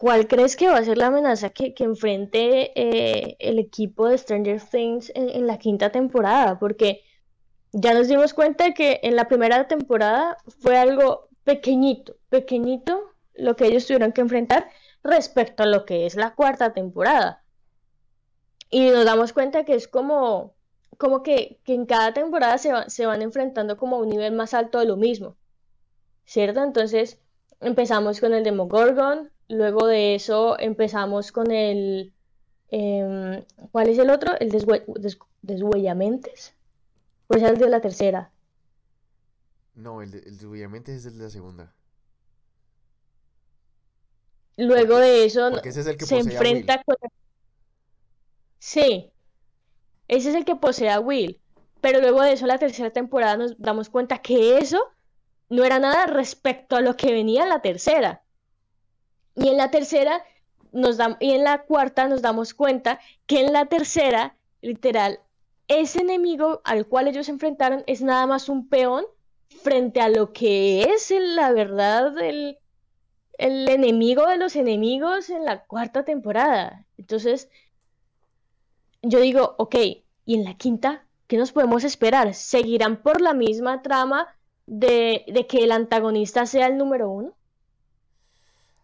¿Cuál 0.02 0.28
crees 0.28 0.56
que 0.56 0.68
va 0.68 0.78
a 0.78 0.84
ser 0.84 0.98
la 0.98 1.08
amenaza 1.08 1.52
que, 1.52 1.76
enfrente 1.78 2.72
eh, 2.74 3.38
el 3.38 3.60
equipo 3.60 4.08
de 4.08 4.18
Stranger 4.18 4.60
Things 4.60 5.12
en 5.14 5.46
la 5.46 5.60
quinta 5.60 5.92
temporada? 5.92 6.58
Porque 6.58 7.04
ya 7.72 7.94
nos 7.94 8.08
dimos 8.08 8.34
cuenta 8.34 8.74
que 8.74 9.00
en 9.04 9.16
la 9.16 9.28
primera 9.28 9.68
temporada 9.68 10.38
fue 10.60 10.76
algo 10.76 11.30
pequeñito, 11.44 12.16
pequeñito 12.30 13.14
lo 13.36 13.56
que 13.56 13.68
ellos 13.68 13.86
tuvieron 13.86 14.12
que 14.12 14.22
enfrentar 14.22 14.72
respecto 15.04 15.62
a 15.62 15.68
lo 15.68 15.86
que 15.86 16.08
es 16.08 16.16
la 16.16 16.34
cuarta 16.34 16.74
temporada. 16.74 17.44
Y 18.72 18.90
nos 18.90 19.06
damos 19.06 19.34
cuenta 19.34 19.66
que 19.66 19.76
es 19.76 19.88
como, 19.88 20.56
como 20.98 21.22
que, 21.22 21.60
en 21.68 21.86
cada 21.86 22.12
temporada 22.12 22.58
se, 22.58 22.72
se 22.88 23.06
van 23.06 23.22
enfrentando 23.22 23.78
como 23.78 23.98
a 23.98 24.00
un 24.00 24.10
nivel 24.10 24.34
más 24.34 24.56
alto 24.56 24.80
de 24.80 24.86
lo 24.86 24.98
mismo. 24.98 25.38
¿Cierto? 26.26 26.64
Entonces 26.64 27.20
empezamos 27.60 28.20
con 28.20 28.34
el 28.34 28.44
Demogorgon, 28.44 29.30
luego 29.52 29.86
de 29.86 30.16
eso 30.16 30.58
empezamos 30.60 31.32
con 31.32 31.52
el... 31.52 32.14
Em, 32.70 33.44
¿Cuál 33.72 33.90
es 33.90 33.98
el 33.98 34.10
otro? 34.10 34.34
El 34.40 34.50
deshuellamentes. 35.42 36.56
Pues 37.28 37.44
es 37.44 37.50
el 37.50 37.58
de 37.58 37.70
la 37.70 37.82
tercera. 37.82 38.32
No, 39.76 40.02
el, 40.02 40.12
de, 40.12 40.20
el 40.20 40.46
obviamente 40.46 40.96
es 40.96 41.06
el 41.06 41.18
de 41.18 41.26
la 41.26 41.30
segunda. 41.30 41.74
Luego 44.58 44.98
de 44.98 45.26
eso 45.26 45.52
se 45.64 46.18
enfrenta 46.18 46.82
con... 46.84 46.96
Sí, 48.60 49.12
ese 50.08 50.30
es 50.30 50.36
el 50.36 50.46
que 50.46 50.56
posee 50.56 50.90
a 50.90 51.00
Will. 51.00 51.40
Pero 51.82 52.00
luego 52.00 52.22
de 52.22 52.34
eso, 52.34 52.46
la 52.46 52.60
tercera 52.60 52.92
temporada 52.92 53.38
nos 53.38 53.60
damos 53.60 53.90
cuenta 53.90 54.20
que 54.20 54.60
eso 54.60 54.80
no 55.50 55.64
era 55.64 55.80
nada 55.80 56.06
respecto 56.06 56.76
a 56.76 56.82
lo 56.82 56.96
que 56.96 57.12
venía 57.12 57.44
en 57.44 57.50
la 57.50 57.62
tercera. 57.62 58.24
Y 59.36 59.50
en 59.50 59.58
la 59.58 59.72
tercera 59.72 60.24
nos 60.72 60.98
da... 60.98 61.18
y 61.20 61.32
en 61.32 61.44
la 61.44 61.64
cuarta 61.64 62.08
nos 62.08 62.22
damos 62.22 62.54
cuenta 62.54 63.00
que 63.26 63.42
en 63.42 63.54
la 63.54 63.66
tercera, 63.66 64.36
literal, 64.62 65.20
ese 65.68 66.02
enemigo 66.02 66.62
al 66.64 66.88
cual 66.88 67.08
ellos 67.08 67.28
se 67.28 67.32
enfrentaron 67.32 67.84
es 67.88 68.02
nada 68.02 68.28
más 68.28 68.50
un 68.50 68.68
peón 68.68 69.06
frente 69.64 70.02
a 70.02 70.10
lo 70.10 70.34
que 70.34 70.84
es 70.84 71.14
la 71.18 71.52
verdad 71.52 72.18
el, 72.20 72.58
el 73.38 73.70
enemigo 73.70 74.28
de 74.28 74.38
los 74.38 74.56
enemigos 74.56 75.30
en 75.30 75.46
la 75.46 75.64
cuarta 75.66 76.04
temporada. 76.04 76.86
Entonces, 76.98 77.50
yo 79.02 79.20
digo, 79.20 79.56
ok, 79.58 79.76
¿y 80.26 80.36
en 80.36 80.44
la 80.44 80.56
quinta 80.56 81.06
¿qué 81.32 81.38
nos 81.38 81.54
podemos 81.54 81.86
esperar? 81.86 82.34
¿Seguirán 82.34 83.02
por 83.02 83.22
la 83.22 83.34
misma 83.34 83.82
trama 83.82 84.28
de, 84.66 85.24
de 85.28 85.48
que 85.48 85.64
el 85.64 85.72
antagonista 85.72 86.46
sea 86.46 86.68
el 86.68 86.78
número 86.78 87.10
uno? 87.10 87.34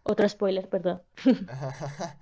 Otro 0.08 0.26
spoiler, 0.26 0.68
perdón. 0.70 1.02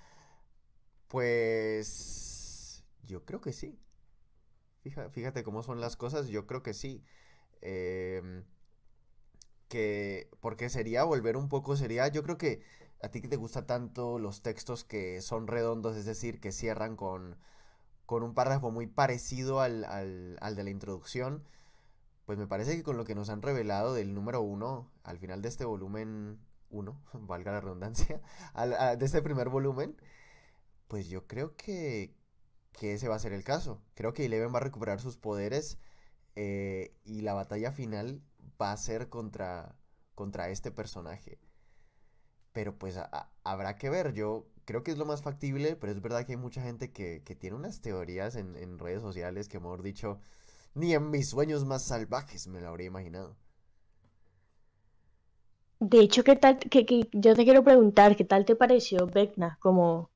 pues 1.08 2.84
yo 3.04 3.24
creo 3.24 3.40
que 3.40 3.52
sí. 3.52 3.78
Fíjate, 5.12 5.44
cómo 5.44 5.62
son 5.62 5.80
las 5.80 5.96
cosas, 5.96 6.26
yo 6.28 6.46
creo 6.46 6.64
que 6.64 6.74
sí. 6.74 7.04
Em, 7.60 8.44
que 9.68 10.28
porque 10.40 10.68
sería 10.68 11.04
volver 11.04 11.36
un 11.36 11.48
poco, 11.48 11.76
sería, 11.76 12.08
yo 12.08 12.22
creo 12.22 12.38
que 12.38 12.62
a 13.02 13.08
ti 13.08 13.20
que 13.20 13.28
te 13.28 13.36
gusta 13.36 13.66
tanto 13.66 14.18
los 14.18 14.42
textos 14.42 14.84
que 14.84 15.20
son 15.22 15.46
redondos, 15.46 15.96
es 15.96 16.04
decir, 16.06 16.40
que 16.40 16.52
cierran 16.52 16.96
con, 16.96 17.36
con 18.06 18.22
un 18.24 18.34
párrafo 18.34 18.70
muy 18.70 18.86
parecido 18.88 19.60
al, 19.60 19.84
al, 19.84 20.56
de 20.56 20.64
la 20.64 20.70
introducción, 20.70 21.44
pues 22.26 22.38
me 22.38 22.46
parece 22.48 22.76
que 22.76 22.82
con 22.82 22.96
lo 22.96 23.04
que 23.04 23.14
nos 23.14 23.30
han 23.30 23.42
revelado 23.42 23.94
del 23.94 24.14
número 24.14 24.40
uno 24.42 24.90
al 25.04 25.18
final 25.18 25.42
de 25.42 25.48
este 25.48 25.64
volumen 25.64 26.40
uno, 26.70 27.02
valga 27.12 27.52
la 27.52 27.60
redundancia, 27.60 28.20
de 28.98 29.04
este 29.04 29.22
primer 29.22 29.48
volumen, 29.48 29.96
pues 30.88 31.08
yo 31.08 31.26
creo 31.26 31.56
que, 31.56 32.14
que 32.72 32.94
ese 32.94 33.08
va 33.08 33.16
a 33.16 33.20
ser 33.20 33.32
el 33.32 33.44
caso. 33.44 33.82
Creo 33.94 34.12
que 34.12 34.24
Eleven 34.24 34.52
va 34.54 34.58
a 34.58 34.62
recuperar 34.62 35.00
sus 35.00 35.16
poderes 35.16 35.78
eh, 36.36 36.94
y 37.04 37.22
la 37.22 37.34
batalla 37.34 37.72
final 37.72 38.22
va 38.60 38.72
a 38.72 38.76
ser 38.76 39.08
contra, 39.08 39.76
contra 40.14 40.48
este 40.50 40.70
personaje. 40.70 41.38
Pero 42.52 42.78
pues 42.78 42.98
habrá 43.44 43.76
que 43.76 43.90
ver, 43.90 44.12
yo 44.14 44.46
creo 44.64 44.82
que 44.82 44.90
es 44.90 44.98
lo 44.98 45.06
más 45.06 45.22
factible, 45.22 45.76
pero 45.76 45.92
es 45.92 46.00
verdad 46.00 46.24
que 46.26 46.32
hay 46.32 46.38
mucha 46.38 46.62
gente 46.62 46.92
que, 46.92 47.20
tiene 47.38 47.56
unas 47.56 47.80
teorías 47.80 48.36
en, 48.36 48.78
redes 48.78 49.02
sociales 49.02 49.48
que, 49.48 49.60
mejor 49.60 49.82
dicho, 49.82 50.20
ni 50.74 50.94
en 50.94 51.10
mis 51.10 51.30
sueños 51.30 51.64
más 51.64 51.84
salvajes 51.84 52.48
me 52.48 52.60
lo 52.60 52.68
habría 52.68 52.86
imaginado. 52.86 53.36
De 55.78 56.00
hecho, 56.00 56.24
¿qué 56.24 56.36
tal? 56.36 56.58
Que, 56.58 57.08
yo 57.12 57.34
te 57.34 57.44
quiero 57.44 57.62
preguntar, 57.62 58.16
¿qué 58.16 58.24
tal 58.24 58.44
te 58.44 58.56
pareció 58.56 59.06
Vecna 59.06 59.58
como, 59.60 60.10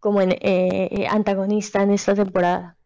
como 0.00 0.20
eh, 0.20 0.36
eh, 0.40 1.06
antagonista 1.08 1.82
en 1.82 1.92
esta 1.92 2.14
temporada? 2.14 2.76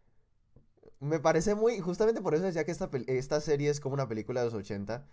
Me 0.99 1.19
parece 1.19 1.55
muy, 1.55 1.79
justamente 1.79 2.21
por 2.21 2.35
eso 2.35 2.43
decía 2.45 2.63
que 2.63 2.71
esta, 2.71 2.89
esta 3.07 3.41
serie 3.41 3.69
es 3.69 3.79
como 3.79 3.95
una 3.95 4.07
película 4.07 4.41
de 4.41 4.45
los 4.45 4.53
80, 4.53 5.05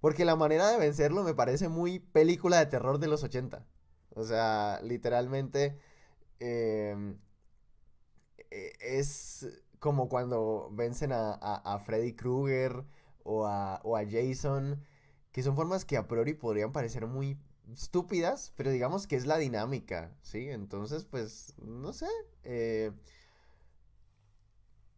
porque 0.00 0.24
la 0.24 0.36
manera 0.36 0.70
de 0.70 0.78
vencerlo 0.78 1.22
me 1.22 1.34
parece 1.34 1.68
muy 1.68 1.98
película 1.98 2.58
de 2.58 2.66
terror 2.66 2.98
de 2.98 3.08
los 3.08 3.22
80. 3.24 3.66
O 4.14 4.24
sea, 4.24 4.80
literalmente 4.82 5.78
em, 6.40 7.18
e, 8.50 8.72
es 8.80 9.48
como 9.78 10.08
cuando 10.08 10.70
vencen 10.72 11.10
a, 11.12 11.78
Freddy 11.84 12.14
Krueger 12.14 12.84
o 13.24 13.46
a, 13.46 13.80
o 13.84 13.96
a 13.96 14.04
Jason, 14.08 14.80
que 15.32 15.42
son 15.42 15.56
formas 15.56 15.84
que 15.84 15.96
a 15.96 16.06
priori 16.06 16.34
podrían 16.34 16.72
parecer 16.72 17.06
muy 17.06 17.38
estúpidas, 17.72 18.52
pero 18.56 18.70
digamos 18.70 19.06
que 19.06 19.16
es 19.16 19.26
la 19.26 19.38
dinámica, 19.38 20.14
¿sí? 20.22 20.48
Entonces, 20.50 21.04
pues, 21.04 21.54
no 21.58 21.92
sé. 21.92 22.06
Eh, 22.44 22.92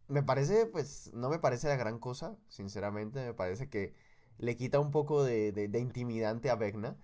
me 0.07 0.23
parece, 0.23 0.65
pues, 0.65 1.11
no 1.13 1.29
me 1.29 1.39
parece 1.39 1.67
la 1.67 1.77
gran 1.77 1.99
cosa, 1.99 2.35
sinceramente. 2.49 3.25
Me 3.25 3.33
parece 3.33 3.69
que 3.69 3.93
le 4.37 4.57
quita 4.57 4.79
un 4.79 4.91
poco 4.91 5.23
de, 5.23 5.51
de, 5.51 5.79
intimidante 5.79 6.49
a 6.49 6.55
Vecna. 6.55 6.97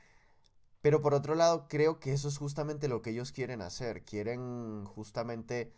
Pero 0.82 1.02
por 1.02 1.14
otro 1.14 1.36
lado, 1.36 1.68
creo 1.70 2.00
que 2.00 2.14
eso 2.14 2.28
es 2.28 2.38
justamente 2.38 2.88
lo 2.88 3.02
que 3.02 3.12
ellos 3.12 3.32
quieren 3.32 3.62
hacer. 3.62 4.04
Quieren 4.04 4.86
justamente 4.86 5.72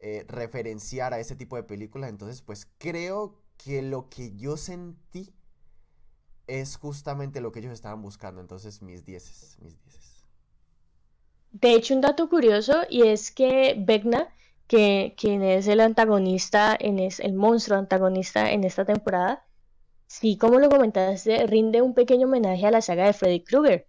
eh, 0.00 0.24
referenciar 0.28 1.14
a 1.14 1.20
ese 1.20 1.36
tipo 1.36 1.56
de 1.56 1.62
películas. 1.62 2.10
Entonces, 2.10 2.42
pues 2.42 2.68
creo 2.78 3.40
que 3.56 3.82
lo 3.82 4.08
que 4.08 4.36
yo 4.36 4.56
sentí 4.56 5.32
es 6.48 6.76
justamente 6.76 7.40
lo 7.40 7.52
que 7.52 7.60
ellos 7.60 7.72
estaban 7.72 8.02
buscando. 8.02 8.40
Entonces, 8.40 8.82
mis 8.82 9.04
dieces, 9.04 9.56
mis 9.60 9.80
dieces. 9.84 10.24
De 11.52 11.74
hecho, 11.74 11.94
un 11.94 12.00
dato 12.00 12.28
curioso 12.28 12.82
y 12.90 13.02
es 13.02 13.30
que 13.30 13.74
Vecna, 13.78 14.28
que 14.66 15.14
quien 15.16 15.42
es 15.42 15.66
el 15.68 15.80
antagonista, 15.80 16.76
en 16.78 16.98
es, 16.98 17.20
el 17.20 17.34
monstruo 17.34 17.78
antagonista 17.78 18.50
en 18.50 18.64
esta 18.64 18.84
temporada, 18.84 19.44
sí, 20.06 20.36
como 20.36 20.58
lo 20.58 20.68
comentaste, 20.68 21.46
rinde 21.46 21.82
un 21.82 21.94
pequeño 21.94 22.26
homenaje 22.26 22.66
a 22.66 22.70
la 22.70 22.82
saga 22.82 23.06
de 23.06 23.12
Freddy 23.12 23.40
Krueger, 23.40 23.86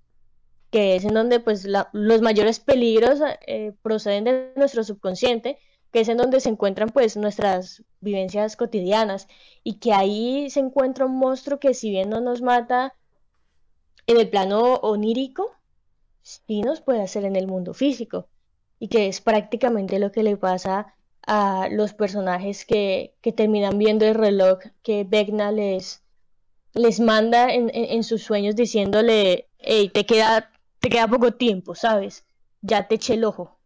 que 0.71 0.95
es 0.95 1.03
en 1.03 1.13
donde 1.13 1.39
pues 1.39 1.65
los 1.65 2.21
mayores 2.21 2.59
peligros 2.59 3.19
eh, 3.47 3.73
proceden 3.81 4.23
de 4.23 4.53
nuestro 4.55 4.83
subconsciente, 4.83 5.57
que 5.91 6.01
es 6.01 6.09
en 6.09 6.17
donde 6.17 6.39
se 6.39 6.49
encuentran 6.49 6.89
pues 6.89 7.17
nuestras 7.17 7.83
vivencias 8.01 8.55
cotidianas 8.55 9.27
y 9.63 9.75
que 9.75 9.93
ahí 9.93 10.49
se 10.49 10.59
encuentra 10.59 11.05
un 11.05 11.17
monstruo 11.17 11.59
que 11.59 11.73
si 11.73 11.89
bien 11.89 12.09
no 12.09 12.21
nos 12.21 12.41
mata 12.41 12.93
en 14.07 14.17
el 14.17 14.29
plano 14.29 14.75
onírico, 14.75 15.51
sí 16.21 16.61
nos 16.61 16.81
puede 16.81 17.01
hacer 17.01 17.25
en 17.25 17.35
el 17.35 17.47
mundo 17.47 17.73
físico 17.73 18.27
y 18.79 18.87
que 18.87 19.07
es 19.07 19.21
prácticamente 19.21 19.99
lo 19.99 20.11
que 20.11 20.23
le 20.23 20.37
pasa 20.37 20.95
a 21.27 21.67
los 21.71 21.93
personajes 21.93 22.65
que, 22.65 23.13
que 23.21 23.31
terminan 23.31 23.77
viendo 23.77 24.05
el 24.05 24.15
reloj 24.15 24.59
que 24.81 25.03
Vecna 25.03 25.51
les, 25.51 26.01
les 26.73 26.99
manda 26.99 27.53
en, 27.53 28.03
sus 28.03 28.23
sueños 28.23 28.55
diciéndole, 28.55 29.47
hey, 29.59 29.89
te 29.93 30.05
queda, 30.05 30.51
te 30.79 30.89
queda 30.89 31.07
poco 31.07 31.33
tiempo, 31.33 31.75
¿sabes? 31.75 32.25
Ya 32.61 32.87
te 32.87 32.95
eché 32.95 33.15
el 33.15 33.25
ojo, 33.25 33.57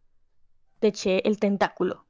te 0.80 0.88
eché 0.88 1.28
el 1.28 1.39
tentáculo, 1.39 2.05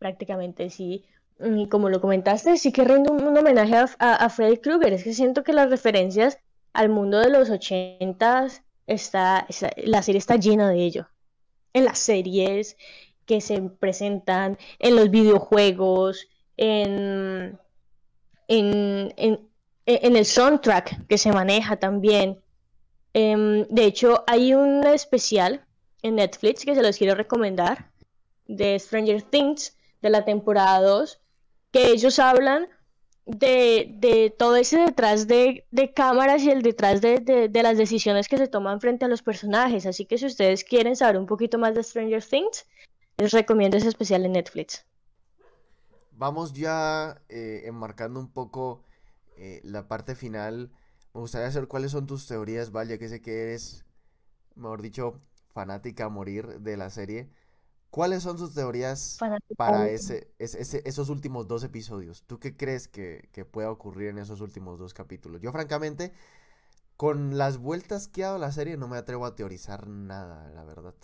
prácticamente, 0.00 0.70
sí. 0.70 1.04
Y 1.38 1.68
como 1.68 1.88
lo 1.88 2.00
comentaste, 2.00 2.56
sí 2.56 2.72
que 2.72 2.84
rinde 2.84 3.10
un, 3.10 3.36
homenaje 3.36 3.76
a, 3.98 4.28
Freddy 4.28 4.58
Krueger. 4.58 4.92
Es 4.92 5.04
que 5.04 5.14
siento 5.14 5.44
que 5.44 5.52
las 5.52 5.70
referencias 5.70 6.38
al 6.72 6.88
mundo 6.88 7.20
de 7.20 7.30
los 7.30 7.50
ochentas, 7.50 8.62
está, 8.86 9.46
la 9.76 10.02
serie 10.02 10.18
está 10.18 10.36
llena 10.36 10.68
de 10.68 10.82
ello. 10.82 11.08
En 11.72 11.84
las 11.84 11.98
series 12.00 12.76
que 13.26 13.40
se 13.40 13.60
presentan, 13.60 14.58
en 14.80 14.96
los 14.96 15.10
videojuegos, 15.10 16.26
en, 16.56 17.58
en, 18.48 19.14
e, 19.16 19.40
en 19.86 20.16
el 20.16 20.24
soundtrack 20.24 21.06
que 21.06 21.18
se 21.18 21.32
maneja 21.32 21.76
también. 21.76 22.40
Em, 23.14 23.66
de 23.68 23.84
hecho, 23.84 24.24
hay 24.26 24.54
un 24.54 24.84
especial 24.86 25.64
en 26.02 26.16
Netflix 26.16 26.64
que 26.64 26.74
se 26.74 26.82
los 26.82 26.96
quiero 26.96 27.14
recomendar 27.14 27.90
de 28.46 28.78
Stranger 28.78 29.22
Things 29.22 29.76
de 30.02 30.10
la 30.10 30.24
temporada 30.24 30.80
2, 30.80 31.20
que 31.72 31.90
ellos 31.90 32.18
hablan 32.18 32.68
de, 33.26 34.34
todo 34.38 34.56
ese 34.56 34.78
detrás 34.78 35.26
de, 35.26 35.64
cámaras 35.94 36.42
y 36.42 36.50
el 36.50 36.62
detrás 36.62 37.00
de, 37.00 37.20
de, 37.20 37.62
las 37.62 37.78
decisiones 37.78 38.28
que 38.28 38.38
se 38.38 38.48
toman 38.48 38.80
frente 38.80 39.04
a 39.04 39.08
los 39.08 39.22
personajes. 39.22 39.86
Así 39.86 40.06
que 40.06 40.18
si 40.18 40.26
ustedes 40.26 40.64
quieren 40.64 40.96
saber 40.96 41.16
un 41.18 41.26
poquito 41.26 41.58
más 41.58 41.74
de 41.74 41.82
Stranger 41.82 42.24
Things, 42.24 42.66
les 43.16 43.32
recomiendo 43.32 43.76
ese 43.76 43.88
especial 43.88 44.24
en 44.24 44.32
Netflix. 44.32 44.84
Vamos 46.12 46.52
ya 46.52 47.22
eh, 47.28 47.62
enmarcando 47.64 48.20
un 48.20 48.32
poco 48.32 48.82
eh, 49.36 49.60
la 49.64 49.88
parte 49.88 50.14
final, 50.14 50.70
me 51.14 51.20
gustaría 51.20 51.50
saber 51.50 51.68
cuáles 51.68 51.92
son 51.92 52.06
tus 52.06 52.26
teorías, 52.26 52.72
Val, 52.72 52.88
ya 52.88 52.98
que 52.98 53.08
sé 53.08 53.20
que 53.20 53.42
eres, 53.42 53.84
mejor 54.54 54.82
dicho, 54.82 55.20
fanática 55.52 56.04
a 56.04 56.08
morir 56.08 56.60
de 56.60 56.76
la 56.76 56.90
serie. 56.90 57.30
¿Cuáles 57.90 58.22
son 58.22 58.36
tus 58.36 58.54
teorías 58.54 59.18
para 59.56 59.88
ese, 59.88 60.32
esos 60.38 61.08
últimos 61.08 61.48
dos 61.48 61.64
episodios? 61.64 62.22
¿Tú 62.22 62.38
qué 62.38 62.56
crees 62.56 62.86
que, 62.86 63.28
que, 63.32 63.44
pueda 63.44 63.70
ocurrir 63.70 64.10
en 64.10 64.18
esos 64.18 64.40
últimos 64.40 64.78
dos 64.78 64.94
capítulos? 64.94 65.40
Yo, 65.40 65.50
francamente, 65.50 66.12
con 66.96 67.36
las 67.36 67.58
vueltas 67.58 68.06
que 68.06 68.22
ha 68.22 68.28
dado 68.28 68.38
la 68.38 68.52
serie, 68.52 68.76
no 68.76 68.86
me 68.86 68.96
atrevo 68.96 69.26
a 69.26 69.34
teorizar 69.34 69.88
nada, 69.88 70.50
la 70.54 70.64
verdad. 70.64 70.94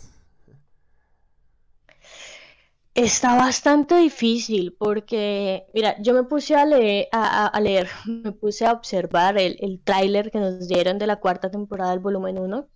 Está 2.93 3.35
bastante 3.35 3.95
difícil 3.97 4.75
porque, 4.79 5.67
mira, 5.73 6.01
yo 6.01 6.13
me 6.13 6.23
puse 6.23 6.55
a 6.55 6.65
leer, 6.65 7.07
a, 7.11 7.59
leer 7.59 7.89
me 8.05 8.31
puse 8.31 8.65
a 8.65 8.71
observar 8.71 9.37
el, 9.37 9.57
el 9.59 9.81
tráiler 9.83 10.31
que 10.31 10.39
nos 10.39 10.67
dieron 10.67 10.97
de 10.99 11.07
la 11.07 11.17
cuarta 11.17 11.51
temporada 11.51 11.91
del 11.91 11.99
volumen 11.99 12.39
1 12.39 12.67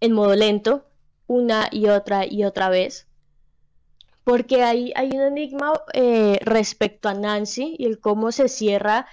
en 0.00 0.12
modo 0.12 0.34
lento, 0.36 0.88
una 1.26 1.68
y 1.72 1.88
otra 1.88 2.24
y 2.24 2.44
otra 2.44 2.68
vez, 2.68 3.07
porque 4.28 4.62
hay, 4.62 4.92
hay 4.94 5.08
un 5.12 5.22
enigma 5.22 5.72
eh, 5.94 6.38
respecto 6.42 7.08
a 7.08 7.14
Nancy 7.14 7.76
y 7.78 7.86
el 7.86 7.98
cómo 7.98 8.30
se 8.30 8.48
cierra 8.48 9.06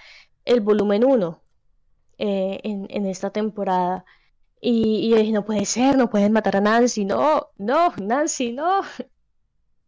el 0.44 0.60
volumen 0.60 1.06
1 1.06 1.42
eh, 2.18 2.60
en, 2.62 2.86
en, 2.90 3.06
esta 3.06 3.30
temporada. 3.30 4.04
Y, 4.60 5.06
y 5.06 5.08
yo 5.08 5.16
dije, 5.16 5.32
no 5.32 5.46
puede 5.46 5.64
ser, 5.64 5.96
no 5.96 6.10
pueden 6.10 6.32
matar 6.32 6.56
a 6.56 6.60
Nancy, 6.60 7.06
no, 7.06 7.48
no, 7.56 7.94
Nancy, 7.96 8.52
no. 8.52 8.82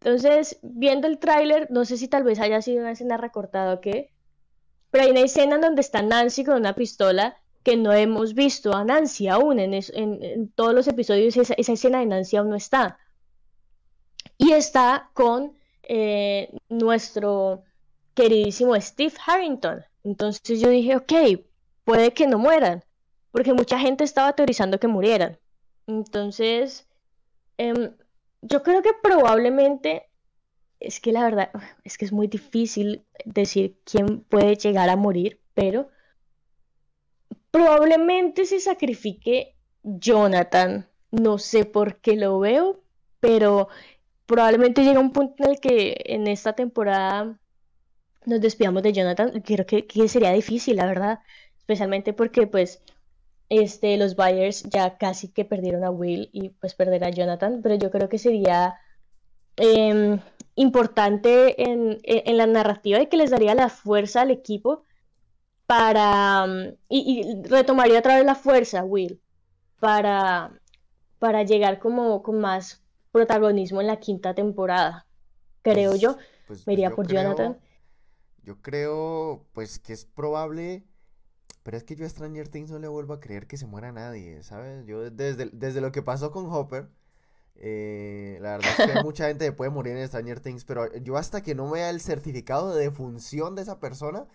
Entonces, 0.00 0.60
viendo 0.62 1.06
el 1.06 1.18
tráiler, 1.18 1.70
no 1.70 1.84
sé 1.84 1.98
si 1.98 2.08
tal 2.08 2.24
vez 2.24 2.40
haya 2.40 2.62
sido 2.62 2.80
una 2.80 2.92
escena 2.92 3.18
recortada 3.18 3.74
o 3.74 3.82
qué, 3.82 4.10
pero 4.90 5.04
hay 5.04 5.10
una 5.10 5.20
escena 5.20 5.58
donde 5.58 5.82
está 5.82 6.00
Nancy 6.00 6.42
con 6.42 6.56
una 6.56 6.74
pistola 6.74 7.36
que 7.62 7.76
no 7.76 7.92
hemos 7.92 8.32
visto 8.32 8.74
a 8.74 8.82
Nancy 8.82 9.28
aún 9.28 9.58
en, 9.60 10.48
todos 10.54 10.72
los 10.72 10.88
episodios, 10.88 11.36
esa, 11.36 11.52
escena 11.52 11.98
de 11.98 12.06
Nancy 12.06 12.38
aún 12.38 12.48
no 12.48 12.56
está. 12.56 12.98
Y 14.38 14.52
está 14.52 15.10
con 15.14 15.52
eh, 15.82 16.50
nuestro 16.68 17.64
queridísimo 18.14 18.80
Steve 18.80 19.14
Harrington. 19.26 19.84
Entonces 20.04 20.60
yo 20.60 20.70
dije, 20.70 20.96
ok, 20.96 21.12
puede 21.84 22.12
que 22.12 22.26
no 22.26 22.38
mueran, 22.38 22.84
porque 23.30 23.52
mucha 23.52 23.78
gente 23.78 24.04
estaba 24.04 24.32
teorizando 24.34 24.78
que 24.78 24.88
murieran. 24.88 25.38
Entonces, 25.86 26.86
em, 27.56 27.94
yo 28.42 28.62
creo 28.62 28.82
que 28.82 28.92
probablemente, 29.02 30.08
es 30.80 31.00
que 31.00 31.12
la 31.12 31.24
verdad, 31.24 31.50
es 31.84 31.98
que 31.98 32.04
es 32.04 32.12
muy 32.12 32.28
difícil 32.28 33.04
decir 33.24 33.78
quién 33.84 34.20
puede 34.20 34.56
llegar 34.56 34.88
a 34.88 34.96
morir, 34.96 35.40
pero 35.54 35.88
probablemente 37.50 38.44
se 38.44 38.60
sacrifique 38.60 39.56
Jonathan. 39.82 40.88
No 41.10 41.38
sé 41.38 41.64
por 41.64 42.00
qué 42.00 42.16
lo 42.16 42.38
veo, 42.38 42.82
pero 43.20 43.68
probablemente 44.28 44.84
llega 44.84 45.00
un 45.00 45.12
punto 45.12 45.42
en 45.42 45.50
el 45.50 45.60
que 45.60 45.96
en 46.04 46.28
esta 46.28 46.52
temporada 46.52 47.38
nos 48.26 48.40
despidamos 48.40 48.82
de 48.82 48.92
Jonathan. 48.92 49.40
Creo 49.40 49.66
que, 49.66 49.86
que 49.86 50.08
sería 50.08 50.32
difícil, 50.32 50.76
la 50.76 50.86
verdad. 50.86 51.20
Especialmente 51.58 52.12
porque 52.12 52.46
pues 52.46 52.82
este, 53.48 53.96
los 53.96 54.16
Byers 54.16 54.64
ya 54.64 54.98
casi 54.98 55.28
que 55.28 55.46
perdieron 55.46 55.82
a 55.82 55.90
Will 55.90 56.28
y 56.32 56.50
pues 56.50 56.74
perder 56.74 57.04
a 57.04 57.10
Jonathan, 57.10 57.60
pero 57.62 57.74
yo 57.76 57.90
creo 57.90 58.08
que 58.10 58.18
sería 58.18 58.78
em, 59.56 60.20
importante 60.56 61.62
en, 61.62 61.98
la 62.36 62.46
narrativa 62.46 63.00
y 63.00 63.06
que 63.06 63.16
les 63.16 63.30
daría 63.30 63.54
la 63.54 63.70
fuerza 63.70 64.22
al 64.22 64.30
equipo 64.30 64.84
para... 65.66 66.46
Mm, 66.46 66.76
y, 66.90 67.42
retomaría 67.44 68.00
otra 68.00 68.16
vez 68.16 68.26
la 68.26 68.34
fuerza, 68.34 68.84
Will, 68.84 69.20
para, 69.80 70.52
para 71.18 71.44
llegar 71.44 71.78
como 71.78 72.22
con 72.22 72.40
más 72.40 72.82
protagonismo 73.18 73.80
en 73.80 73.86
la 73.86 73.96
quinta 73.98 74.34
temporada, 74.34 75.06
creo 75.62 75.90
pues, 75.90 76.00
yo. 76.00 76.16
Pues, 76.46 76.66
Me 76.66 76.72
iría 76.74 76.90
por 76.90 77.06
Jonathan. 77.06 77.58
Yo 78.44 78.62
creo, 78.62 79.44
pues, 79.52 79.78
que 79.78 79.92
es 79.92 80.04
probable 80.04 80.84
pero 81.68 81.76
es 81.76 81.84
que 81.84 81.96
yo 81.96 82.06
a 82.06 82.08
Stranger 82.08 82.48
Things 82.48 82.70
no 82.70 82.78
le 82.78 82.88
vuelvo 82.88 83.12
a 83.12 83.20
creer 83.20 83.46
que 83.46 83.58
se 83.58 83.66
muera 83.66 83.92
nadie, 83.92 84.42
¿sabes? 84.42 84.86
Yo 84.86 85.10
desde, 85.10 85.50
desde 85.52 85.82
lo 85.82 85.92
que 85.92 86.00
pasó 86.00 86.30
con 86.30 86.46
Hopper, 86.50 86.88
eh, 87.56 88.38
la 88.40 88.56
verdad 88.56 88.70
es 88.78 88.90
que 88.90 89.02
mucha 89.04 89.28
gente 89.28 89.52
puede 89.52 89.70
morir 89.70 89.94
en 89.94 90.08
Stranger 90.08 90.40
Things, 90.40 90.64
pero 90.64 90.90
yo 90.96 91.18
hasta 91.18 91.42
que 91.42 91.54
no 91.54 91.68
vea 91.68 91.90
el 91.90 92.00
certificado 92.00 92.74
de 92.74 92.84
defunción 92.84 93.54
de 93.54 93.60
esa 93.60 93.80
persona, 93.80 94.26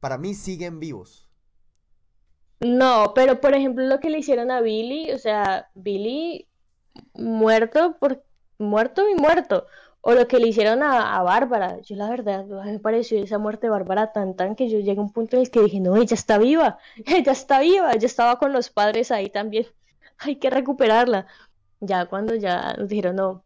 para 0.00 0.18
mí 0.18 0.34
siguen 0.34 0.80
vivos. 0.80 1.28
No, 2.58 3.12
pero 3.14 3.40
por 3.40 3.54
ejemplo 3.54 3.84
lo 3.86 4.00
que 4.00 4.10
le 4.10 4.18
hicieron 4.18 4.50
a 4.50 4.60
Billy, 4.60 5.12
o 5.12 5.18
sea, 5.18 5.70
Billy 5.76 6.48
muerto 7.14 7.96
por 7.98 8.22
muerto 8.58 9.08
y 9.08 9.14
muerto. 9.14 9.66
O 10.00 10.12
lo 10.14 10.26
que 10.26 10.38
le 10.38 10.48
hicieron 10.48 10.82
a, 10.82 11.22
Bárbara. 11.22 11.80
Yo 11.82 11.94
la 11.96 12.10
verdad, 12.10 12.44
me 12.46 12.78
pareció 12.80 13.22
esa 13.22 13.38
muerte 13.38 13.66
de 13.66 13.70
Bárbara 13.70 14.12
tan 14.12 14.34
tan 14.34 14.56
que 14.56 14.68
yo 14.68 14.80
llegué 14.80 14.98
a 14.98 15.02
un 15.02 15.12
punto 15.12 15.36
en 15.36 15.42
el 15.42 15.50
que 15.50 15.60
dije, 15.60 15.80
no, 15.80 15.96
ella 15.96 16.14
está 16.14 16.38
viva, 16.38 16.78
ella 17.06 17.32
está 17.32 17.60
viva, 17.60 17.92
ella 17.92 18.06
estaba 18.06 18.38
con 18.38 18.52
los 18.52 18.70
padres 18.70 19.10
ahí 19.12 19.30
también. 19.30 19.66
Hay 20.18 20.36
que 20.36 20.50
recuperarla. 20.50 21.26
Ya 21.80 22.06
cuando 22.06 22.34
ya 22.34 22.74
nos 22.74 22.88
dijeron, 22.88 23.16
no, 23.16 23.44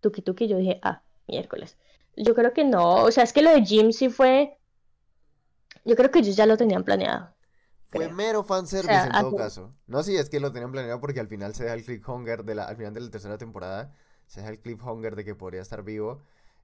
tuki 0.00 0.22
tuki, 0.22 0.48
yo 0.48 0.58
dije, 0.58 0.80
ah, 0.82 1.02
miércoles. 1.28 1.76
Yo 2.16 2.34
creo 2.34 2.52
que 2.52 2.64
no, 2.64 3.04
o 3.04 3.10
sea, 3.10 3.24
es 3.24 3.32
que 3.32 3.42
lo 3.42 3.50
de 3.50 3.64
Jim 3.64 3.92
sí 3.92 4.08
fue, 4.08 4.56
yo 5.84 5.96
creo 5.96 6.10
que 6.10 6.20
ellos 6.20 6.36
ya 6.36 6.46
lo 6.46 6.56
tenían 6.56 6.84
planeado. 6.84 7.33
Fue 7.94 8.08
mero 8.12 8.44
fanservice 8.44 9.06
en 9.06 9.12
todo 9.12 9.36
caso. 9.36 9.74
No, 9.86 10.02
sí, 10.02 10.16
es 10.16 10.28
que 10.28 10.40
lo 10.40 10.52
tenían 10.52 10.72
planeado 10.72 11.00
porque 11.00 11.20
al 11.20 11.28
final 11.28 11.54
se 11.54 11.64
da 11.64 11.74
el 11.74 11.84
cliffhanger 11.84 12.44
de 12.44 12.54
la, 12.54 12.64
al 12.64 12.76
final 12.76 12.92
de 12.92 13.00
la 13.00 13.10
tercera 13.10 13.38
temporada 13.38 13.92
se 14.26 14.40
deja 14.40 14.52
el 14.52 14.60
cliffhanger 14.60 15.16
de 15.16 15.24
que 15.24 15.34
podría 15.34 15.62
estar 15.62 15.82
vivo 15.82 16.22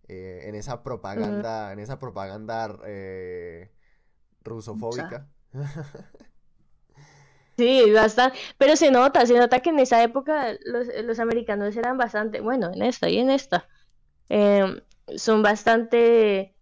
eh, 0.08 0.42
en 0.44 0.54
esa 0.54 0.82
propaganda, 0.82 1.72
en 1.72 1.78
esa 1.78 1.98
propaganda 1.98 2.78
eh, 2.84 3.70
rusofóbica. 4.42 5.28
Sí, 7.56 7.90
bastante, 7.92 8.38
pero 8.56 8.74
se 8.74 8.90
nota, 8.90 9.26
se 9.26 9.34
nota 9.34 9.60
que 9.60 9.68
en 9.68 9.80
esa 9.80 10.02
época 10.02 10.56
los, 10.64 11.18
americanos 11.18 11.76
eran 11.76 11.98
bastante, 11.98 12.40
bueno, 12.40 12.70
en 12.72 12.80
esta 12.80 13.10
y 13.10 13.18
en 13.18 13.28
esta, 13.28 13.68
em, 14.30 14.80
son 15.14 15.42
bastante 15.42 16.56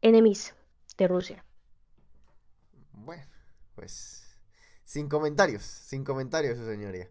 enemies 0.00 0.54
de 0.96 1.08
Rusia. 1.08 1.44
Pues 3.78 4.36
sin 4.82 5.08
comentarios, 5.08 5.62
sin 5.62 6.02
comentarios, 6.02 6.58
su 6.58 6.66
señoría. 6.66 7.08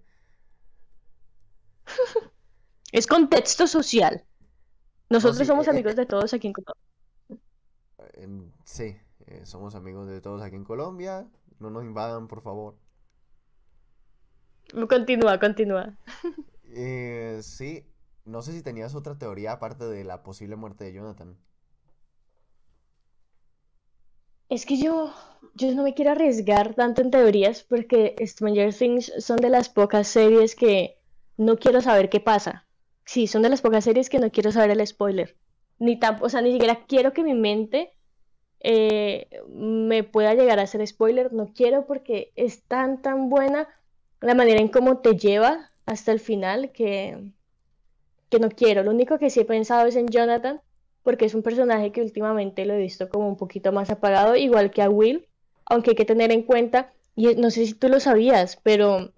Es 2.91 3.07
contexto 3.07 3.67
social. 3.67 4.25
Nosotros 5.09 5.47
somos 5.47 5.67
eh, 5.67 5.69
amigos 5.69 5.95
de 5.95 6.05
todos 6.05 6.33
aquí 6.33 6.47
en 6.47 6.53
Colombia. 6.53 6.83
Sí, 8.65 8.97
eh, 9.27 9.45
somos 9.45 9.75
amigos 9.75 10.07
de 10.07 10.19
todos 10.19 10.41
aquí 10.41 10.57
en 10.57 10.65
Colombia. 10.65 11.29
No 11.59 11.69
nos 11.69 11.83
invadan, 11.83 12.27
por 12.27 12.41
favor. 12.41 12.75
Continúa, 14.89 15.39
continúa. 15.39 15.97
Eh, 16.63 17.39
sí, 17.43 17.85
no 18.25 18.41
sé 18.41 18.51
si 18.51 18.61
tenías 18.61 18.93
otra 18.93 19.17
teoría 19.17 19.53
aparte 19.53 19.85
de 19.85 20.03
la 20.03 20.21
posible 20.23 20.57
muerte 20.57 20.83
de 20.83 20.93
Jonathan. 20.93 21.37
Es 24.49 24.65
que 24.65 24.77
yo, 24.77 25.13
yo 25.55 25.73
no 25.73 25.83
me 25.83 25.93
quiero 25.93 26.11
arriesgar 26.11 26.73
tanto 26.75 27.01
en 27.01 27.11
teorías 27.11 27.63
porque 27.63 28.15
Stranger 28.19 28.73
Things 28.73 29.11
son 29.19 29.37
de 29.37 29.49
las 29.49 29.69
pocas 29.69 30.07
series 30.07 30.55
que 30.55 30.97
no 31.37 31.57
quiero 31.57 31.81
saber 31.81 32.09
qué 32.09 32.19
pasa 32.19 32.67
sí, 33.07 33.25
son 33.25 33.41
de 33.41 33.49
las 33.49 33.61
pocas 33.61 33.85
series 33.85 34.09
que 34.09 34.19
no 34.19 34.29
quiero 34.31 34.51
saber 34.51 34.71
el 34.71 34.85
spoiler. 34.85 35.35
Ni 35.79 35.97
tan, 35.97 36.19
o 36.21 36.29
sea, 36.29 36.41
ni 36.41 36.51
siquiera 36.51 36.85
quiero 36.87 37.13
que 37.13 37.23
mi 37.23 37.33
mente 37.33 37.93
eh, 38.59 39.29
me 39.49 40.03
pueda 40.03 40.35
llegar 40.35 40.59
a 40.59 40.63
hacer 40.63 40.85
spoiler. 40.85 41.33
No 41.33 41.53
quiero 41.53 41.87
porque 41.87 42.31
es 42.35 42.63
tan, 42.63 43.01
tan 43.01 43.29
buena 43.29 43.67
la 44.21 44.35
manera 44.35 44.59
en 44.59 44.67
cómo 44.67 44.99
te 44.99 45.15
lleva 45.15 45.71
hasta 45.85 46.11
el 46.11 46.19
final 46.19 46.71
que, 46.71 47.31
que 48.29 48.39
no 48.39 48.49
quiero. 48.49 48.83
Lo 48.83 48.91
único 48.91 49.17
que 49.17 49.29
sí 49.29 49.39
he 49.39 49.45
pensado 49.45 49.87
es 49.87 49.95
en 49.95 50.07
Jonathan, 50.09 50.61
porque 51.07 51.23
es 51.23 51.33
un 51.35 51.41
personaje 51.41 51.93
que 51.93 52.01
últimamente 52.01 52.65
lo 52.65 52.73
he 52.73 52.79
visto 52.79 53.07
como 53.07 53.29
un 53.29 53.37
poquito 53.37 53.71
más 53.71 53.89
apagado, 53.89 54.35
igual 54.35 54.71
que 54.71 54.81
a 54.81 54.89
Will, 54.89 55.25
aunque 55.63 55.91
hay 55.91 55.95
que 55.95 56.03
tener 56.03 56.33
en 56.33 56.43
cuenta, 56.43 56.91
y 57.15 57.33
no 57.35 57.49
sé 57.49 57.65
si 57.65 57.75
tú 57.75 57.87
lo 57.87 58.01
sabías, 58.01 58.59
pero 58.61 59.13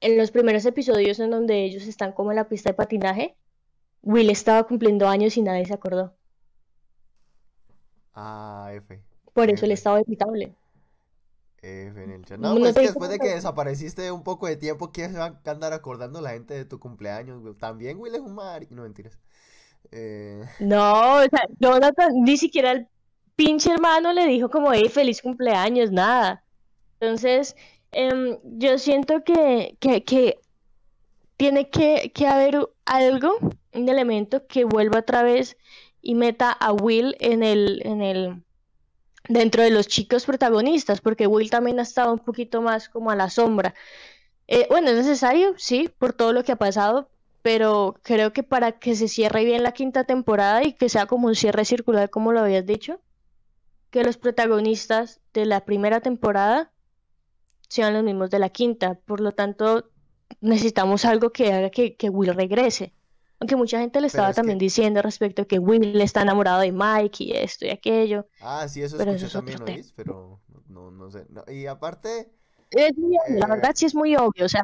en 0.00 0.16
los 0.16 0.30
primeros 0.30 0.64
episodios 0.64 1.20
en 1.20 1.30
donde 1.30 1.62
ellos 1.62 1.82
están 1.82 2.12
como 2.12 2.30
en 2.32 2.36
la 2.36 2.48
pista 2.48 2.70
de 2.70 2.74
patinaje, 2.74 3.36
Will 4.00 4.30
estaba 4.30 4.66
cumpliendo 4.66 5.06
años 5.06 5.36
y 5.36 5.42
nadie 5.42 5.66
se 5.66 5.74
acordó. 5.74 6.14
Ah, 8.14 8.70
F. 8.72 8.98
Por 9.34 9.50
eso 9.50 9.66
el 9.66 9.72
estado 9.72 9.98
evitable. 9.98 10.54
F 11.60 12.02
en 12.02 12.12
el 12.12 12.24
chat. 12.24 12.38
No, 12.38 12.56
pues 12.56 12.74
que 12.74 12.80
después 12.80 13.10
de 13.10 13.18
que 13.18 13.28
desapareciste 13.28 14.10
un 14.10 14.22
poco 14.22 14.46
de 14.46 14.56
tiempo, 14.56 14.90
¿quién 14.90 15.12
se 15.12 15.18
va 15.18 15.38
a 15.44 15.50
andar 15.50 15.74
acordando 15.74 16.22
la 16.22 16.30
gente 16.30 16.54
de 16.54 16.64
tu 16.64 16.80
cumpleaños? 16.80 17.42
También 17.58 18.00
Will 18.00 18.14
es 18.14 18.22
un 18.22 18.34
mar... 18.34 18.66
No, 18.70 18.84
mentiras. 18.84 19.18
Eh... 19.90 20.42
No, 20.60 21.16
o 21.16 21.22
sea, 21.22 21.46
Jonathan 21.58 22.12
ni 22.22 22.36
siquiera 22.36 22.72
el 22.72 22.88
pinche 23.36 23.72
hermano 23.72 24.12
le 24.12 24.26
dijo 24.26 24.50
como, 24.50 24.72
hey, 24.72 24.88
feliz 24.88 25.22
cumpleaños, 25.22 25.90
nada. 25.90 26.44
Entonces, 27.00 27.54
Em, 27.94 28.38
yo 28.44 28.76
siento 28.78 29.22
que, 29.24 29.76
tiene 31.36 31.70
que, 31.70 32.26
haber 32.26 32.68
algo, 32.84 33.38
un 33.72 33.88
elemento 33.88 34.46
que 34.46 34.64
vuelva 34.64 35.00
otra 35.00 35.22
vez 35.22 35.56
y 36.02 36.14
meta 36.16 36.50
a 36.50 36.72
Will 36.72 37.16
en 37.20 37.42
el, 37.44 37.82
en 37.86 38.02
el, 38.02 38.42
dentro 39.28 39.62
de 39.62 39.70
los 39.70 39.86
chicos 39.86 40.24
protagonistas, 40.26 41.00
porque 41.00 41.28
Will 41.28 41.50
también 41.50 41.78
ha 41.78 41.82
estado 41.82 42.12
un 42.12 42.18
poquito 42.18 42.62
más 42.62 42.88
como 42.88 43.10
a 43.10 43.16
la 43.16 43.30
sombra. 43.30 43.74
Eh, 44.48 44.66
bueno, 44.68 44.90
es 44.90 44.96
necesario, 44.96 45.54
sí, 45.56 45.88
por 45.98 46.12
todo 46.12 46.32
lo 46.32 46.42
que 46.44 46.52
ha 46.52 46.56
pasado, 46.56 47.08
pero 47.44 47.94
creo 48.02 48.32
que 48.32 48.42
para 48.42 48.72
que 48.72 48.96
se 48.96 49.06
cierre 49.06 49.44
bien 49.44 49.62
la 49.62 49.72
quinta 49.72 50.04
temporada 50.04 50.64
y 50.64 50.72
que 50.72 50.88
sea 50.88 51.04
como 51.04 51.26
un 51.26 51.34
cierre 51.34 51.66
circular, 51.66 52.08
como 52.08 52.32
lo 52.32 52.40
habías 52.40 52.64
dicho, 52.64 53.02
que 53.90 54.02
los 54.02 54.16
protagonistas 54.16 55.20
de 55.34 55.44
la 55.44 55.66
primera 55.66 56.00
temporada 56.00 56.72
sean 57.68 57.92
los 57.92 58.02
mismos 58.02 58.30
de 58.30 58.38
la 58.38 58.48
quinta. 58.48 58.94
Por 58.94 59.20
lo 59.20 59.32
tanto, 59.32 59.90
necesitamos 60.40 61.04
algo 61.04 61.32
que 61.32 61.52
haga 61.52 61.68
que, 61.68 62.08
Will 62.08 62.32
regrese. 62.32 62.94
Aunque 63.38 63.56
mucha 63.56 63.78
gente 63.78 64.00
le 64.00 64.06
estaba 64.06 64.32
también 64.32 64.56
diciendo 64.56 65.02
respecto 65.02 65.42
a 65.42 65.44
que 65.44 65.58
Will 65.58 66.00
está 66.00 66.22
enamorado 66.22 66.62
de 66.62 66.72
Mike 66.72 67.24
y 67.24 67.32
esto 67.32 67.66
y 67.66 67.70
aquello. 67.70 68.26
Ah, 68.40 68.66
sí, 68.68 68.80
eso 68.80 68.96
escuché 68.98 69.28
también, 69.28 69.62
¿oís? 69.64 69.92
Pero 69.94 70.40
no, 70.66 70.90
no 70.90 71.10
sé. 71.10 71.26
y 71.52 71.66
aparte... 71.66 72.32
la 72.70 72.86
eh, 72.86 73.46
verdad 73.46 73.72
sí 73.74 73.84
es 73.84 73.94
muy 73.94 74.16
obvio, 74.16 74.46
o 74.46 74.48
sea, 74.48 74.62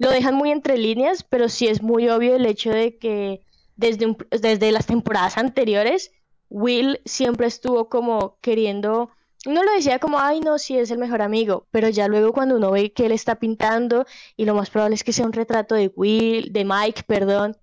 lo 0.00 0.10
dejan 0.10 0.34
muy 0.34 0.50
entre 0.50 0.78
líneas, 0.78 1.22
pero 1.22 1.50
sí 1.50 1.68
es 1.68 1.82
muy 1.82 2.08
obvio 2.08 2.34
el 2.34 2.46
hecho 2.46 2.70
de 2.70 2.96
que 2.96 3.42
desde, 3.76 4.16
desde 4.30 4.72
las 4.72 4.86
temporadas 4.86 5.36
anteriores, 5.36 6.10
Will 6.48 7.00
siempre 7.04 7.46
estuvo 7.46 7.90
como 7.90 8.38
queriendo 8.40 9.10
no 9.46 9.62
lo 9.62 9.72
decía 9.72 9.98
como, 9.98 10.18
ay, 10.18 10.40
no, 10.40 10.58
sí 10.58 10.76
es 10.76 10.90
el 10.90 10.98
mejor 10.98 11.22
amigo, 11.22 11.66
pero 11.70 11.88
ya 11.88 12.08
luego 12.08 12.32
cuando 12.32 12.56
uno 12.56 12.70
ve 12.70 12.92
que 12.92 13.06
él 13.06 13.12
está 13.12 13.36
pintando 13.36 14.04
y 14.36 14.44
lo 14.44 14.54
más 14.54 14.70
probable 14.70 14.94
es 14.94 15.04
que 15.04 15.12
sea 15.14 15.24
un 15.26 15.32
retrato 15.32 15.74
de 15.74 15.90
Will, 15.96 16.52
de 16.52 16.64
Mike, 16.64 17.04
perdón, 17.06 17.56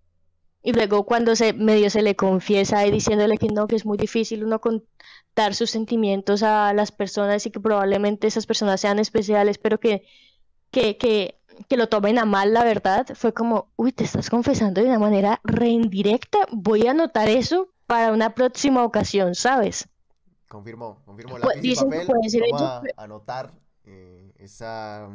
Y 0.64 0.74
luego 0.74 1.06
cuando 1.06 1.36
se 1.36 1.54
medio 1.54 1.90
se 1.90 2.02
le 2.02 2.16
confiesa 2.16 2.86
y 2.88 2.92
diciéndole 2.92 3.38
que 3.38 3.48
no, 3.48 3.68
que 3.68 3.76
es 3.76 3.86
muy 3.86 3.98
difícil 3.98 4.44
uno 4.44 4.60
contar 4.62 5.56
sus 5.56 5.70
sentimientos 5.72 6.44
a 6.44 6.74
las 6.74 6.92
personas 6.92 7.46
y 7.46 7.52
que 7.52 7.60
probablemente 7.60 8.28
esas 8.28 8.46
personas 8.48 8.82
sean 8.82 9.00
especiales, 9.00 9.58
pero 9.60 9.80
que, 9.80 10.04
que, 10.72 10.98
que, 10.98 11.40
que 11.70 11.78
lo 11.78 11.88
tomen 11.90 12.18
a 12.20 12.26
mal, 12.26 12.54
la 12.54 12.64
verdad, 12.64 13.06
fue 13.16 13.34
como, 13.34 13.72
uy, 13.76 13.92
te 13.92 14.04
estás 14.04 14.30
confesando 14.30 14.82
de 14.82 14.88
una 14.88 15.00
manera 15.00 15.40
re 15.44 15.68
indirecta, 15.70 16.40
voy 16.52 16.88
a 16.88 16.92
anotar 16.92 17.30
eso 17.30 17.70
para 17.86 18.12
una 18.12 18.34
próxima 18.36 18.84
ocasión, 18.84 19.36
¿sabes? 19.36 19.88
Confirmo, 20.48 21.02
confirmo. 21.06 21.38
Pues, 21.40 21.56
Lápiz 21.58 21.72
y 21.72 21.76
papel. 21.76 22.08
Vamos 22.52 22.62
a 22.64 22.82
anotar 22.98 23.52
eh, 23.86 24.32
esa, 24.38 25.10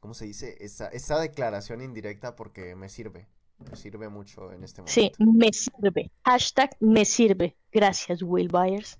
¿cómo 0.00 0.14
se 0.14 0.26
dice? 0.26 0.56
Esa, 0.60 0.88
esa 0.88 1.18
declaración 1.18 1.82
indirecta 1.82 2.36
porque 2.36 2.74
me 2.76 2.88
sirve. 2.88 3.28
Me 3.70 3.76
sirve 3.76 4.08
mucho 4.08 4.52
en 4.52 4.64
este 4.64 4.82
Sí, 4.86 5.12
momento. 5.18 5.38
me 5.38 5.52
sirve. 5.52 6.10
Hashtag 6.24 6.70
me 6.80 7.04
sirve. 7.04 7.56
Gracias, 7.70 8.22
Will 8.22 8.48
Byers. 8.48 8.98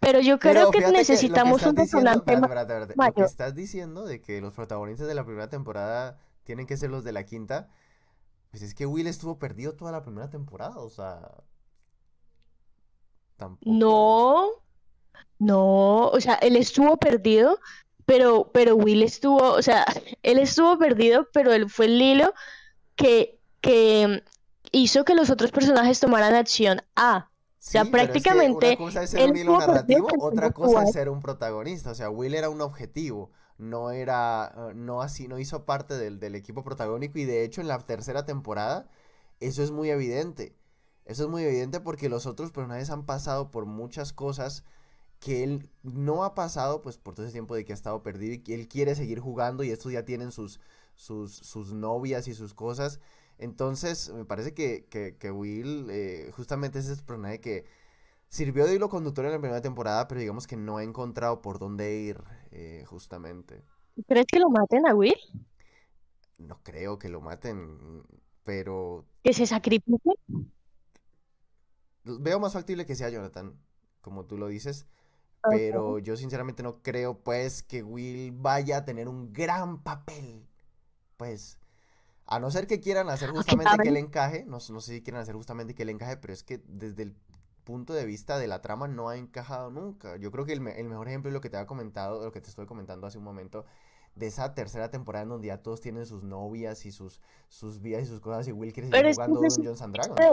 Pero 0.00 0.20
yo 0.20 0.38
creo 0.38 0.70
Pero 0.70 0.86
que 0.86 0.92
necesitamos 0.92 1.62
un 1.64 1.74
diciendo, 1.74 2.10
detonante 2.10 2.34
espérate, 2.34 2.72
espérate. 2.72 2.94
Lo 2.96 3.12
que 3.14 3.22
estás 3.22 3.54
diciendo 3.54 4.04
de 4.04 4.20
que 4.20 4.40
los 4.40 4.54
protagonistas 4.54 5.06
de 5.06 5.14
la 5.14 5.24
primera 5.24 5.48
temporada 5.48 6.18
tienen 6.44 6.66
que 6.66 6.76
ser 6.76 6.90
los 6.90 7.04
de 7.04 7.12
la 7.12 7.24
quinta, 7.24 7.68
pues 8.50 8.62
es 8.62 8.74
que 8.74 8.86
Will 8.86 9.06
estuvo 9.06 9.38
perdido 9.38 9.74
toda 9.74 9.92
la 9.92 10.02
primera 10.02 10.30
temporada, 10.30 10.78
o 10.78 10.88
sea, 10.88 11.30
tampoco. 13.36 13.70
No, 13.70 14.48
no, 15.38 16.08
o 16.08 16.20
sea, 16.20 16.34
él 16.34 16.56
estuvo 16.56 16.96
perdido, 16.96 17.58
pero, 18.06 18.50
pero 18.52 18.76
Will 18.76 19.02
estuvo, 19.02 19.52
o 19.52 19.62
sea, 19.62 19.84
él 20.22 20.38
estuvo 20.38 20.78
perdido, 20.78 21.28
pero 21.32 21.52
él 21.52 21.68
fue 21.68 21.86
el 21.86 22.00
hilo 22.00 22.32
que, 22.94 23.38
que 23.60 24.22
hizo 24.72 25.04
que 25.04 25.14
los 25.14 25.30
otros 25.30 25.50
personajes 25.50 26.00
tomaran 26.00 26.34
acción. 26.34 26.82
Ah, 26.94 27.28
o 27.64 27.70
sea, 27.70 27.84
Sí, 27.84 27.90
pero 27.90 28.12
es 28.12 28.22
que 28.22 28.32
una 28.32 28.42
prácticamente 28.52 28.76
cosa 28.76 29.02
es 29.02 29.10
ser 29.10 29.30
un 29.30 29.36
hilo 29.36 29.58
narrativo, 29.58 30.08
otra 30.20 30.52
cosa 30.52 30.84
es 30.84 30.92
ser 30.92 31.08
un 31.08 31.20
protagonista. 31.20 31.90
O 31.90 31.94
sea, 31.94 32.10
Will 32.10 32.34
era 32.34 32.48
un 32.48 32.60
objetivo, 32.60 33.32
no 33.58 33.90
era, 33.90 34.52
eh, 34.70 34.74
no 34.74 35.02
así, 35.02 35.26
no 35.28 35.38
hizo 35.38 35.64
parte 35.64 35.94
del, 35.96 36.20
del 36.20 36.34
equipo 36.36 36.62
protagónico 36.62 37.18
y 37.18 37.24
de 37.24 37.44
hecho 37.44 37.60
en 37.60 37.68
la 37.68 37.78
tercera 37.80 38.24
temporada 38.24 38.88
eso 39.40 39.62
es 39.62 39.70
muy 39.72 39.90
evidente. 39.90 40.56
Eso 41.04 41.24
es 41.24 41.30
muy 41.30 41.44
evidente 41.44 41.80
porque 41.80 42.08
los 42.08 42.26
otros 42.26 42.52
personajes 42.52 42.90
han 42.90 43.06
pasado 43.06 43.50
por 43.50 43.66
muchas 43.66 44.12
cosas 44.12 44.64
que 45.20 45.44
él 45.44 45.70
no 45.82 46.24
ha 46.24 46.34
pasado 46.34 46.82
pues 46.82 46.98
por 46.98 47.14
todo 47.14 47.26
ese 47.26 47.32
tiempo 47.32 47.54
de 47.54 47.64
que 47.64 47.72
ha 47.72 47.74
estado 47.74 48.02
perdido 48.02 48.34
y 48.34 48.38
que 48.42 48.54
él 48.54 48.68
quiere 48.68 48.94
seguir 48.94 49.20
jugando 49.20 49.64
y 49.64 49.70
estos 49.70 49.92
ya 49.92 50.04
tienen 50.04 50.32
sus, 50.32 50.60
sus, 50.94 51.34
sus 51.36 51.72
novias 51.72 52.28
y 52.28 52.34
sus 52.34 52.54
cosas. 52.54 53.00
Entonces, 53.38 54.10
me 54.10 54.24
parece 54.24 54.54
que, 54.54 54.86
que, 54.86 55.16
que 55.18 55.30
Will 55.30 55.88
eh, 55.90 56.30
justamente 56.34 56.78
es 56.78 56.88
ese 56.88 57.02
personaje 57.02 57.40
que 57.40 57.64
sirvió 58.28 58.66
de 58.66 58.74
hilo 58.74 58.88
conductor 58.88 59.24
en 59.26 59.32
la 59.32 59.38
primera 59.40 59.60
temporada, 59.62 60.08
pero 60.08 60.20
digamos 60.20 60.46
que 60.46 60.56
no 60.56 60.78
ha 60.78 60.82
encontrado 60.82 61.42
por 61.42 61.58
dónde 61.58 61.96
ir, 61.96 62.22
eh, 62.50 62.84
justamente. 62.86 63.62
¿Crees 64.06 64.26
que 64.26 64.38
lo 64.38 64.50
maten 64.50 64.86
a 64.86 64.94
Will? 64.94 65.16
No 66.38 66.60
creo 66.62 66.98
que 66.98 67.08
lo 67.08 67.20
maten, 67.20 68.02
pero 68.44 69.06
¿Que 69.22 69.32
se 69.32 69.46
sacrifique? 69.46 70.10
veo 72.04 72.38
más 72.38 72.52
factible 72.52 72.86
que 72.86 72.94
sea 72.94 73.10
Jonathan, 73.10 73.58
como 74.00 74.24
tú 74.26 74.36
lo 74.38 74.48
dices. 74.48 74.86
Pero 75.48 76.00
yo 76.00 76.16
sinceramente 76.16 76.62
no 76.64 76.82
creo, 76.82 77.20
pues, 77.22 77.62
que 77.62 77.82
Will 77.82 78.32
vaya 78.32 78.78
a 78.78 78.84
tener 78.84 79.08
un 79.08 79.32
gran 79.32 79.82
papel. 79.82 80.44
Pues, 81.16 81.58
a 82.26 82.38
no 82.40 82.50
ser 82.50 82.66
que 82.66 82.80
quieran 82.80 83.08
hacer 83.10 83.30
justamente 83.30 83.80
que 83.80 83.88
él 83.88 83.96
¿saben? 83.96 83.98
encaje, 83.98 84.44
no, 84.46 84.58
no 84.70 84.80
sé 84.80 84.94
si 84.94 85.02
quieren 85.02 85.20
hacer 85.20 85.34
justamente 85.36 85.74
que 85.74 85.82
él 85.84 85.90
encaje, 85.90 86.16
pero 86.16 86.32
es 86.32 86.42
que 86.42 86.60
desde 86.66 87.02
el 87.04 87.14
punto 87.64 87.94
de 87.94 88.06
vista 88.06 88.38
de 88.38 88.46
la 88.48 88.62
trama 88.62 88.88
no 88.88 89.08
ha 89.08 89.16
encajado 89.16 89.70
nunca. 89.70 90.16
Yo 90.16 90.30
creo 90.30 90.44
que 90.46 90.52
el, 90.52 90.60
me- 90.60 90.78
el 90.80 90.88
mejor 90.88 91.08
ejemplo 91.08 91.30
es 91.30 91.34
lo 91.34 91.40
que 91.40 91.50
te 91.50 91.56
había 91.56 91.66
comentado, 91.66 92.24
lo 92.24 92.32
que 92.32 92.40
te 92.40 92.50
estoy 92.50 92.66
comentando 92.66 93.06
hace 93.06 93.18
un 93.18 93.24
momento, 93.24 93.64
de 94.14 94.26
esa 94.28 94.54
tercera 94.54 94.90
temporada 94.90 95.24
en 95.24 95.28
donde 95.30 95.48
ya 95.48 95.62
todos 95.62 95.80
tienen 95.80 96.06
sus 96.06 96.22
novias 96.24 96.86
y 96.86 96.92
sus, 96.92 97.20
sus 97.48 97.80
vidas 97.82 98.02
y 98.04 98.06
sus 98.06 98.20
cosas, 98.20 98.48
y 98.48 98.52
Will 98.52 98.72
quiere 98.72 98.88
seguir 98.88 99.04
es 99.06 99.18
que 99.18 99.30
jugando 99.30 99.40
es 99.46 99.58
el 99.58 99.64
Dungeons 99.64 99.82
and 99.82 99.94
Dragons. 99.94 100.32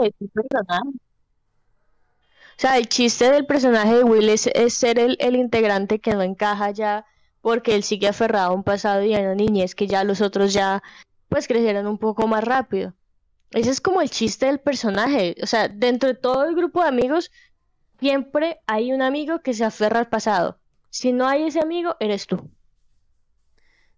O 2.56 2.60
sea, 2.60 2.78
el 2.78 2.88
chiste 2.88 3.30
del 3.30 3.46
personaje 3.46 3.96
de 3.96 4.04
Will 4.04 4.28
es, 4.28 4.46
es 4.48 4.74
ser 4.74 4.98
el, 4.98 5.16
el 5.20 5.36
integrante 5.36 5.98
que 6.00 6.14
no 6.14 6.22
encaja 6.22 6.70
ya 6.70 7.06
porque 7.40 7.74
él 7.74 7.82
sigue 7.84 8.08
aferrado 8.08 8.52
a 8.52 8.54
un 8.54 8.64
pasado 8.64 9.02
y 9.04 9.14
a 9.14 9.20
una 9.20 9.34
niñez 9.34 9.74
que 9.74 9.86
ya 9.86 10.04
los 10.04 10.20
otros 10.20 10.52
ya 10.52 10.82
pues 11.28 11.48
crecieron 11.48 11.86
un 11.86 11.98
poco 11.98 12.26
más 12.26 12.44
rápido. 12.44 12.94
Ese 13.50 13.70
es 13.70 13.80
como 13.80 14.02
el 14.02 14.10
chiste 14.10 14.46
del 14.46 14.60
personaje. 14.60 15.36
O 15.42 15.46
sea, 15.46 15.68
dentro 15.68 16.08
de 16.08 16.14
todo 16.16 16.44
el 16.44 16.56
grupo 16.56 16.82
de 16.82 16.88
amigos 16.88 17.30
siempre 18.00 18.60
hay 18.66 18.92
un 18.92 19.02
amigo 19.02 19.40
que 19.40 19.54
se 19.54 19.64
aferra 19.64 20.00
al 20.00 20.08
pasado. 20.08 20.58
Si 20.90 21.12
no 21.12 21.26
hay 21.26 21.44
ese 21.44 21.60
amigo, 21.60 21.96
eres 22.00 22.26
tú. 22.26 22.50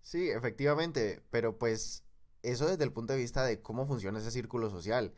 Sí, 0.02 0.30
efectivamente, 0.30 1.22
pero 1.30 1.58
pues 1.58 2.04
eso 2.42 2.66
desde 2.66 2.84
el 2.84 2.92
punto 2.92 3.12
de 3.12 3.18
vista 3.18 3.44
de 3.44 3.60
cómo 3.60 3.86
funciona 3.86 4.18
ese 4.18 4.30
círculo 4.30 4.70
social. 4.70 5.12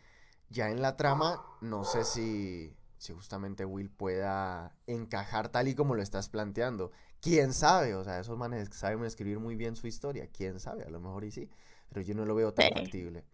Ya 0.49 0.71
en 0.71 0.81
la 0.81 0.97
trama, 0.97 1.45
no 1.61 1.85
sé 1.85 2.05
si, 2.05 2.75
si 2.97 3.13
justamente 3.13 3.67
Will 3.67 3.91
pueda 3.91 4.75
encajar 4.87 5.51
tal 5.51 5.69
y 5.69 5.75
como 5.75 5.95
lo 5.95 6.03
estás 6.03 6.29
planteando. 6.29 6.91
¿Quién 7.21 7.53
sabe? 7.53 7.95
O 7.95 8.05
sea, 8.05 8.19
esos 8.21 8.39
manes 8.39 8.71
saben 8.73 9.05
escribir 9.05 9.41
muy 9.41 9.57
bien 9.57 9.77
su 9.77 9.87
historia. 9.87 10.29
¿Quién 10.33 10.59
sabe? 10.59 10.85
A 10.85 10.91
lo 10.91 11.01
mejor 11.01 11.25
y 11.25 11.33
sí, 11.33 11.51
pero 11.89 12.03
yo 12.03 12.15
no 12.15 12.25
lo 12.25 12.35
veo 12.35 12.53
tan 12.53 12.67
Eh, 12.67 12.73
factible. 12.73 13.25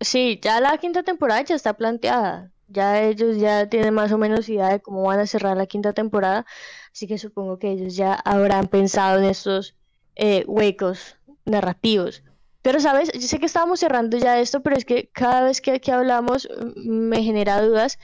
Sí, 0.00 0.40
ya 0.42 0.60
la 0.60 0.76
quinta 0.78 1.02
temporada 1.02 1.42
ya 1.42 1.54
está 1.54 1.74
planteada. 1.74 2.50
Ya 2.68 3.02
ellos 3.02 3.36
ya 3.38 3.68
tienen 3.68 3.94
más 3.94 4.12
o 4.12 4.18
menos 4.18 4.48
idea 4.48 4.68
de 4.70 4.80
cómo 4.80 5.02
van 5.04 5.20
a 5.20 5.26
cerrar 5.26 5.56
la 5.56 5.66
quinta 5.66 5.92
temporada. 5.92 6.46
Así 6.92 7.06
que 7.06 7.18
supongo 7.18 7.58
que 7.58 7.70
ellos 7.72 7.94
ya 7.96 8.14
habrán 8.14 8.68
pensado 8.68 9.18
en 9.18 9.24
estos 9.26 9.76
eh, 10.16 10.44
huecos 10.46 11.18
narrativos. 11.44 12.22
Pero, 12.62 12.80
¿sabes? 12.80 13.12
Yo 13.12 13.20
sé 13.28 13.38
que 13.40 13.46
estábamos 13.46 13.80
cerrando 13.80 14.16
ya 14.18 14.40
esto, 14.40 14.62
pero 14.62 14.76
es 14.76 14.84
que 14.84 15.08
cada 15.10 15.42
vez 15.44 15.60
que, 15.60 15.80
que 15.80 15.92
hablamos 15.92 16.48
mm, 16.76 16.90
me 17.08 17.22
genera 17.22 17.60
dudas. 17.62 17.98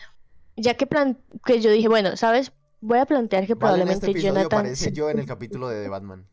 Ya 0.57 0.75
que, 0.75 0.87
plan 0.87 1.19
que 1.45 1.61
yo 1.61 1.71
dije, 1.71 1.89
bueno, 1.89 2.17
¿sabes? 2.17 2.53
Voy 2.81 2.99
a 2.99 3.07
plantear 3.07 3.47
que 3.47 3.55
Vale, 3.55 3.83
en 3.83 3.89
este 3.89 4.13
probablemente 4.13 4.21
Jonathan 4.21 4.49
parece 4.49 4.77
se... 4.85 4.93
yo 4.93 5.11
en 5.11 5.19
el 5.21 5.27
capítulo 5.27 5.69
de 5.69 5.83
The 5.83 5.89
Batman. 5.89 6.29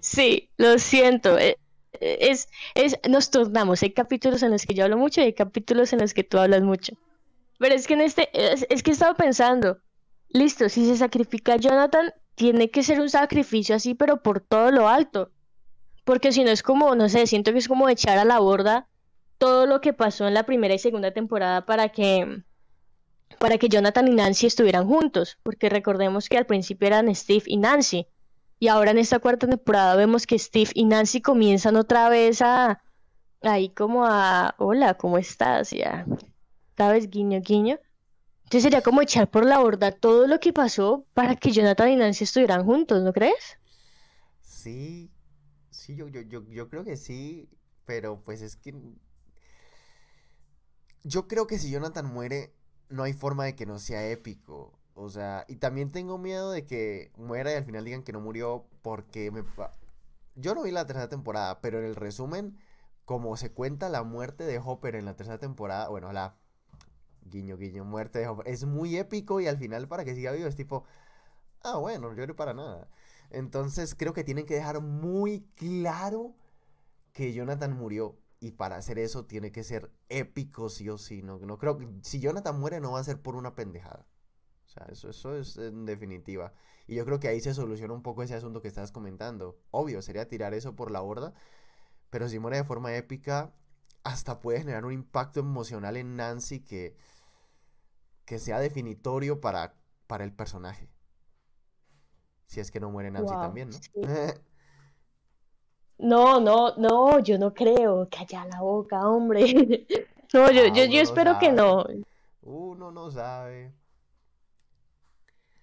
Sí, 0.00 0.50
lo 0.56 0.78
siento. 0.78 1.38
eh, 1.38 1.58
eh, 2.00 2.18
Es, 2.30 2.48
es, 2.74 2.98
nos 3.08 3.30
turnamos. 3.30 3.82
Hay 3.82 3.92
capítulos 3.92 4.42
en 4.42 4.50
los 4.50 4.66
que 4.66 4.74
yo 4.74 4.84
hablo 4.84 4.96
mucho 4.98 5.20
y 5.20 5.24
hay 5.24 5.34
capítulos 5.34 5.92
en 5.92 6.00
los 6.00 6.14
que 6.14 6.24
tú 6.24 6.38
hablas 6.38 6.62
mucho. 6.62 6.94
Pero 7.58 7.74
es 7.74 7.86
que 7.86 7.94
en 7.94 8.00
este, 8.02 8.28
es, 8.34 8.82
que 8.82 8.90
he 8.90 8.94
estado 8.94 9.14
pensando, 9.14 9.78
listo, 10.28 10.68
si 10.68 10.86
se 10.86 10.96
sacrifica 10.96 11.56
Jonathan, 11.56 12.12
tiene 12.34 12.70
que 12.70 12.82
ser 12.82 13.00
un 13.00 13.10
sacrificio 13.10 13.76
así, 13.76 13.94
pero 13.94 14.22
por 14.22 14.40
todo 14.40 14.70
lo 14.70 14.88
alto. 14.88 15.30
Porque 16.04 16.32
si 16.32 16.44
no 16.44 16.50
es 16.50 16.62
como, 16.62 16.94
no 16.96 17.08
sé, 17.08 17.26
siento 17.26 17.52
que 17.52 17.58
es 17.58 17.68
como 17.68 17.88
echar 17.88 18.18
a 18.18 18.24
la 18.24 18.38
borda 18.40 18.88
todo 19.38 19.66
lo 19.66 19.80
que 19.80 19.92
pasó 19.92 20.26
en 20.28 20.34
la 20.34 20.44
primera 20.46 20.74
y 20.74 20.78
segunda 20.78 21.12
temporada 21.12 21.66
para 21.66 21.90
que, 21.90 22.42
para 23.38 23.58
que 23.58 23.68
Jonathan 23.68 24.08
y 24.08 24.12
Nancy 24.12 24.46
estuvieran 24.46 24.86
juntos. 24.86 25.38
Porque 25.42 25.68
recordemos 25.68 26.28
que 26.28 26.38
al 26.38 26.46
principio 26.46 26.88
eran 26.88 27.14
Steve 27.14 27.44
y 27.46 27.56
Nancy. 27.58 28.06
Y 28.62 28.68
ahora 28.68 28.92
en 28.92 28.98
esta 28.98 29.18
cuarta 29.18 29.48
temporada 29.48 29.96
vemos 29.96 30.24
que 30.24 30.38
Steve 30.38 30.70
y 30.74 30.84
Nancy 30.84 31.20
comienzan 31.20 31.74
otra 31.74 32.08
vez 32.08 32.40
a, 32.42 32.80
ahí 33.40 33.70
como 33.70 34.06
a, 34.06 34.54
hola, 34.56 34.94
¿cómo 34.94 35.18
estás? 35.18 35.70
Ya, 35.70 36.06
¿sabes? 36.76 37.10
Guiño, 37.10 37.40
guiño. 37.40 37.80
Entonces 38.44 38.62
sería 38.62 38.80
como 38.80 39.02
echar 39.02 39.28
por 39.28 39.44
la 39.44 39.58
borda 39.58 39.90
todo 39.90 40.28
lo 40.28 40.38
que 40.38 40.52
pasó 40.52 41.04
para 41.12 41.34
que 41.34 41.50
Jonathan 41.50 41.88
y 41.88 41.96
Nancy 41.96 42.22
estuvieran 42.22 42.64
juntos, 42.64 43.02
¿no 43.02 43.12
crees? 43.12 43.58
Sí, 44.42 45.10
sí, 45.70 45.96
yo, 45.96 46.06
yo, 46.06 46.20
yo, 46.20 46.48
yo 46.48 46.68
creo 46.68 46.84
que 46.84 46.96
sí, 46.96 47.48
pero 47.84 48.22
pues 48.22 48.42
es 48.42 48.54
que 48.54 48.72
yo 51.02 51.26
creo 51.26 51.48
que 51.48 51.58
si 51.58 51.68
Jonathan 51.68 52.06
muere, 52.06 52.54
no 52.88 53.02
hay 53.02 53.12
forma 53.12 53.44
de 53.44 53.56
que 53.56 53.66
no 53.66 53.80
sea 53.80 54.08
épico. 54.08 54.78
O 54.94 55.08
sea, 55.08 55.44
y 55.48 55.56
también 55.56 55.90
tengo 55.90 56.18
miedo 56.18 56.50
de 56.50 56.64
que 56.64 57.12
muera 57.16 57.52
y 57.52 57.56
al 57.56 57.64
final 57.64 57.84
digan 57.84 58.02
que 58.02 58.12
no 58.12 58.20
murió 58.20 58.66
porque 58.82 59.30
me... 59.30 59.44
Yo 60.34 60.54
no 60.54 60.62
vi 60.62 60.70
la 60.70 60.86
tercera 60.86 61.08
temporada, 61.08 61.60
pero 61.60 61.78
en 61.78 61.84
el 61.84 61.96
resumen, 61.96 62.58
como 63.04 63.36
se 63.36 63.52
cuenta 63.52 63.88
la 63.88 64.02
muerte 64.02 64.44
de 64.44 64.58
Hopper 64.58 64.96
en 64.96 65.04
la 65.04 65.16
tercera 65.16 65.38
temporada, 65.38 65.88
bueno, 65.88 66.12
la 66.12 66.36
guiño, 67.22 67.56
guiño, 67.56 67.84
muerte 67.84 68.18
de 68.18 68.28
Hopper, 68.28 68.48
es 68.48 68.64
muy 68.64 68.96
épico 68.96 69.40
y 69.40 69.46
al 69.46 69.58
final 69.58 69.88
para 69.88 70.04
que 70.04 70.14
siga 70.14 70.32
vivo 70.32 70.48
es 70.48 70.56
tipo, 70.56 70.84
ah, 71.62 71.78
bueno, 71.78 72.08
no 72.08 72.14
lloré 72.14 72.34
para 72.34 72.54
nada. 72.54 72.88
Entonces 73.30 73.94
creo 73.94 74.12
que 74.12 74.24
tienen 74.24 74.46
que 74.46 74.54
dejar 74.54 74.80
muy 74.80 75.46
claro 75.56 76.34
que 77.12 77.32
Jonathan 77.32 77.76
murió. 77.76 78.18
Y 78.40 78.52
para 78.52 78.76
hacer 78.76 78.98
eso 78.98 79.24
tiene 79.24 79.52
que 79.52 79.62
ser 79.64 79.92
épico 80.08 80.68
sí 80.68 80.88
o 80.88 80.98
sí. 80.98 81.22
No, 81.22 81.38
no 81.38 81.58
creo 81.58 81.78
que 81.78 81.88
si 82.02 82.20
Jonathan 82.20 82.58
muere 82.58 82.80
no 82.80 82.92
va 82.92 83.00
a 83.00 83.04
ser 83.04 83.20
por 83.22 83.36
una 83.36 83.54
pendejada. 83.54 84.06
O 84.72 84.74
sea, 84.74 84.86
eso, 84.90 85.10
eso 85.10 85.36
es 85.36 85.58
en 85.58 85.84
definitiva. 85.84 86.54
Y 86.86 86.94
yo 86.94 87.04
creo 87.04 87.20
que 87.20 87.28
ahí 87.28 87.40
se 87.40 87.52
soluciona 87.52 87.92
un 87.92 88.02
poco 88.02 88.22
ese 88.22 88.34
asunto 88.34 88.62
que 88.62 88.68
estabas 88.68 88.90
comentando. 88.90 89.58
Obvio, 89.70 90.00
sería 90.00 90.28
tirar 90.28 90.54
eso 90.54 90.74
por 90.74 90.90
la 90.90 91.00
borda. 91.00 91.34
pero 92.10 92.28
si 92.28 92.38
muere 92.38 92.58
de 92.58 92.64
forma 92.64 92.94
épica, 92.96 93.54
hasta 94.04 94.40
puede 94.40 94.60
generar 94.60 94.84
un 94.86 94.92
impacto 94.92 95.40
emocional 95.40 95.96
en 95.96 96.16
Nancy 96.16 96.60
que, 96.60 96.96
que 98.24 98.38
sea 98.38 98.58
definitorio 98.60 99.40
para, 99.40 99.74
para 100.06 100.24
el 100.24 100.32
personaje. 100.32 100.88
Si 102.46 102.60
es 102.60 102.70
que 102.70 102.80
no 102.80 102.90
muere 102.90 103.10
Nancy 103.10 103.34
también, 103.34 103.70
¿no? 103.70 103.78
No, 105.98 106.40
no, 106.40 106.74
no, 106.76 107.20
yo 107.20 107.38
no 107.38 107.54
creo. 107.54 108.08
Calla 108.10 108.44
la 108.46 108.60
boca, 108.60 109.08
hombre. 109.08 109.44
No, 110.34 110.50
yo, 110.50 110.66
yo, 110.68 110.86
yo 110.86 111.00
espero 111.02 111.38
que 111.38 111.52
no. 111.52 111.84
Uno 112.40 112.90
no 112.90 113.10
sabe. 113.10 113.74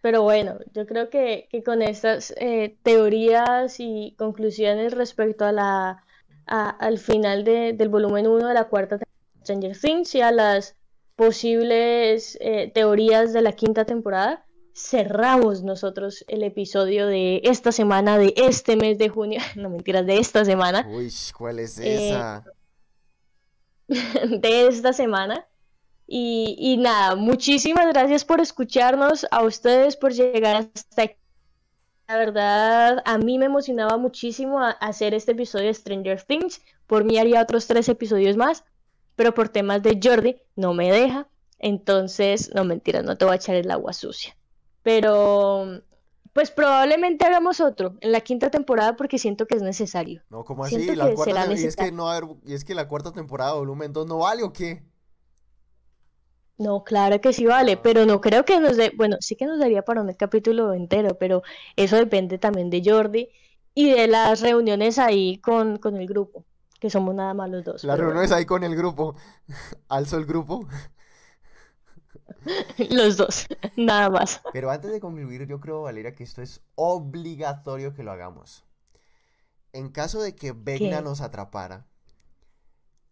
Pero 0.02 0.24
bueno, 0.24 0.58
yo 0.74 0.86
creo 0.86 1.10
que, 1.10 1.50
con 1.66 1.82
estas 1.82 2.34
eh, 2.38 2.78
teorías 2.84 3.80
y 3.80 4.16
conclusiones 4.18 4.94
respecto 4.94 5.46
a 5.46 5.52
la, 5.52 6.04
al 6.46 6.98
final 6.98 7.44
del 7.44 7.90
volumen 7.90 8.28
1 8.28 8.48
de 8.48 8.54
la 8.54 8.66
cuarta 8.66 8.98
temporada 8.98 9.10
de 9.36 9.42
Stranger 9.42 9.78
Things 9.78 10.16
y 10.16 10.22
a 10.22 10.32
las 10.32 10.76
posibles 11.16 12.38
eh, 12.40 12.72
teorías 12.74 13.34
de 13.34 13.42
la 13.42 13.52
quinta 13.52 13.84
temporada, 13.84 14.46
cerramos 14.74 15.64
nosotros 15.64 16.24
el 16.30 16.44
episodio 16.44 17.08
de 17.08 17.42
esta 17.44 17.74
semana, 17.74 18.18
de 18.18 18.34
este 18.38 18.78
mes 18.78 18.98
de 18.98 19.10
junio, 19.10 19.42
no 19.58 19.70
mentiras, 19.70 20.06
de 20.06 20.18
esta 20.18 20.46
semana. 20.46 20.88
Uy, 20.90 21.12
¿cuál 21.38 21.60
es 21.60 21.78
eh, 21.78 22.10
esa? 22.10 22.46
de 24.30 24.68
esta 24.68 24.94
semana. 24.94 25.46
Y, 26.12 26.56
y, 26.58 26.78
nada, 26.78 27.16
muchísimas 27.16 27.86
gracias 27.88 28.26
por 28.26 28.42
escucharnos, 28.42 29.28
a 29.30 29.44
ustedes 29.44 29.96
por 29.96 30.12
llegar 30.12 30.56
hasta 30.56 31.04
aquí. 31.04 31.16
La 32.08 32.18
verdad, 32.18 33.04
a 33.06 33.20
mí 33.20 33.38
me 33.38 33.46
emocionaba 33.46 33.96
muchísimo 33.98 34.60
hacer 34.80 35.14
este 35.14 35.34
episodio 35.34 35.68
de 35.68 35.76
Stranger 35.76 36.24
Things. 36.24 36.62
Por 36.88 37.04
mí 37.04 37.20
haría 37.20 37.44
otros 37.44 37.68
tres 37.68 37.88
episodios 37.90 38.38
más, 38.38 38.64
pero 39.16 39.36
por 39.36 39.50
temas 39.50 39.84
de 39.84 40.00
Jordi 40.02 40.38
no 40.56 40.74
me 40.74 40.92
deja. 40.92 41.28
Entonces, 41.60 42.50
no 42.56 42.64
mentiras, 42.64 43.04
no 43.04 43.16
te 43.16 43.26
voy 43.26 43.34
a 43.34 43.36
echar 43.36 43.54
el 43.54 43.70
agua 43.70 43.94
sucia. 43.94 44.36
Pero 44.82 45.84
pues 46.34 46.50
probablemente 46.50 47.26
hagamos 47.26 47.60
otro 47.60 47.98
en 48.02 48.12
la 48.12 48.22
quinta 48.22 48.50
temporada 48.50 48.96
porque 48.96 49.20
siento 49.20 49.46
que 49.46 49.58
es 49.58 49.62
necesario. 49.62 50.24
No, 50.32 50.44
como 50.44 50.64
así? 50.64 50.96
La 50.96 51.14
cuarta 51.14 51.54
y 51.54 51.66
es 51.66 51.76
que 51.76 51.92
no 51.92 52.10
y 52.46 52.54
es 52.54 52.66
que 52.66 52.74
la 52.74 52.88
cuarta 52.88 53.12
temporada 53.12 53.54
volumen 53.54 53.94
2 53.94 54.08
no 54.08 54.18
vale 54.20 54.42
o 54.42 54.52
qué? 54.52 54.84
No, 56.60 56.84
claro 56.84 57.22
que 57.22 57.32
sí 57.32 57.46
vale, 57.46 57.74
ah. 57.74 57.80
pero 57.82 58.06
no 58.06 58.20
creo 58.20 58.44
que 58.44 58.60
nos 58.60 58.76
dé, 58.76 58.92
bueno, 58.96 59.16
sí 59.22 59.38
que 59.38 59.46
nos 59.46 59.60
daría 59.60 59.84
para 59.84 60.02
un 60.02 60.14
capítulo 60.14 60.74
entero, 60.74 61.18
pero 61.18 61.42
eso 61.78 61.96
depende 61.96 62.38
también 62.38 62.70
de 62.70 62.84
Jordi 62.86 63.30
y 63.74 63.92
de 63.92 64.08
las 64.08 64.42
reuniones 64.42 65.00
ahí 65.00 65.38
con, 65.38 65.78
con 65.78 65.96
el 65.96 66.06
grupo, 66.06 66.46
que 66.82 66.90
somos 66.90 67.16
nada 67.16 67.34
más 67.34 67.50
los 67.50 67.64
dos. 67.64 67.86
Las 67.86 67.98
reuniones 67.98 68.34
ahí 68.34 68.46
con 68.46 68.66
el 68.66 68.76
grupo, 68.76 69.16
alzo 69.88 70.18
el 70.18 70.26
grupo. 70.26 70.68
Los 72.90 73.18
dos, 73.18 73.48
nada 73.76 74.10
más. 74.10 74.42
Pero 74.54 74.70
antes 74.70 74.92
de 74.92 75.00
concluir, 75.00 75.46
yo 75.48 75.60
creo, 75.60 75.84
Valeria, 75.84 76.16
que 76.16 76.24
esto 76.24 76.42
es 76.42 76.62
obligatorio 76.76 77.94
que 77.94 78.04
lo 78.04 78.12
hagamos. 78.12 78.66
En 79.74 79.90
caso 79.90 80.22
de 80.22 80.36
que 80.36 80.52
Vegna 80.52 81.02
nos 81.02 81.22
atrapara, 81.22 81.88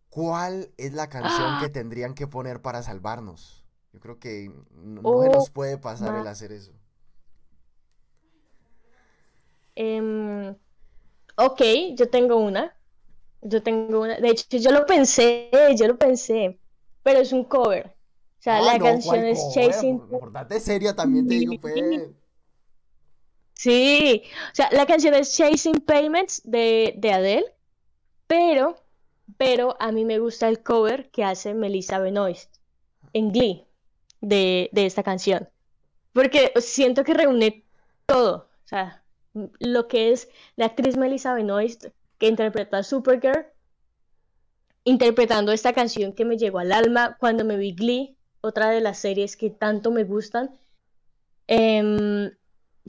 ¿cuál 0.09 0.71
es 0.77 0.93
la 0.93 1.09
canción 1.09 1.59
que 1.59 1.65
¡Ah! 1.65 1.71
tendrían 1.71 2.13
que 2.13 2.27
poner 2.27 2.61
para 2.61 2.83
salvarnos? 2.83 3.65
Yo 3.93 3.99
creo 3.99 4.19
que 4.19 4.51
no, 4.71 5.01
nos 5.01 5.49
oh, 5.49 5.53
puede 5.53 5.77
pasar 5.77 6.19
el 6.19 6.27
hacer 6.27 6.51
eso. 6.51 6.71
Em, 9.75 10.55
ok, 11.35 11.61
yo 11.95 12.09
tengo 12.09 12.37
una. 12.37 12.75
Yo 13.41 13.61
tengo 13.63 14.01
una. 14.01 14.19
De 14.19 14.29
hecho, 14.29 14.57
yo 14.57 14.71
lo 14.71 14.85
pensé, 14.85 15.49
yo 15.75 15.87
lo 15.87 15.97
pensé. 15.97 16.59
Pero 17.03 17.19
es 17.19 17.31
un 17.31 17.43
cover. 17.43 17.95
O 18.39 18.41
sea, 18.41 18.61
la 18.61 18.73
ah, 18.73 18.79
canción 18.79 19.25
es 19.25 19.39
Chasing. 19.53 19.95
Importante 20.11 20.59
seria 20.59 20.95
también 20.95 21.27
te 21.27 21.35
digo, 21.35 21.53
pues. 21.59 21.73
Sí, 23.53 24.23
o 24.51 24.55
sea, 24.55 24.69
la 24.71 24.85
canción 24.85 25.15
es 25.15 25.35
Chasing 25.35 25.81
Payments 25.81 26.41
de, 26.43 26.93
de 26.97 27.11
Adele, 27.11 27.55
pero, 28.27 28.77
pero 29.37 29.75
a 29.79 29.91
mí 29.91 30.05
me 30.05 30.19
gusta 30.19 30.47
el 30.47 30.63
cover 30.63 31.09
que 31.11 31.23
hace 31.23 31.53
Melissa 31.53 31.99
Benoist 31.99 32.55
en 33.13 33.31
Glee 33.31 33.65
de, 34.21 34.69
de 34.71 34.85
esta 34.85 35.03
canción. 35.03 35.49
Porque 36.13 36.53
siento 36.57 37.03
que 37.03 37.13
reúne 37.13 37.65
todo. 38.05 38.49
O 38.63 38.67
sea, 38.67 39.03
lo 39.59 39.87
que 39.87 40.11
es 40.11 40.29
la 40.55 40.65
actriz 40.65 40.97
Melissa 40.97 41.33
Benoist 41.33 41.87
que 42.17 42.27
interpreta 42.27 42.79
a 42.79 42.83
Supergirl, 42.83 43.45
interpretando 44.83 45.51
esta 45.51 45.73
canción 45.73 46.13
que 46.13 46.25
me 46.25 46.37
llegó 46.37 46.59
al 46.59 46.71
alma 46.71 47.17
cuando 47.19 47.45
me 47.45 47.57
vi 47.57 47.73
Glee 47.73 48.17
otra 48.41 48.69
de 48.69 48.81
las 48.81 48.99
series 48.99 49.35
que 49.35 49.49
tanto 49.49 49.91
me 49.91 50.03
gustan. 50.03 50.57
Em, 51.47 52.31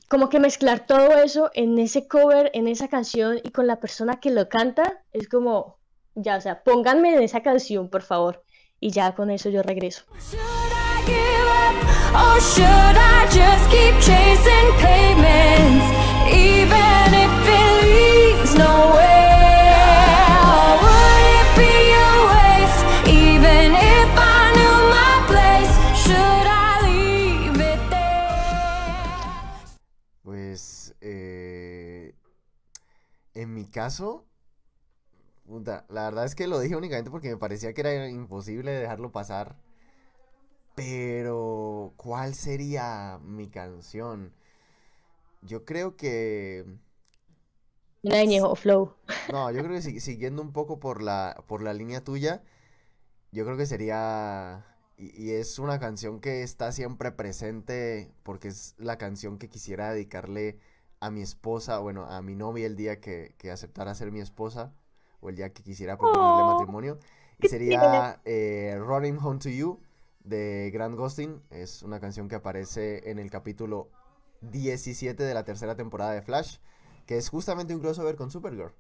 como 0.09 0.29
que 0.29 0.41
mezclar 0.41 0.87
todo 0.87 1.17
eso 1.19 1.51
en 1.55 1.79
ese 1.79 2.07
cover, 2.07 2.51
en 2.55 2.69
esa 2.69 2.89
canción 2.89 3.39
y 3.43 3.51
con 3.51 3.67
la 3.67 3.81
persona 3.81 4.21
que 4.21 4.31
lo 4.31 4.49
canta, 4.49 5.03
es 5.13 5.29
como, 5.29 5.78
ya, 6.15 6.37
o 6.37 6.41
sea, 6.41 6.63
pónganme 6.63 7.15
en 7.15 7.23
esa 7.23 7.43
canción, 7.43 7.89
por 7.89 8.03
favor. 8.03 8.45
Y 8.81 8.91
ya 8.91 9.15
con 9.15 9.31
eso 9.31 9.51
yo 9.51 9.63
regreso. 9.63 10.05
En 33.39 33.55
mi 33.55 33.67
caso, 33.67 34.28
la 35.49 36.05
verdad 36.05 36.25
es 36.25 36.35
que 36.35 36.47
lo 36.47 36.61
dije 36.61 36.77
únicamente 36.77 37.11
porque 37.11 37.31
me 37.31 37.37
parecía 37.37 37.73
que 37.73 37.81
era 37.81 38.09
imposible 38.09 38.71
dejarlo 38.73 39.13
pasar. 39.13 39.57
Pero, 40.75 41.93
¿cuál 41.97 42.35
sería 42.35 43.19
mi 43.25 43.49
canción? 43.49 44.33
Yo 45.43 45.65
creo 45.65 45.97
que... 45.97 46.65
o 48.05 48.55
Flow. 48.55 48.95
No, 49.33 49.51
yo 49.51 49.63
creo 49.65 49.81
que 49.81 50.01
siguiendo 50.01 50.41
un 50.43 50.53
poco 50.53 50.79
por 50.79 51.03
la, 51.03 51.43
por 51.49 51.63
la 51.63 51.75
línea 51.75 52.05
tuya, 52.05 52.43
yo 53.33 53.45
creo 53.45 53.57
que 53.57 53.67
sería... 53.67 54.65
y, 54.97 55.33
es 55.33 55.59
una 55.59 55.81
canción 55.81 56.21
que 56.21 56.43
está 56.43 56.71
siempre 56.73 57.11
presente 57.13 58.13
porque 58.23 58.49
es 58.49 58.75
la 58.79 58.99
canción 58.99 59.39
que 59.39 59.49
quisiera 59.49 59.93
dedicarle 59.93 60.59
a 61.01 61.11
mi 61.11 61.23
esposa, 61.23 61.79
bueno, 61.79 62.05
a 62.07 62.23
mi 62.23 62.35
novia 62.35 62.67
el 62.67 62.77
día 62.77 63.01
que, 63.01 63.35
aceptara 63.53 63.95
ser 63.95 64.13
mi 64.13 64.21
esposa 64.21 64.73
o 65.21 65.29
el 65.29 65.37
día 65.37 65.53
que 65.53 65.63
quisiera 65.63 65.97
proponerle 65.97 66.43
oh, 66.43 66.53
matrimonio. 66.53 66.99
Y 67.39 67.49
sería 67.49 68.21
eh, 68.25 68.77
Running 68.79 69.19
Home 69.19 69.39
to 69.39 69.49
You 69.49 69.81
de 70.25 70.71
Grant 70.73 70.97
Gustin. 70.97 71.43
Es 71.51 71.83
una 71.83 72.01
canción 72.01 72.29
que 72.29 72.37
aparece 72.37 73.11
en 73.11 73.19
el 73.19 73.31
capítulo 73.31 73.89
17 74.43 75.23
de 75.23 75.35
la 75.35 75.45
tercera 75.45 75.75
temporada 75.77 76.13
de 76.13 76.23
Flash, 76.23 76.59
que 77.07 77.17
es 77.17 77.29
justamente 77.29 77.75
un 77.75 77.81
crossover 77.81 78.17
con 78.17 78.31
Supergirl. 78.31 78.73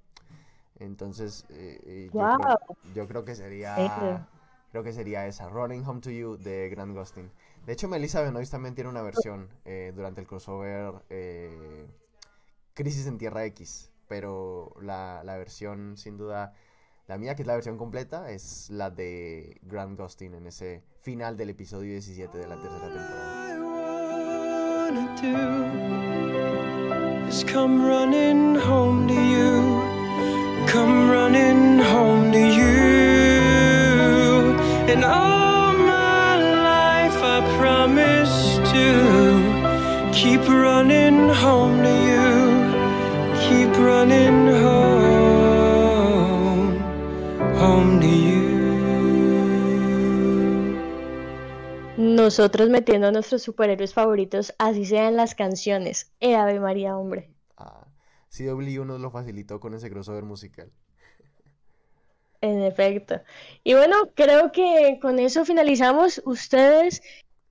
Entonces, 0.78 1.44
eh, 1.50 1.80
eh, 1.84 2.10
yo, 2.94 3.08
creo, 3.08 3.24
que 3.24 3.34
sería... 3.34 4.28
Creo 4.70 4.84
que 4.84 4.92
sería 4.92 5.26
esa, 5.26 5.48
Running 5.48 5.84
Home 5.86 6.00
to 6.00 6.10
You 6.10 6.36
de 6.36 6.68
Grant 6.68 6.94
Gustin. 6.94 7.30
De 7.64 7.72
hecho, 7.72 7.88
Melissa 7.88 8.20
Benoist 8.20 8.52
también 8.52 8.74
tiene 8.74 8.90
una 8.90 9.02
versión 9.02 9.48
durante 9.94 10.20
el 10.20 10.26
crossover 10.26 10.92
Crisis 12.78 13.08
en 13.08 13.18
Tierra 13.18 13.44
X, 13.46 13.90
pero 14.08 14.74
la, 14.80 15.22
la, 15.24 15.36
versión, 15.36 15.96
sin 15.96 16.16
duda, 16.16 16.52
la 17.06 17.18
mía, 17.18 17.34
que 17.34 17.42
es 17.42 17.48
la 17.48 17.54
versión 17.54 17.78
completa, 17.78 18.30
es 18.30 18.70
la 18.70 18.90
de 18.90 19.58
Grant 19.62 19.98
Gustin 19.98 20.34
en 20.34 20.46
ese 20.46 20.82
final 21.00 21.36
del 21.36 21.50
episodio 21.50 21.92
17 21.92 22.36
de 22.36 22.46
la 22.46 22.56
tercera 22.56 22.88
temporada. 22.88 23.38
come 27.46 27.82
running 27.82 28.48
home 28.56 29.06
to 29.06 29.14
you, 29.14 29.58
running 43.78 44.48
home 47.58 48.00
to 48.00 48.06
you. 48.06 48.48
Nosotros 51.96 52.68
metiendo 52.68 53.08
a 53.08 53.12
nuestros 53.12 53.42
superhéroes 53.42 53.94
favoritos, 53.94 54.54
así 54.58 54.84
sean 54.84 55.16
las 55.16 55.34
canciones. 55.34 56.12
Eh, 56.20 56.36
Ave 56.36 56.60
María, 56.60 56.96
hombre. 56.96 57.30
Ah, 57.56 57.86
CW 58.30 58.84
nos 58.84 59.00
lo 59.00 59.10
facilitó 59.10 59.58
con 59.60 59.74
ese 59.74 59.90
crossover 59.90 60.24
musical. 60.24 60.70
En 62.40 62.62
efecto. 62.62 63.20
Y 63.64 63.74
bueno, 63.74 63.96
creo 64.14 64.52
que 64.52 64.98
con 65.02 65.18
eso 65.18 65.44
finalizamos. 65.44 66.22
Ustedes, 66.24 67.02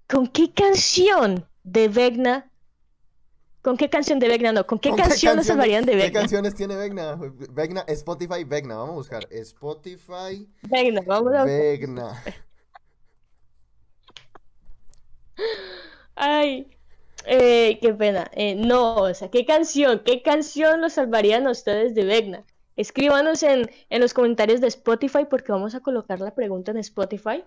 ¿con 0.07 0.27
qué 0.27 0.53
canción 0.53 1.45
de 1.63 1.89
Vegna? 1.89 2.49
¿Con 3.67 3.75
qué 3.75 3.89
canción 3.89 4.17
de 4.17 4.29
Vegna 4.29 4.53
no? 4.53 4.65
¿Con 4.65 4.79
qué 4.79 4.95
canción 4.95 5.35
nos 5.35 5.47
salvarían 5.47 5.83
de 5.85 5.93
Vegna? 5.93 6.07
¿Qué 6.07 6.13
canciones 6.13 6.55
tiene 6.55 6.77
Vegna? 6.77 7.19
Vegna, 7.49 7.83
Spotify, 7.89 8.45
Vegna. 8.45 8.77
Vamos 8.77 8.91
a 8.91 8.95
buscar. 8.95 9.27
Spotify. 9.29 10.47
Vegna, 10.61 11.01
vamos 11.05 11.33
a 11.33 11.43
Vegna. 11.43 12.23
Ay, 16.15 16.77
eh, 17.25 17.77
qué 17.81 17.93
pena. 17.93 18.31
Eh, 18.35 18.55
no, 18.55 18.95
o 18.95 19.13
sea, 19.13 19.29
¿qué 19.29 19.45
canción? 19.45 20.01
¿Qué 20.05 20.21
canción 20.21 20.79
los 20.79 20.93
salvarían 20.93 21.45
a 21.45 21.51
ustedes 21.51 21.93
de 21.93 22.05
Vegna? 22.05 22.45
Escríbanos 22.77 23.43
en, 23.43 23.69
en 23.89 23.99
los 23.99 24.13
comentarios 24.13 24.61
de 24.61 24.67
Spotify 24.67 25.25
porque 25.29 25.51
vamos 25.51 25.75
a 25.75 25.81
colocar 25.81 26.21
la 26.21 26.33
pregunta 26.33 26.71
en 26.71 26.77
Spotify. 26.77 27.43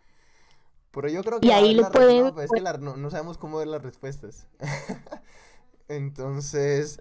Pero 0.90 1.08
yo 1.08 1.24
creo 1.24 1.40
que 1.40 1.46
Y 1.46 1.50
ahí 1.50 1.72
lo 1.72 1.90
pueden- 1.90 2.34
no, 2.34 2.42
es 2.42 2.50
que 2.50 2.60
la- 2.60 2.76
no, 2.76 2.98
no 2.98 3.08
sabemos 3.10 3.38
cómo 3.38 3.56
ver 3.56 3.68
las 3.68 3.82
respuestas. 3.82 4.46
Entonces, 5.90 7.00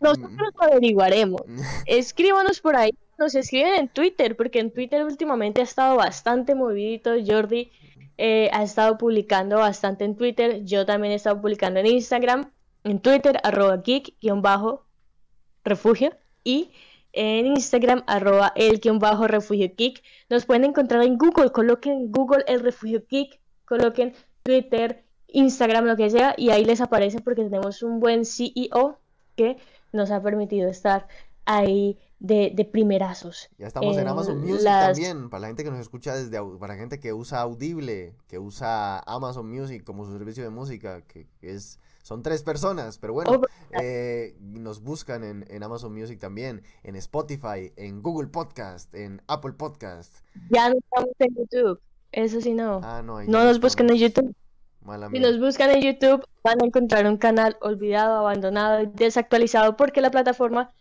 Nosotros 0.00 0.50
lo 0.58 0.64
averiguaremos. 0.64 1.42
Escríbanos 1.86 2.60
por 2.60 2.76
ahí. 2.76 2.92
Nos 3.18 3.34
escriben 3.34 3.74
en 3.74 3.88
Twitter, 3.88 4.36
porque 4.36 4.58
en 4.58 4.72
Twitter 4.72 5.04
últimamente 5.04 5.60
ha 5.60 5.64
estado 5.64 5.96
bastante 5.96 6.54
movidito. 6.54 7.12
Jordi 7.24 7.70
eh, 8.16 8.48
ha 8.52 8.62
estado 8.62 8.96
publicando 8.96 9.58
bastante 9.58 10.04
en 10.04 10.16
Twitter. 10.16 10.64
Yo 10.64 10.86
también 10.86 11.12
he 11.12 11.16
estado 11.16 11.40
publicando 11.40 11.80
en 11.80 11.86
Instagram, 11.86 12.50
en 12.84 13.00
Twitter, 13.00 13.38
arroba 13.44 13.82
geek-refugio. 13.82 16.16
Y 16.42 16.72
en 17.12 17.46
Instagram, 17.46 18.02
arroba 18.06 18.52
el-refugio 18.56 19.70
geek. 19.76 20.02
Nos 20.30 20.46
pueden 20.46 20.64
encontrar 20.64 21.02
en 21.02 21.18
Google. 21.18 21.52
Coloquen 21.52 21.92
en 21.92 22.10
Google 22.10 22.44
el 22.48 22.60
refugio 22.60 23.04
geek. 23.08 23.38
Coloquen 23.66 24.14
Twitter, 24.42 25.04
Instagram, 25.32 25.84
lo 25.86 25.96
que 25.96 26.10
sea. 26.10 26.34
Y 26.36 26.50
ahí 26.50 26.64
les 26.64 26.80
aparece 26.80 27.20
porque 27.20 27.42
tenemos 27.44 27.82
un 27.82 28.00
buen 28.00 28.24
CEO 28.24 28.98
que 29.36 29.56
nos 29.92 30.10
ha 30.10 30.22
permitido 30.22 30.68
estar 30.68 31.06
ahí 31.44 31.98
de, 32.20 32.52
de 32.54 32.64
primerazos. 32.64 33.48
ya 33.58 33.66
estamos 33.66 33.96
en 33.96 34.02
en 34.02 34.08
Amazon 34.08 34.40
Music 34.40 34.62
las- 34.62 34.92
también, 34.92 35.28
para 35.28 35.40
la 35.40 35.46
gente 35.48 35.64
que 35.64 35.70
nos 35.70 35.80
escucha 35.80 36.14
desde, 36.14 36.38
para 36.60 36.74
la 36.74 36.78
gente 36.80 37.00
que 37.00 37.12
usa 37.12 37.40
Audible, 37.40 38.14
que 38.28 38.38
usa 38.38 39.00
Amazon 39.00 39.50
Music 39.50 39.82
como 39.82 40.04
su 40.04 40.12
servicio 40.16 40.44
de 40.44 40.50
música, 40.50 41.02
que, 41.02 41.26
es, 41.40 41.80
son 42.04 42.22
tres 42.22 42.42
personas, 42.44 42.98
pero 42.98 43.12
bueno, 43.12 43.32
Oh, 43.32 43.42
eh, 43.80 44.36
nos 44.40 44.82
buscan 44.82 45.24
en, 45.24 45.44
en 45.48 45.62
Amazon 45.64 45.92
Music 45.92 46.20
también, 46.20 46.62
en 46.84 46.94
Spotify, 46.94 47.72
en 47.76 48.02
Google 48.02 48.28
Podcast, 48.28 48.94
en 48.94 49.20
Apple 49.26 49.52
Podcast. 49.54 50.14
Ya 50.50 50.68
no 50.68 50.76
estamos 50.78 51.10
en 51.18 51.34
YouTube. 51.34 51.80
Eso 52.12 52.40
sí, 52.40 52.52
no. 52.54 52.80
Ah, 52.84 53.02
no, 53.02 53.20
No 53.24 53.44
nos 53.44 53.58
busquen 53.60 53.90
en. 53.90 53.96
YouTube. 53.96 54.34
Mala 54.82 55.10
Si 55.10 55.18
mía. 55.18 55.20
nos 55.20 55.38
buscan 55.38 55.70
en 55.70 55.80
YouTube, 55.82 56.24
van 56.44 56.60
a 56.62 56.66
encontrar 56.66 57.06
un 57.06 57.16
canal 57.18 57.56
olvidado, 57.60 58.16
abandonado 58.18 58.82
y 58.82 58.86
desactualizado 58.86 59.76
porque 59.76 60.00
la 60.00 60.10
plataforma 60.10 60.72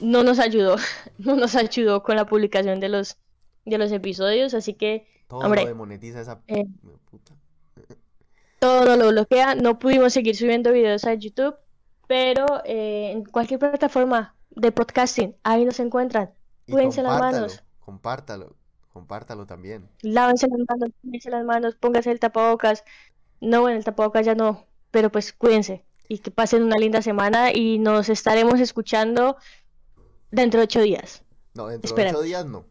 no 0.00 0.22
nos 0.24 0.38
ayudó. 0.38 0.76
No 1.18 1.36
nos 1.36 1.54
ayudó 1.56 2.02
con 2.02 2.16
la 2.16 2.26
publicación 2.26 2.80
de 2.80 2.88
los, 2.88 3.18
de 3.64 3.78
los 3.78 3.92
episodios. 3.92 4.54
Así 4.54 4.74
que 4.74 5.06
Todo 5.28 5.40
hombre, 5.40 5.62
lo 5.62 5.68
demonetiza 5.68 6.20
esa 6.20 6.42
eh, 6.48 6.64
puta. 7.10 7.34
todo 8.58 8.96
lo 8.96 9.08
bloquea. 9.08 9.54
No 9.54 9.78
pudimos 9.78 10.12
seguir 10.12 10.36
subiendo 10.36 10.72
videos 10.72 11.04
a 11.04 11.14
YouTube. 11.14 11.56
Pero 12.06 12.44
eh, 12.64 13.12
en 13.12 13.24
cualquier 13.24 13.60
plataforma 13.60 14.34
de 14.50 14.72
podcasting, 14.72 15.36
ahí 15.44 15.64
nos 15.64 15.78
encuentran. 15.78 16.32
Cuídense 16.68 17.02
las 17.02 17.18
manos. 17.20 17.62
compártalo, 17.78 18.56
compártalo 18.92 19.46
también. 19.46 19.88
lávense 20.02 20.48
las 20.48 20.58
manos, 20.68 20.90
lávense 21.02 21.30
las 21.30 21.44
manos, 21.44 21.76
pónganse 21.76 22.10
el 22.10 22.18
tapabocas. 22.20 22.82
No, 23.40 23.60
bueno, 23.62 23.78
el 23.78 23.84
tapabocas 23.84 24.26
ya 24.26 24.34
no, 24.34 24.64
pero 24.90 25.10
pues 25.10 25.32
cuídense 25.32 25.84
y 26.08 26.18
que 26.18 26.30
pasen 26.30 26.62
una 26.62 26.76
linda 26.76 27.02
semana 27.02 27.52
y 27.54 27.78
nos 27.78 28.08
estaremos 28.08 28.60
escuchando 28.60 29.36
dentro 30.30 30.58
de 30.60 30.64
ocho 30.64 30.80
días. 30.80 31.22
No, 31.54 31.68
dentro 31.68 31.94
de 31.94 32.08
ocho 32.08 32.22
días 32.22 32.46
no. 32.46 32.64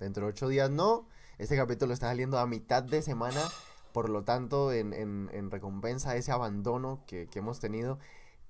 Dentro 0.00 0.24
de 0.26 0.30
ocho 0.30 0.48
días 0.48 0.70
no. 0.70 1.06
Este 1.38 1.56
capítulo 1.56 1.92
está 1.92 2.08
saliendo 2.08 2.38
a 2.38 2.46
mitad 2.46 2.82
de 2.82 3.02
semana. 3.02 3.40
Por 3.92 4.08
lo 4.10 4.24
tanto, 4.24 4.72
en, 4.72 4.92
en- 4.92 5.30
en 5.32 5.50
recompensa 5.50 6.10
a 6.10 6.16
ese 6.16 6.32
abandono 6.32 7.02
que, 7.06 7.28
que 7.28 7.38
hemos 7.38 7.60
tenido, 7.60 7.98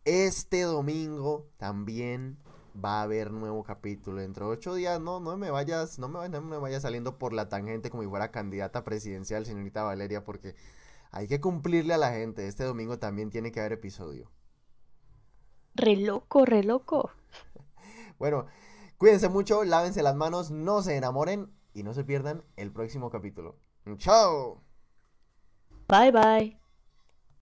este 0.05 0.63
domingo 0.63 1.47
también 1.57 2.37
va 2.85 3.01
a 3.01 3.03
haber 3.03 3.31
nuevo 3.31 3.63
capítulo. 3.63 4.21
Dentro 4.21 4.47
de 4.47 4.53
ocho 4.55 4.75
días, 4.75 5.01
no, 5.01 5.21
no 5.21 5.37
me 5.37 5.51
vayas, 5.51 5.99
no 5.99 6.09
me, 6.09 6.29
no 6.29 6.41
me 6.43 6.59
vayas 6.59 6.83
saliendo 6.83 7.19
por 7.19 7.33
la 7.33 7.49
tangente 7.49 7.91
como 7.91 8.03
si 8.03 8.09
fuera 8.09 8.31
candidata 8.33 8.83
presidencial, 8.85 9.47
señorita 9.47 9.83
Valeria, 9.85 10.25
porque 10.25 10.55
hay 11.17 11.29
que 11.29 11.41
cumplirle 11.41 11.95
a 11.95 11.99
la 11.99 12.11
gente. 12.11 12.47
Este 12.47 12.65
domingo 12.65 12.99
también 12.99 13.31
tiene 13.31 13.51
que 13.51 13.61
haber 13.61 13.73
episodio. 13.73 14.31
Re 15.75 15.97
loco, 15.97 16.45
re 16.45 16.63
loco. 16.63 17.11
Bueno, 18.19 18.47
cuídense 18.97 19.29
mucho, 19.29 19.63
lávense 19.63 20.03
las 20.03 20.17
manos, 20.17 20.51
no 20.51 20.81
se 20.81 20.97
enamoren 20.97 21.53
y 21.75 21.83
no 21.83 21.93
se 21.93 22.03
pierdan 22.03 22.43
el 22.57 22.73
próximo 22.73 23.11
capítulo. 23.11 23.59
¡Chao! 23.99 24.63
Bye 25.87 26.13
bye. 26.13 26.66